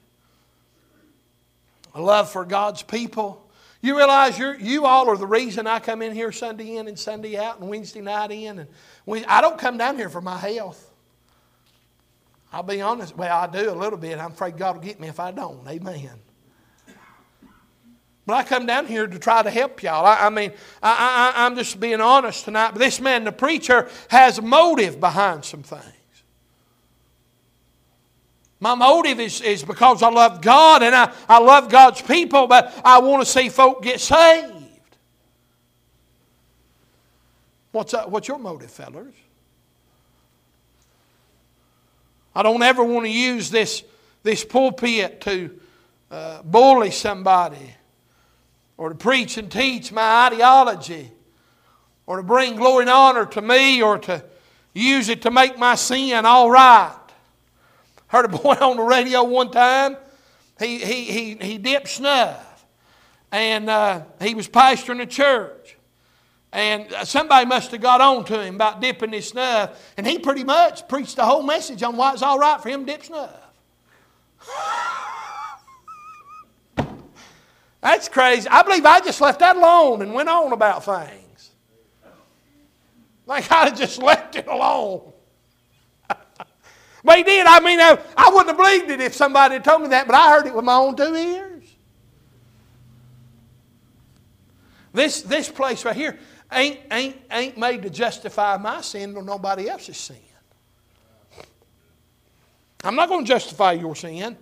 A 1.94 2.02
love 2.02 2.32
for 2.32 2.44
God's 2.44 2.82
people. 2.82 3.42
You 3.82 3.96
realize 3.96 4.40
you 4.40 4.56
you 4.60 4.86
all 4.86 5.08
are 5.10 5.16
the 5.18 5.28
reason 5.28 5.68
I 5.68 5.80
come 5.80 6.02
in 6.02 6.14
here 6.14 6.32
Sunday 6.32 6.78
in 6.78 6.88
and 6.88 6.98
Sunday 6.98 7.38
out 7.38 7.60
and 7.60 7.70
Wednesday 7.70 8.02
night 8.02 8.32
in. 8.32 8.60
And 8.60 8.70
we, 9.06 9.24
I 9.26 9.42
don't 9.42 9.60
come 9.60 9.78
down 9.78 9.96
here 9.98 10.10
for 10.10 10.22
my 10.22 10.38
health. 10.38 10.92
I'll 12.52 12.64
be 12.64 12.82
honest. 12.82 13.16
Well, 13.16 13.38
I 13.38 13.48
do 13.48 13.70
a 13.70 13.76
little 13.76 14.00
bit. 14.00 14.18
I'm 14.18 14.32
afraid 14.32 14.58
God 14.58 14.78
will 14.78 14.84
get 14.84 15.00
me 15.00 15.08
if 15.08 15.20
I 15.20 15.32
don't. 15.32 15.68
Amen. 15.68 16.20
But 18.26 18.34
I 18.34 18.44
come 18.44 18.66
down 18.66 18.88
here 18.88 19.06
to 19.06 19.20
try 19.20 19.44
to 19.44 19.52
help 19.52 19.84
y'all. 19.84 20.06
I, 20.06 20.26
I 20.26 20.30
mean, 20.30 20.52
I, 20.82 21.34
I, 21.36 21.46
I'm 21.46 21.56
just 21.56 21.80
being 21.80 22.02
honest 22.02 22.46
tonight. 22.46 22.72
But 22.72 22.80
this 22.80 23.00
man, 23.00 23.24
the 23.24 23.32
preacher, 23.32 23.90
has 24.10 24.40
a 24.40 24.42
motive 24.42 25.00
behind 25.00 25.46
some 25.46 25.62
things. 25.62 25.84
My 28.60 28.74
motive 28.74 29.20
is, 29.20 29.42
is 29.42 29.64
because 29.64 30.02
I 30.02 30.10
love 30.10 30.42
God 30.42 30.82
and 30.82 30.96
I, 30.96 31.14
I 31.30 31.40
love 31.40 31.70
God's 31.70 32.02
people, 32.02 32.48
but 32.48 32.74
I 32.84 33.00
want 33.00 33.24
to 33.24 33.32
see 33.32 33.50
folk 33.50 33.84
get 33.84 34.00
saved. 34.00 34.54
What's, 37.72 37.92
that, 37.92 38.10
what's 38.10 38.28
your 38.28 38.40
motive, 38.40 38.72
fellas? 38.72 39.14
I 42.34 42.42
don't 42.42 42.64
ever 42.64 42.84
want 42.84 43.06
to 43.06 43.12
use 43.12 43.52
this, 43.52 43.84
this 44.24 44.44
pulpit 44.44 45.22
to 45.22 45.60
uh, 46.10 46.42
bully 46.42 46.90
somebody 46.90 47.76
or 48.78 48.90
to 48.90 48.96
preach 48.96 49.38
and 49.38 49.52
teach 49.52 49.92
my 49.92 50.28
ideology 50.28 51.12
or 52.06 52.18
to 52.18 52.24
bring 52.24 52.56
glory 52.56 52.84
and 52.84 52.90
honor 52.90 53.26
to 53.26 53.42
me 53.42 53.82
or 53.82 53.98
to 53.98 54.24
use 54.74 55.10
it 55.10 55.22
to 55.24 55.32
make 55.32 55.58
my 55.58 55.76
sin 55.76 56.26
all 56.26 56.52
right. 56.52 56.96
Heard 58.08 58.26
a 58.26 58.30
boy 58.30 58.54
on 58.62 58.78
the 58.78 58.84
radio 58.84 59.24
one 59.24 59.52
time. 59.52 59.98
He, 60.60 60.80
he, 60.80 61.04
he, 61.06 61.34
he 61.36 61.58
dipped 61.58 61.90
snuff. 61.90 62.66
And 63.32 63.70
uh, 63.70 64.04
he 64.22 64.34
was 64.36 64.48
pastoring 64.48 65.02
a 65.02 65.06
church. 65.06 65.78
And 66.54 66.88
somebody 67.04 67.46
must 67.46 67.72
have 67.72 67.82
got 67.82 68.00
on 68.00 68.24
to 68.26 68.42
him 68.42 68.56
about 68.56 68.80
dipping 68.80 69.12
his 69.12 69.28
snuff. 69.28 69.94
And 69.98 70.08
he 70.08 70.20
pretty 70.20 70.46
much 70.46 70.88
preached 70.88 71.18
the 71.18 71.26
whole 71.26 71.44
message 71.44 71.84
on 71.84 71.98
why 71.98 72.14
it's 72.14 72.22
all 72.22 72.40
right 72.40 72.62
for 72.62 72.70
him 72.70 72.86
to 72.86 72.92
dip 72.94 73.04
snuff. 73.04 73.42
That's 77.86 78.10
crazy. 78.10 78.50
I 78.50 78.64
believe 78.64 78.84
I 78.84 79.00
just 79.00 79.22
left 79.22 79.38
that 79.42 79.56
alone 79.58 80.02
and 80.02 80.12
went 80.12 80.28
on 80.28 80.52
about 80.52 80.84
things. 80.84 81.52
Like 83.28 83.44
have 83.50 83.78
just 83.78 84.02
left 84.02 84.36
it 84.36 84.48
alone. 84.48 85.14
but 86.10 87.18
he 87.18 87.22
did. 87.22 87.46
I 87.46 87.60
mean, 87.60 87.80
I, 87.80 88.00
I 88.18 88.30
wouldn't 88.30 88.48
have 88.48 88.58
believed 88.58 88.90
it 88.90 89.02
if 89.02 89.14
somebody 89.14 89.54
had 89.54 89.64
told 89.64 89.84
me 89.84 89.90
that, 89.90 90.08
but 90.08 90.16
I 90.16 90.32
heard 90.32 90.48
it 90.48 90.56
with 90.56 90.66
my 90.66 90.74
own 90.74 90.96
two 90.96 91.14
ears. 91.14 91.76
This, 94.92 95.22
this 95.22 95.48
place 95.48 95.86
right 95.86 95.96
here, 95.96 96.18
ain't, 96.52 96.80
ain't, 96.90 97.18
ain't 97.30 97.56
made 97.56 97.84
to 97.84 97.92
justify 97.92 98.58
my 98.58 98.82
sin 98.82 99.14
nor 99.14 99.22
nobody 99.22 99.70
else's 99.70 99.98
sin. 99.98 100.18
I'm 102.84 102.96
not 102.96 103.10
going 103.10 103.26
to 103.26 103.28
justify 103.28 103.74
your 103.74 103.96
sin. 103.96 104.38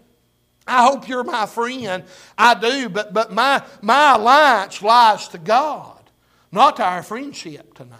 I 0.66 0.86
hope 0.86 1.08
you're 1.08 1.24
my 1.24 1.46
friend. 1.46 2.04
I 2.38 2.54
do, 2.54 2.90
but, 2.90 3.14
but 3.14 3.32
my, 3.32 3.64
my 3.82 4.16
alliance 4.16 4.82
lies 4.82 5.28
to 5.30 5.38
God, 5.38 6.10
not 6.52 6.78
to 6.78 6.84
our 6.84 7.04
friendship 7.04 7.74
tonight. 7.74 8.00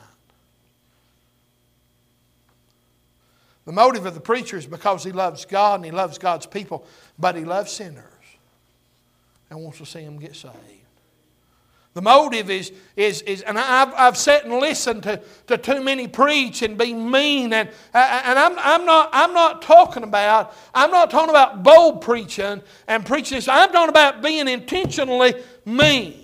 The 3.66 3.72
motive 3.72 4.06
of 4.06 4.14
the 4.14 4.20
preacher 4.20 4.58
is 4.58 4.66
because 4.66 5.04
he 5.04 5.12
loves 5.12 5.46
God 5.46 5.76
and 5.76 5.86
he 5.86 5.92
loves 5.92 6.18
God's 6.18 6.46
people, 6.46 6.86
but 7.18 7.36
he 7.36 7.46
loves 7.46 7.72
sinners 7.72 8.04
and 9.50 9.62
wants 9.62 9.78
to 9.78 9.86
see 9.86 10.04
them 10.04 10.20
get 10.20 10.36
saved. 10.36 10.56
The 11.94 12.02
motive 12.02 12.50
is, 12.50 12.72
is, 12.96 13.22
is 13.22 13.44
and 13.44 13.58
I've, 13.58 13.94
I've 13.94 14.18
sat 14.18 14.46
and 14.46 14.54
listened 14.54 15.04
to, 15.04 15.22
to 15.46 15.60
too 15.60 15.84
many 15.84 16.08
preach 16.08 16.64
and 16.64 16.76
be 16.76 16.92
mean, 16.92 17.54
and, 17.54 17.70
and 17.94 18.40
I'm, 18.40 18.58
I'm, 18.58 18.86
not, 18.86 19.10
I'm 19.14 19.34
not 19.34 19.62
talking 19.62 20.02
about, 20.02 20.56
I'm 20.74 20.90
not 20.90 21.12
talking 21.12 21.30
about 21.30 21.62
bold 21.62 22.02
preaching 22.02 22.64
and 22.88 23.06
preaching 23.06 23.38
this. 23.38 23.48
I'm 23.48 23.72
talking 23.72 23.90
about 23.90 24.24
being 24.24 24.48
intentionally 24.48 25.36
mean. 25.66 26.20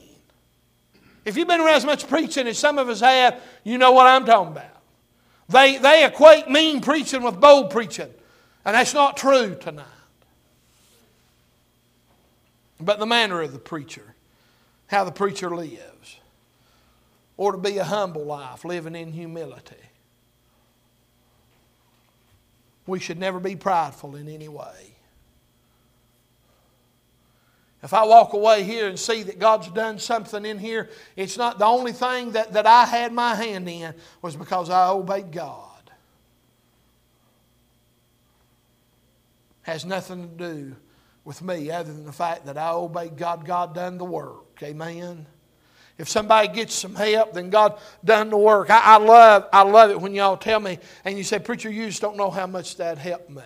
If 1.24 1.38
you've 1.38 1.48
been 1.48 1.60
around 1.60 1.76
as 1.76 1.86
much 1.86 2.08
preaching 2.08 2.48
as 2.48 2.58
some 2.58 2.80
of 2.80 2.90
us 2.90 3.02
have, 3.02 3.40
you 3.64 3.78
know 3.78 3.92
what 3.92 4.08
I'm 4.08 4.26
talking 4.26 4.54
about. 4.54 4.66
They, 5.50 5.78
they 5.78 6.04
equate 6.04 6.50
mean 6.50 6.82
preaching 6.82 7.22
with 7.22 7.40
bold 7.40 7.70
preaching, 7.70 8.10
and 8.66 8.76
that's 8.76 8.96
not 8.96 9.18
true 9.18 9.54
tonight. 9.54 9.86
But 12.80 12.98
the 12.98 13.06
manner 13.06 13.42
of 13.42 13.54
the 13.54 13.60
preacher 13.60 14.09
how 14.90 15.04
the 15.04 15.12
preacher 15.12 15.56
lives, 15.56 16.20
or 17.38 17.52
to 17.52 17.58
be 17.58 17.78
a 17.78 17.84
humble 17.84 18.26
life, 18.26 18.66
living 18.66 18.96
in 18.96 19.14
humility. 19.14 19.76
We 22.88 23.00
should 23.00 23.20
never 23.20 23.40
be 23.40 23.56
prideful 23.56 24.16
in 24.16 24.28
any 24.28 24.48
way. 24.48 24.96
If 27.84 27.94
I 27.94 28.04
walk 28.04 28.34
away 28.34 28.64
here 28.64 28.88
and 28.90 29.00
see 29.00 29.22
that 29.24 29.38
God's 29.38 29.70
done 29.70 30.00
something 30.00 30.44
in 30.44 30.58
here, 30.58 30.90
it's 31.16 31.38
not 31.38 31.60
the 31.60 31.66
only 31.66 31.94
thing 31.94 32.32
that, 32.32 32.54
that 32.54 32.66
I 32.66 32.86
had 32.86 33.14
my 33.14 33.36
hand 33.36 33.70
in 33.70 33.94
was 34.24 34.36
because 34.36 34.72
I 34.72 34.90
obeyed 34.90 35.32
God. 35.32 35.68
Has 39.62 39.86
nothing 39.86 40.24
to 40.30 40.36
do 40.36 40.76
with 41.24 41.44
me 41.44 41.70
other 41.70 41.94
than 41.94 42.06
the 42.06 42.12
fact 42.12 42.48
that 42.48 42.58
I 42.58 42.72
obeyed 42.72 43.16
God. 43.16 43.46
God 43.46 43.76
done 43.76 44.00
the 44.00 44.04
work. 44.04 44.49
Amen. 44.62 45.26
If 45.98 46.08
somebody 46.08 46.48
gets 46.48 46.74
some 46.74 46.96
help, 46.96 47.34
then 47.34 47.50
God 47.50 47.78
done 48.06 48.30
the 48.30 48.38
work. 48.38 48.70
I, 48.70 48.80
I, 48.80 48.98
love, 48.98 49.50
I 49.52 49.64
love 49.64 49.92
it 49.92 50.00
when 50.00 50.16
y'all 50.16 50.38
tell 50.38 50.62
me, 50.62 50.80
and 51.04 51.18
you 51.18 51.26
say, 51.26 51.40
Preacher, 51.40 51.70
you 51.70 51.88
just 51.88 52.02
don't 52.02 52.16
know 52.16 52.30
how 52.30 52.48
much 52.48 52.78
that 52.78 52.98
helped 52.98 53.30
me. 53.30 53.44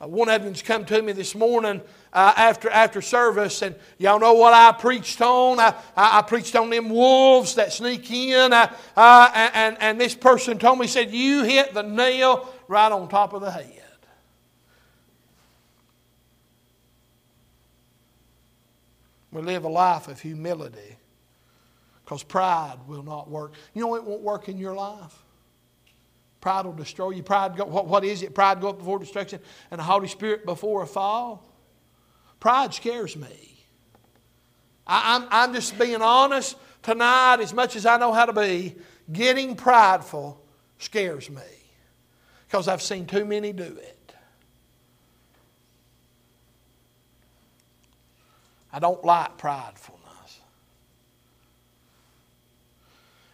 Uh, 0.00 0.08
one 0.08 0.28
of 0.28 0.42
them's 0.42 0.60
come 0.60 0.84
to 0.86 1.00
me 1.00 1.12
this 1.12 1.36
morning 1.36 1.80
uh, 2.12 2.34
after, 2.36 2.68
after 2.68 3.00
service, 3.00 3.62
and 3.62 3.76
y'all 3.98 4.18
know 4.18 4.34
what 4.34 4.52
I 4.52 4.72
preached 4.72 5.20
on? 5.20 5.60
I, 5.60 5.74
I, 5.96 6.18
I 6.18 6.22
preached 6.22 6.56
on 6.56 6.68
them 6.68 6.88
wolves 6.88 7.54
that 7.54 7.72
sneak 7.72 8.10
in, 8.10 8.52
uh, 8.52 8.74
uh 8.96 9.30
and, 9.54 9.76
and 9.80 10.00
this 10.00 10.16
person 10.16 10.58
told 10.58 10.80
me, 10.80 10.88
said, 10.88 11.12
You 11.12 11.44
hit 11.44 11.74
the 11.74 11.82
nail 11.82 12.52
right 12.66 12.90
on 12.90 13.08
top 13.08 13.34
of 13.34 13.40
the 13.40 13.52
head. 13.52 13.82
We 19.32 19.40
live 19.42 19.64
a 19.64 19.68
life 19.68 20.08
of 20.08 20.20
humility 20.20 20.96
because 22.04 22.22
pride 22.22 22.76
will 22.86 23.02
not 23.02 23.30
work. 23.30 23.54
You 23.74 23.82
know 23.82 23.96
it 23.96 24.04
won't 24.04 24.20
work 24.20 24.48
in 24.48 24.58
your 24.58 24.74
life? 24.74 25.24
Pride 26.42 26.66
will 26.66 26.74
destroy 26.74 27.10
you. 27.10 27.22
Pride, 27.22 27.56
go, 27.56 27.64
what, 27.64 27.86
what 27.86 28.04
is 28.04 28.22
it? 28.22 28.34
Pride 28.34 28.60
go 28.60 28.70
up 28.70 28.78
before 28.78 28.98
destruction 28.98 29.40
and 29.70 29.78
the 29.78 29.84
Holy 29.84 30.08
Spirit 30.08 30.44
before 30.44 30.82
a 30.82 30.86
fall. 30.86 31.48
Pride 32.40 32.74
scares 32.74 33.16
me. 33.16 33.64
I, 34.86 35.16
I'm, 35.16 35.28
I'm 35.30 35.54
just 35.54 35.78
being 35.78 36.02
honest 36.02 36.56
tonight, 36.82 37.38
as 37.40 37.54
much 37.54 37.76
as 37.76 37.86
I 37.86 37.96
know 37.96 38.12
how 38.12 38.26
to 38.26 38.32
be. 38.32 38.74
Getting 39.12 39.56
prideful 39.56 40.42
scares 40.78 41.30
me 41.30 41.42
because 42.46 42.68
I've 42.68 42.82
seen 42.82 43.06
too 43.06 43.24
many 43.24 43.52
do 43.52 43.62
it. 43.62 44.01
I 48.72 48.78
don't 48.78 49.04
like 49.04 49.36
pridefulness. 49.36 49.98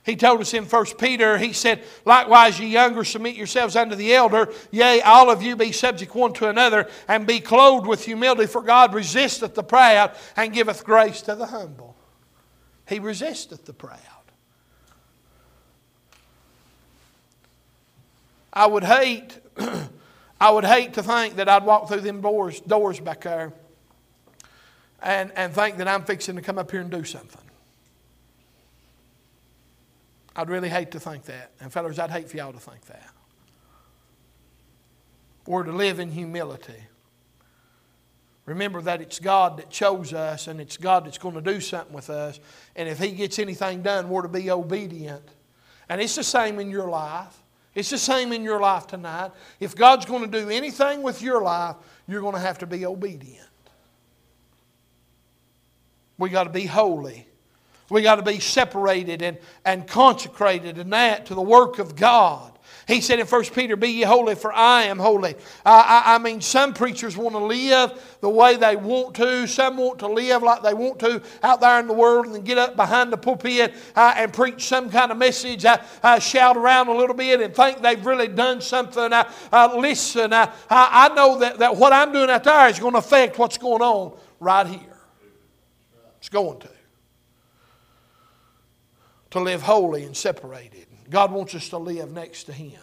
He 0.04 0.16
told 0.16 0.40
us 0.40 0.54
in 0.54 0.64
1 0.64 0.84
Peter, 0.98 1.36
he 1.36 1.52
said, 1.52 1.84
Likewise, 2.04 2.58
ye 2.58 2.68
younger, 2.68 3.04
submit 3.04 3.36
yourselves 3.36 3.76
unto 3.76 3.94
the 3.94 4.14
elder. 4.14 4.50
Yea, 4.70 5.02
all 5.02 5.30
of 5.30 5.42
you 5.42 5.54
be 5.54 5.70
subject 5.70 6.14
one 6.14 6.32
to 6.32 6.48
another, 6.48 6.88
and 7.06 7.26
be 7.26 7.40
clothed 7.40 7.86
with 7.86 8.06
humility, 8.06 8.46
for 8.46 8.62
God 8.62 8.94
resisteth 8.94 9.54
the 9.54 9.62
proud 9.62 10.16
and 10.34 10.52
giveth 10.52 10.82
grace 10.82 11.20
to 11.22 11.34
the 11.34 11.46
humble. 11.46 11.94
He 12.88 12.98
resisteth 12.98 13.66
the 13.66 13.74
proud. 13.74 14.00
I 18.50 18.66
would 18.66 18.84
hate, 18.84 19.38
I 20.40 20.50
would 20.50 20.64
hate 20.64 20.94
to 20.94 21.02
think 21.02 21.36
that 21.36 21.50
I'd 21.50 21.64
walk 21.64 21.88
through 21.88 22.00
them 22.00 22.22
doors, 22.22 22.60
doors 22.60 22.98
back 22.98 23.20
there 23.20 23.52
and, 25.02 25.32
and 25.36 25.52
think 25.54 25.76
that 25.78 25.88
I'm 25.88 26.04
fixing 26.04 26.36
to 26.36 26.42
come 26.42 26.58
up 26.58 26.70
here 26.70 26.80
and 26.80 26.90
do 26.90 27.04
something. 27.04 27.42
I'd 30.34 30.48
really 30.48 30.68
hate 30.68 30.92
to 30.92 31.00
think 31.00 31.24
that. 31.24 31.50
And, 31.60 31.72
fellas, 31.72 31.98
I'd 31.98 32.10
hate 32.10 32.30
for 32.30 32.36
y'all 32.36 32.52
to 32.52 32.60
think 32.60 32.82
that. 32.86 33.10
Or 35.46 35.64
to 35.64 35.72
live 35.72 35.98
in 35.98 36.10
humility. 36.10 36.84
Remember 38.46 38.80
that 38.82 39.00
it's 39.00 39.18
God 39.18 39.58
that 39.58 39.68
chose 39.68 40.14
us 40.14 40.46
and 40.46 40.60
it's 40.60 40.76
God 40.76 41.04
that's 41.04 41.18
going 41.18 41.34
to 41.34 41.40
do 41.40 41.60
something 41.60 41.92
with 41.92 42.08
us. 42.08 42.38
And 42.76 42.88
if 42.88 42.98
He 42.98 43.10
gets 43.10 43.38
anything 43.38 43.82
done, 43.82 44.08
we're 44.08 44.22
to 44.22 44.28
be 44.28 44.50
obedient. 44.50 45.28
And 45.88 46.00
it's 46.00 46.14
the 46.14 46.24
same 46.24 46.58
in 46.60 46.70
your 46.70 46.88
life. 46.88 47.42
It's 47.74 47.90
the 47.90 47.98
same 47.98 48.32
in 48.32 48.42
your 48.44 48.60
life 48.60 48.86
tonight. 48.86 49.32
If 49.60 49.74
God's 49.74 50.06
going 50.06 50.30
to 50.30 50.40
do 50.40 50.48
anything 50.50 51.02
with 51.02 51.20
your 51.20 51.42
life, 51.42 51.76
you're 52.06 52.20
going 52.20 52.34
to 52.34 52.40
have 52.40 52.58
to 52.58 52.66
be 52.66 52.86
obedient. 52.86 53.47
We 56.18 56.30
got 56.30 56.44
to 56.44 56.50
be 56.50 56.66
holy. 56.66 57.26
We 57.90 58.02
got 58.02 58.16
to 58.16 58.22
be 58.22 58.38
separated 58.38 59.22
and, 59.22 59.38
and 59.64 59.86
consecrated 59.86 60.78
and 60.78 60.92
that 60.92 61.26
to 61.26 61.34
the 61.34 61.42
work 61.42 61.78
of 61.78 61.96
God. 61.96 62.52
He 62.86 63.02
said 63.02 63.18
in 63.18 63.26
1 63.26 63.44
Peter, 63.54 63.76
Be 63.76 63.88
ye 63.88 64.02
holy, 64.02 64.34
for 64.34 64.50
I 64.50 64.84
am 64.84 64.98
holy. 64.98 65.34
I, 65.64 66.02
I, 66.06 66.18
mean, 66.18 66.40
some 66.40 66.72
preachers 66.72 67.18
want 67.18 67.34
to 67.34 67.38
live 67.38 68.18
the 68.20 68.30
way 68.30 68.56
they 68.56 68.76
want 68.76 69.14
to. 69.16 69.46
Some 69.46 69.76
want 69.76 69.98
to 69.98 70.08
live 70.08 70.42
like 70.42 70.62
they 70.62 70.72
want 70.72 70.98
to 71.00 71.22
out 71.42 71.60
there 71.60 71.80
in 71.80 71.86
the 71.86 71.92
world 71.92 72.26
and 72.26 72.34
then 72.34 72.44
get 72.44 72.56
up 72.56 72.76
behind 72.76 73.12
the 73.12 73.18
pulpit 73.18 73.74
uh, 73.94 74.14
and 74.16 74.32
preach 74.32 74.66
some 74.66 74.88
kind 74.88 75.12
of 75.12 75.18
message, 75.18 75.66
uh, 75.66 75.76
uh, 76.02 76.18
shout 76.18 76.56
around 76.56 76.88
a 76.88 76.96
little 76.96 77.14
bit 77.14 77.42
and 77.42 77.54
think 77.54 77.82
they've 77.82 78.04
really 78.06 78.28
done 78.28 78.62
something. 78.62 79.12
Uh, 79.12 79.30
uh, 79.52 79.76
listen, 79.76 80.32
uh, 80.32 80.50
I, 80.70 81.10
I 81.10 81.14
know 81.14 81.38
that, 81.40 81.58
that 81.58 81.76
what 81.76 81.92
I'm 81.92 82.10
doing 82.10 82.30
out 82.30 82.44
there 82.44 82.68
is 82.68 82.78
going 82.78 82.94
to 82.94 83.00
affect 83.00 83.38
what's 83.38 83.58
going 83.58 83.82
on 83.82 84.18
right 84.40 84.66
here. 84.66 84.87
It's 86.18 86.28
going 86.28 86.58
to. 86.60 86.68
To 89.30 89.40
live 89.40 89.62
holy 89.62 90.04
and 90.04 90.16
separated. 90.16 90.86
God 91.10 91.32
wants 91.32 91.54
us 91.54 91.68
to 91.70 91.78
live 91.78 92.10
next 92.10 92.44
to 92.44 92.52
Him. 92.52 92.80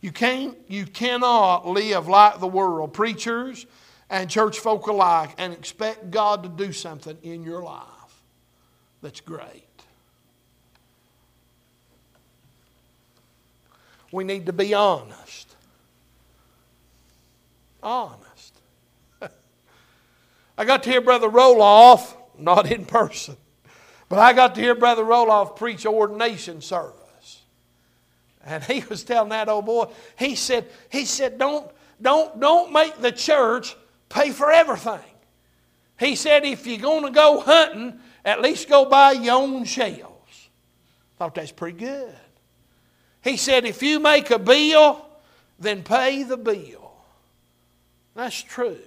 You, 0.00 0.10
can't, 0.10 0.58
you 0.68 0.84
cannot 0.86 1.66
live 1.66 2.08
like 2.08 2.40
the 2.40 2.48
world, 2.48 2.92
preachers 2.92 3.66
and 4.10 4.28
church 4.28 4.58
folk 4.58 4.88
alike, 4.88 5.34
and 5.38 5.52
expect 5.52 6.10
God 6.10 6.42
to 6.42 6.48
do 6.48 6.72
something 6.72 7.16
in 7.22 7.44
your 7.44 7.62
life 7.62 7.86
that's 9.00 9.20
great. 9.20 9.64
We 14.10 14.24
need 14.24 14.46
to 14.46 14.52
be 14.52 14.74
honest. 14.74 15.56
Honest. 17.82 18.31
I 20.56 20.64
got 20.64 20.82
to 20.82 20.90
hear 20.90 21.00
Brother 21.00 21.28
Roloff, 21.28 22.14
not 22.38 22.70
in 22.70 22.84
person, 22.84 23.36
but 24.08 24.18
I 24.18 24.32
got 24.32 24.54
to 24.54 24.60
hear 24.60 24.74
Brother 24.74 25.02
Roloff 25.02 25.56
preach 25.56 25.86
ordination 25.86 26.60
service. 26.60 27.42
And 28.44 28.62
he 28.64 28.84
was 28.88 29.04
telling 29.04 29.30
that 29.30 29.48
old 29.48 29.66
boy, 29.66 29.86
he 30.18 30.34
said, 30.34 30.68
he 30.90 31.04
said, 31.04 31.38
don't, 31.38 31.70
don't, 32.00 32.40
don't 32.40 32.72
make 32.72 33.00
the 33.00 33.12
church 33.12 33.76
pay 34.08 34.30
for 34.30 34.50
everything. 34.50 35.00
He 35.98 36.16
said, 36.16 36.44
if 36.44 36.66
you're 36.66 36.78
going 36.78 37.04
to 37.04 37.10
go 37.10 37.40
hunting, 37.40 38.00
at 38.24 38.42
least 38.42 38.68
go 38.68 38.84
buy 38.84 39.12
your 39.12 39.36
own 39.36 39.64
shells. 39.64 40.48
Thought 41.18 41.36
that's 41.36 41.52
pretty 41.52 41.78
good. 41.78 42.14
He 43.22 43.36
said, 43.36 43.64
if 43.64 43.82
you 43.82 44.00
make 44.00 44.30
a 44.30 44.38
bill, 44.38 45.06
then 45.60 45.84
pay 45.84 46.24
the 46.24 46.36
bill. 46.36 46.92
That's 48.14 48.42
true. 48.42 48.78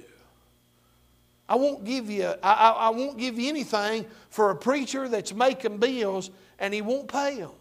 I 1.47 1.55
won't 1.55 1.83
give 1.85 2.09
you, 2.09 2.25
I, 2.41 2.53
I, 2.53 2.69
I 2.69 2.89
won't 2.89 3.17
give 3.17 3.37
you 3.37 3.49
anything 3.49 4.05
for 4.29 4.49
a 4.49 4.55
preacher 4.55 5.07
that's 5.07 5.33
making 5.33 5.77
bills 5.77 6.31
and 6.59 6.73
he 6.73 6.81
won't 6.81 7.07
pay 7.07 7.37
them. 7.37 7.51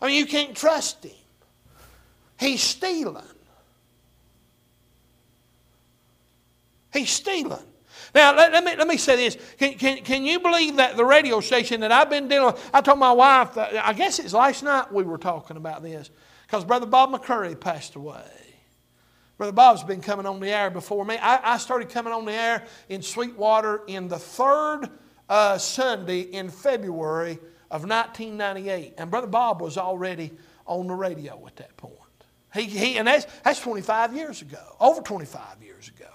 I 0.00 0.06
mean, 0.06 0.16
you 0.16 0.26
can't 0.26 0.56
trust 0.56 1.04
him. 1.04 1.12
He's 2.38 2.62
stealing. 2.62 3.24
He's 6.92 7.10
stealing. 7.10 7.58
Now, 8.14 8.34
let, 8.34 8.52
let, 8.52 8.64
me, 8.64 8.76
let 8.76 8.88
me 8.88 8.96
say 8.96 9.16
this. 9.16 9.36
Can, 9.58 9.74
can, 9.74 9.98
can 9.98 10.24
you 10.24 10.40
believe 10.40 10.76
that 10.76 10.96
the 10.96 11.04
radio 11.04 11.40
station 11.40 11.80
that 11.80 11.92
I've 11.92 12.08
been 12.08 12.28
dealing 12.28 12.54
with, 12.54 12.70
I 12.72 12.80
told 12.80 12.98
my 12.98 13.12
wife, 13.12 13.58
I 13.58 13.92
guess 13.92 14.18
it's 14.18 14.32
last 14.32 14.62
night 14.62 14.90
we 14.90 15.02
were 15.02 15.18
talking 15.18 15.56
about 15.56 15.82
this, 15.82 16.10
because 16.46 16.64
Brother 16.64 16.86
Bob 16.86 17.10
McCurry 17.10 17.58
passed 17.58 17.96
away. 17.96 18.22
Brother 19.38 19.52
Bob's 19.52 19.84
been 19.84 20.00
coming 20.00 20.26
on 20.26 20.40
the 20.40 20.48
air 20.48 20.68
before 20.68 21.04
me. 21.04 21.16
I, 21.16 21.54
I 21.54 21.58
started 21.58 21.90
coming 21.90 22.12
on 22.12 22.24
the 22.24 22.32
air 22.32 22.64
in 22.88 23.02
Sweetwater 23.02 23.82
in 23.86 24.08
the 24.08 24.18
third 24.18 24.90
uh, 25.28 25.58
Sunday 25.58 26.22
in 26.22 26.50
February 26.50 27.38
of 27.70 27.82
1998. 27.82 28.94
And 28.98 29.12
Brother 29.12 29.28
Bob 29.28 29.62
was 29.62 29.78
already 29.78 30.32
on 30.66 30.88
the 30.88 30.94
radio 30.94 31.40
at 31.46 31.54
that 31.56 31.76
point. 31.76 31.94
He, 32.52 32.62
he, 32.62 32.98
and 32.98 33.06
that's, 33.06 33.26
that's 33.44 33.60
25 33.60 34.16
years 34.16 34.42
ago, 34.42 34.76
over 34.80 35.00
25 35.00 35.62
years 35.62 35.86
ago. 35.86 36.06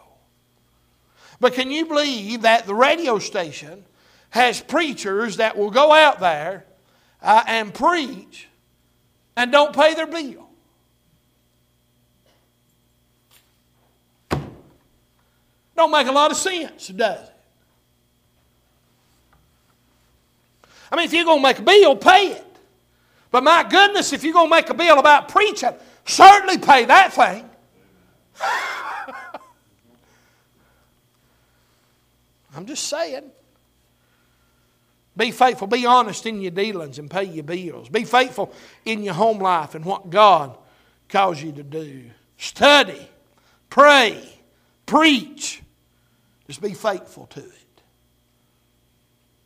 But 1.40 1.54
can 1.54 1.72
you 1.72 1.86
believe 1.86 2.42
that 2.42 2.66
the 2.66 2.76
radio 2.76 3.20
station 3.20 3.86
has 4.32 4.60
preachers 4.62 5.38
that 5.38 5.58
will 5.58 5.72
go 5.72 5.94
out 5.94 6.20
there 6.20 6.66
uh, 7.22 7.44
and 7.48 7.74
preach 7.74 8.50
and 9.38 9.50
don't 9.50 9.74
pay 9.74 9.94
their 9.94 10.08
bill? 10.08 10.50
Don't 15.84 15.92
make 15.92 16.08
a 16.08 16.14
lot 16.14 16.32
of 16.32 16.38
sense, 16.38 16.88
does 16.88 17.20
it? 17.20 17.36
I 20.90 20.96
mean, 20.96 21.04
if 21.04 21.12
you're 21.12 21.26
going 21.26 21.40
to 21.40 21.44
make 21.44 21.60
a 21.60 21.62
bill, 21.62 21.98
pay 21.98 22.28
it. 22.28 22.58
But 23.32 23.44
my 23.44 23.68
goodness, 23.70 24.14
if 24.14 24.24
you're 24.24 24.32
going 24.32 24.46
to 24.46 24.56
make 24.56 24.70
a 24.70 24.74
bill 24.74 24.98
about 24.98 25.28
preaching, 25.28 25.74
certainly 26.06 26.58
pay 26.58 26.86
that 26.86 27.12
thing. 27.12 27.50
I'm 32.56 32.66
just 32.66 32.86
saying. 32.86 33.30
Be 35.18 35.32
faithful. 35.32 35.68
Be 35.68 35.86
honest 35.86 36.26
in 36.26 36.42
your 36.42 36.52
dealings 36.52 36.98
and 36.98 37.12
pay 37.12 37.26
your 37.26 37.44
bills. 37.44 37.90
Be 37.90 38.06
faithful 38.06 38.54
in 38.86 39.04
your 39.04 39.16
home 39.16 39.40
life 39.40 39.76
and 39.76 39.84
what 39.84 40.10
God 40.10 40.58
calls 41.10 41.44
you 41.44 41.52
to 41.52 41.64
do. 41.64 42.06
Study, 42.38 43.06
pray, 43.70 44.24
preach. 44.86 45.60
Just 46.48 46.62
be 46.62 46.74
faithful 46.74 47.28
to 47.28 47.40
it. 47.40 47.82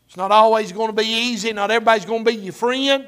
It's 0.07 0.17
not 0.17 0.31
always 0.31 0.71
going 0.71 0.87
to 0.87 0.93
be 0.93 1.07
easy. 1.07 1.53
Not 1.53 1.69
everybody's 1.69 2.05
going 2.05 2.23
to 2.23 2.31
be 2.31 2.37
your 2.37 2.53
friend. 2.53 3.07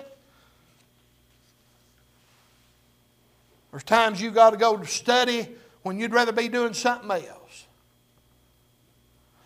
There's 3.72 3.84
times 3.84 4.22
you've 4.22 4.34
got 4.34 4.52
to 4.52 4.58
go 4.58 4.78
to 4.78 4.86
study 4.86 5.48
when 5.84 6.00
you'd 6.00 6.12
rather 6.12 6.32
be 6.32 6.50
doing 6.50 6.74
something 6.74 7.10
else. 7.10 7.66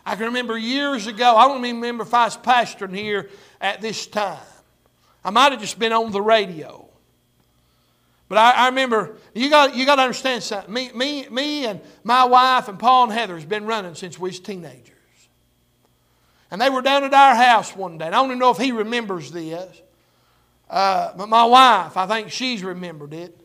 I 0.06 0.16
can 0.16 0.26
remember 0.26 0.58
years 0.58 1.08
ago, 1.08 1.36
I 1.36 1.48
don't 1.48 1.64
even 1.66 1.78
remember 1.78 2.04
if 2.04 2.14
I 2.14 2.26
was 2.26 2.38
pastoring 2.38 2.96
here 2.96 3.30
at 3.62 3.82
this 3.82 4.08
time. 4.08 4.40
I 5.24 5.30
might 5.30 5.54
have 5.54 5.62
just 5.62 5.80
been 5.80 5.94
on 5.94 6.12
the 6.12 6.22
radio. 6.22 6.83
But 8.34 8.40
I, 8.40 8.64
I, 8.64 8.70
remember, 8.70 9.18
you 9.36 9.48
got, 9.48 9.76
you 9.76 9.86
got 9.86 9.98
to 9.98 10.02
understand 10.02 10.42
something. 10.42 10.74
Me, 10.74 10.90
me, 10.96 11.28
me 11.30 11.68
and 11.68 11.80
my 12.04 12.24
wife 12.24 12.68
and 12.68 12.80
Paul 12.80 13.04
and 13.04 13.14
Heather 13.14 13.36
has 13.36 13.46
been 13.46 13.68
running 13.68 13.94
since 13.94 14.18
we 14.18 14.30
was 14.30 14.40
teenagers. 14.40 14.90
And 16.50 16.60
they 16.60 16.72
were 16.72 16.82
down 16.82 17.04
at 17.04 17.14
our 17.14 17.36
house 17.36 17.76
one 17.76 18.00
day. 18.00 18.08
And 18.08 18.16
I 18.16 18.18
don't 18.18 18.30
even 18.30 18.40
know 18.40 18.50
if 18.50 18.58
he 18.58 18.72
remembers 18.72 19.30
this. 19.30 19.84
Uh, 20.68 21.14
but 21.16 21.30
my 21.30 21.46
wife, 21.46 21.96
I 21.96 22.08
think 22.08 22.32
she's 22.32 22.64
remembered 22.64 23.14
it. 23.14 23.40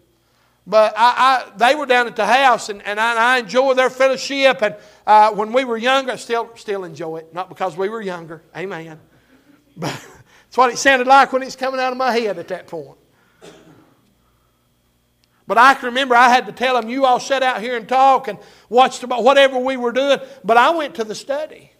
But 0.66 0.94
I, 0.96 1.50
I, 1.52 1.58
they 1.58 1.74
were 1.74 1.84
down 1.84 2.06
at 2.06 2.16
the 2.16 2.24
house, 2.24 2.70
and, 2.70 2.80
and 2.80 2.98
I, 2.98 3.34
I 3.34 3.38
enjoy 3.40 3.74
their 3.74 3.90
fellowship. 3.90 4.62
And 4.62 4.74
uh, 5.06 5.32
when 5.32 5.52
we 5.52 5.64
were 5.64 5.76
younger, 5.76 6.12
I 6.12 6.16
still, 6.16 6.50
still 6.56 6.84
enjoy 6.84 7.18
it. 7.18 7.34
Not 7.34 7.50
because 7.50 7.76
we 7.76 7.90
were 7.90 8.00
younger, 8.00 8.42
amen. 8.56 8.98
But 9.76 9.90
that's 9.90 10.56
what 10.56 10.72
it 10.72 10.78
sounded 10.78 11.06
like 11.06 11.30
when 11.30 11.42
it's 11.42 11.56
coming 11.56 11.78
out 11.78 11.92
of 11.92 11.98
my 11.98 12.10
head 12.10 12.38
at 12.38 12.48
that 12.48 12.68
point. 12.68 12.96
But 15.48 15.56
I 15.56 15.72
can 15.72 15.86
remember 15.86 16.14
I 16.14 16.28
had 16.28 16.44
to 16.46 16.52
tell 16.52 16.78
them, 16.78 16.90
you 16.90 17.06
all 17.06 17.18
sit 17.18 17.42
out 17.42 17.62
here 17.62 17.76
and 17.78 17.88
talk 17.88 18.28
and 18.28 18.38
watched 18.68 19.02
about 19.02 19.24
whatever 19.24 19.58
we 19.58 19.78
were 19.78 19.92
doing. 19.92 20.18
But 20.44 20.58
I 20.58 20.70
went 20.70 20.94
to 20.96 21.04
the 21.04 21.14
study. 21.14 21.72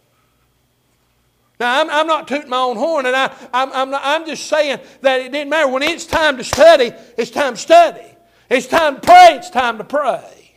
Now, 1.61 1.83
I'm, 1.83 1.91
I'm 1.91 2.07
not 2.07 2.27
tooting 2.27 2.49
my 2.49 2.57
own 2.57 2.77
horn, 2.77 3.05
and 3.05 3.15
I, 3.15 3.27
I'm, 3.53 3.71
I'm, 3.73 3.91
not, 3.91 4.01
I'm 4.03 4.25
just 4.25 4.47
saying 4.47 4.81
that 5.03 5.21
it 5.21 5.33
didn't 5.33 5.51
matter. 5.51 5.69
When 5.69 5.83
it's 5.83 6.07
time 6.07 6.39
to 6.39 6.45
study, 6.45 6.93
it's 7.19 7.31
time 7.31 7.55
to 7.55 7.61
study. 7.61 8.07
It's 8.49 8.67
time 8.67 8.95
to 8.95 9.01
pray, 9.03 9.35
it's 9.35 9.51
time 9.51 9.77
to 9.77 9.85
pray. 9.85 10.57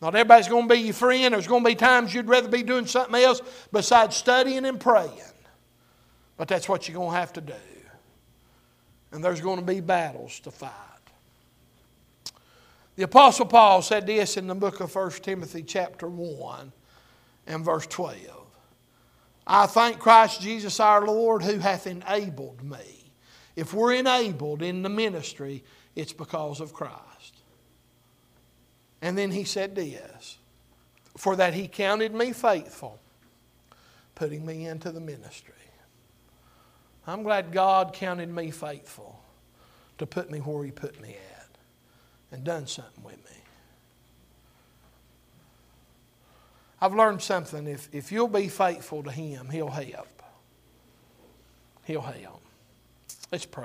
Not 0.00 0.14
everybody's 0.14 0.48
going 0.48 0.68
to 0.68 0.74
be 0.74 0.80
your 0.80 0.94
friend. 0.94 1.34
There's 1.34 1.46
going 1.46 1.64
to 1.64 1.68
be 1.68 1.74
times 1.74 2.14
you'd 2.14 2.28
rather 2.28 2.48
be 2.48 2.62
doing 2.62 2.86
something 2.86 3.20
else 3.20 3.42
besides 3.72 4.16
studying 4.16 4.64
and 4.64 4.80
praying. 4.80 5.10
But 6.38 6.48
that's 6.48 6.66
what 6.66 6.88
you're 6.88 6.96
going 6.96 7.10
to 7.10 7.16
have 7.16 7.34
to 7.34 7.40
do. 7.42 7.52
And 9.12 9.22
there's 9.22 9.40
going 9.42 9.58
to 9.58 9.64
be 9.64 9.80
battles 9.80 10.40
to 10.40 10.50
fight. 10.50 10.72
The 12.96 13.04
Apostle 13.04 13.44
Paul 13.44 13.82
said 13.82 14.06
this 14.06 14.38
in 14.38 14.46
the 14.46 14.54
book 14.54 14.80
of 14.80 14.94
1 14.94 15.10
Timothy, 15.22 15.62
chapter 15.62 16.08
1, 16.08 16.72
and 17.46 17.64
verse 17.64 17.86
12. 17.86 18.16
I 19.46 19.66
thank 19.66 19.98
Christ 19.98 20.40
Jesus 20.40 20.80
our 20.80 21.06
Lord 21.06 21.42
who 21.42 21.58
hath 21.58 21.86
enabled 21.86 22.62
me. 22.64 23.12
If 23.54 23.74
we're 23.74 23.94
enabled 23.94 24.62
in 24.62 24.82
the 24.82 24.88
ministry, 24.88 25.62
it's 25.94 26.14
because 26.14 26.60
of 26.60 26.72
Christ. 26.72 27.36
And 29.02 29.16
then 29.16 29.30
he 29.30 29.44
said 29.44 29.74
this 29.74 30.38
For 31.18 31.36
that 31.36 31.52
he 31.52 31.68
counted 31.68 32.14
me 32.14 32.32
faithful, 32.32 32.98
putting 34.14 34.44
me 34.44 34.66
into 34.66 34.90
the 34.90 35.00
ministry. 35.00 35.52
I'm 37.06 37.22
glad 37.22 37.52
God 37.52 37.92
counted 37.92 38.30
me 38.30 38.50
faithful 38.50 39.20
to 39.98 40.06
put 40.06 40.30
me 40.30 40.38
where 40.38 40.64
he 40.64 40.70
put 40.70 41.00
me 41.00 41.10
at 41.10 41.25
and 42.36 42.44
done 42.44 42.66
something 42.66 43.02
with 43.02 43.16
me. 43.16 43.36
I've 46.82 46.94
learned 46.94 47.22
something. 47.22 47.66
If, 47.66 47.88
if 47.92 48.12
you'll 48.12 48.28
be 48.28 48.48
faithful 48.48 49.02
to 49.04 49.10
him, 49.10 49.48
he'll 49.48 49.70
help. 49.70 50.22
He'll 51.84 52.02
help. 52.02 52.42
Let's 53.32 53.46
pray. 53.46 53.64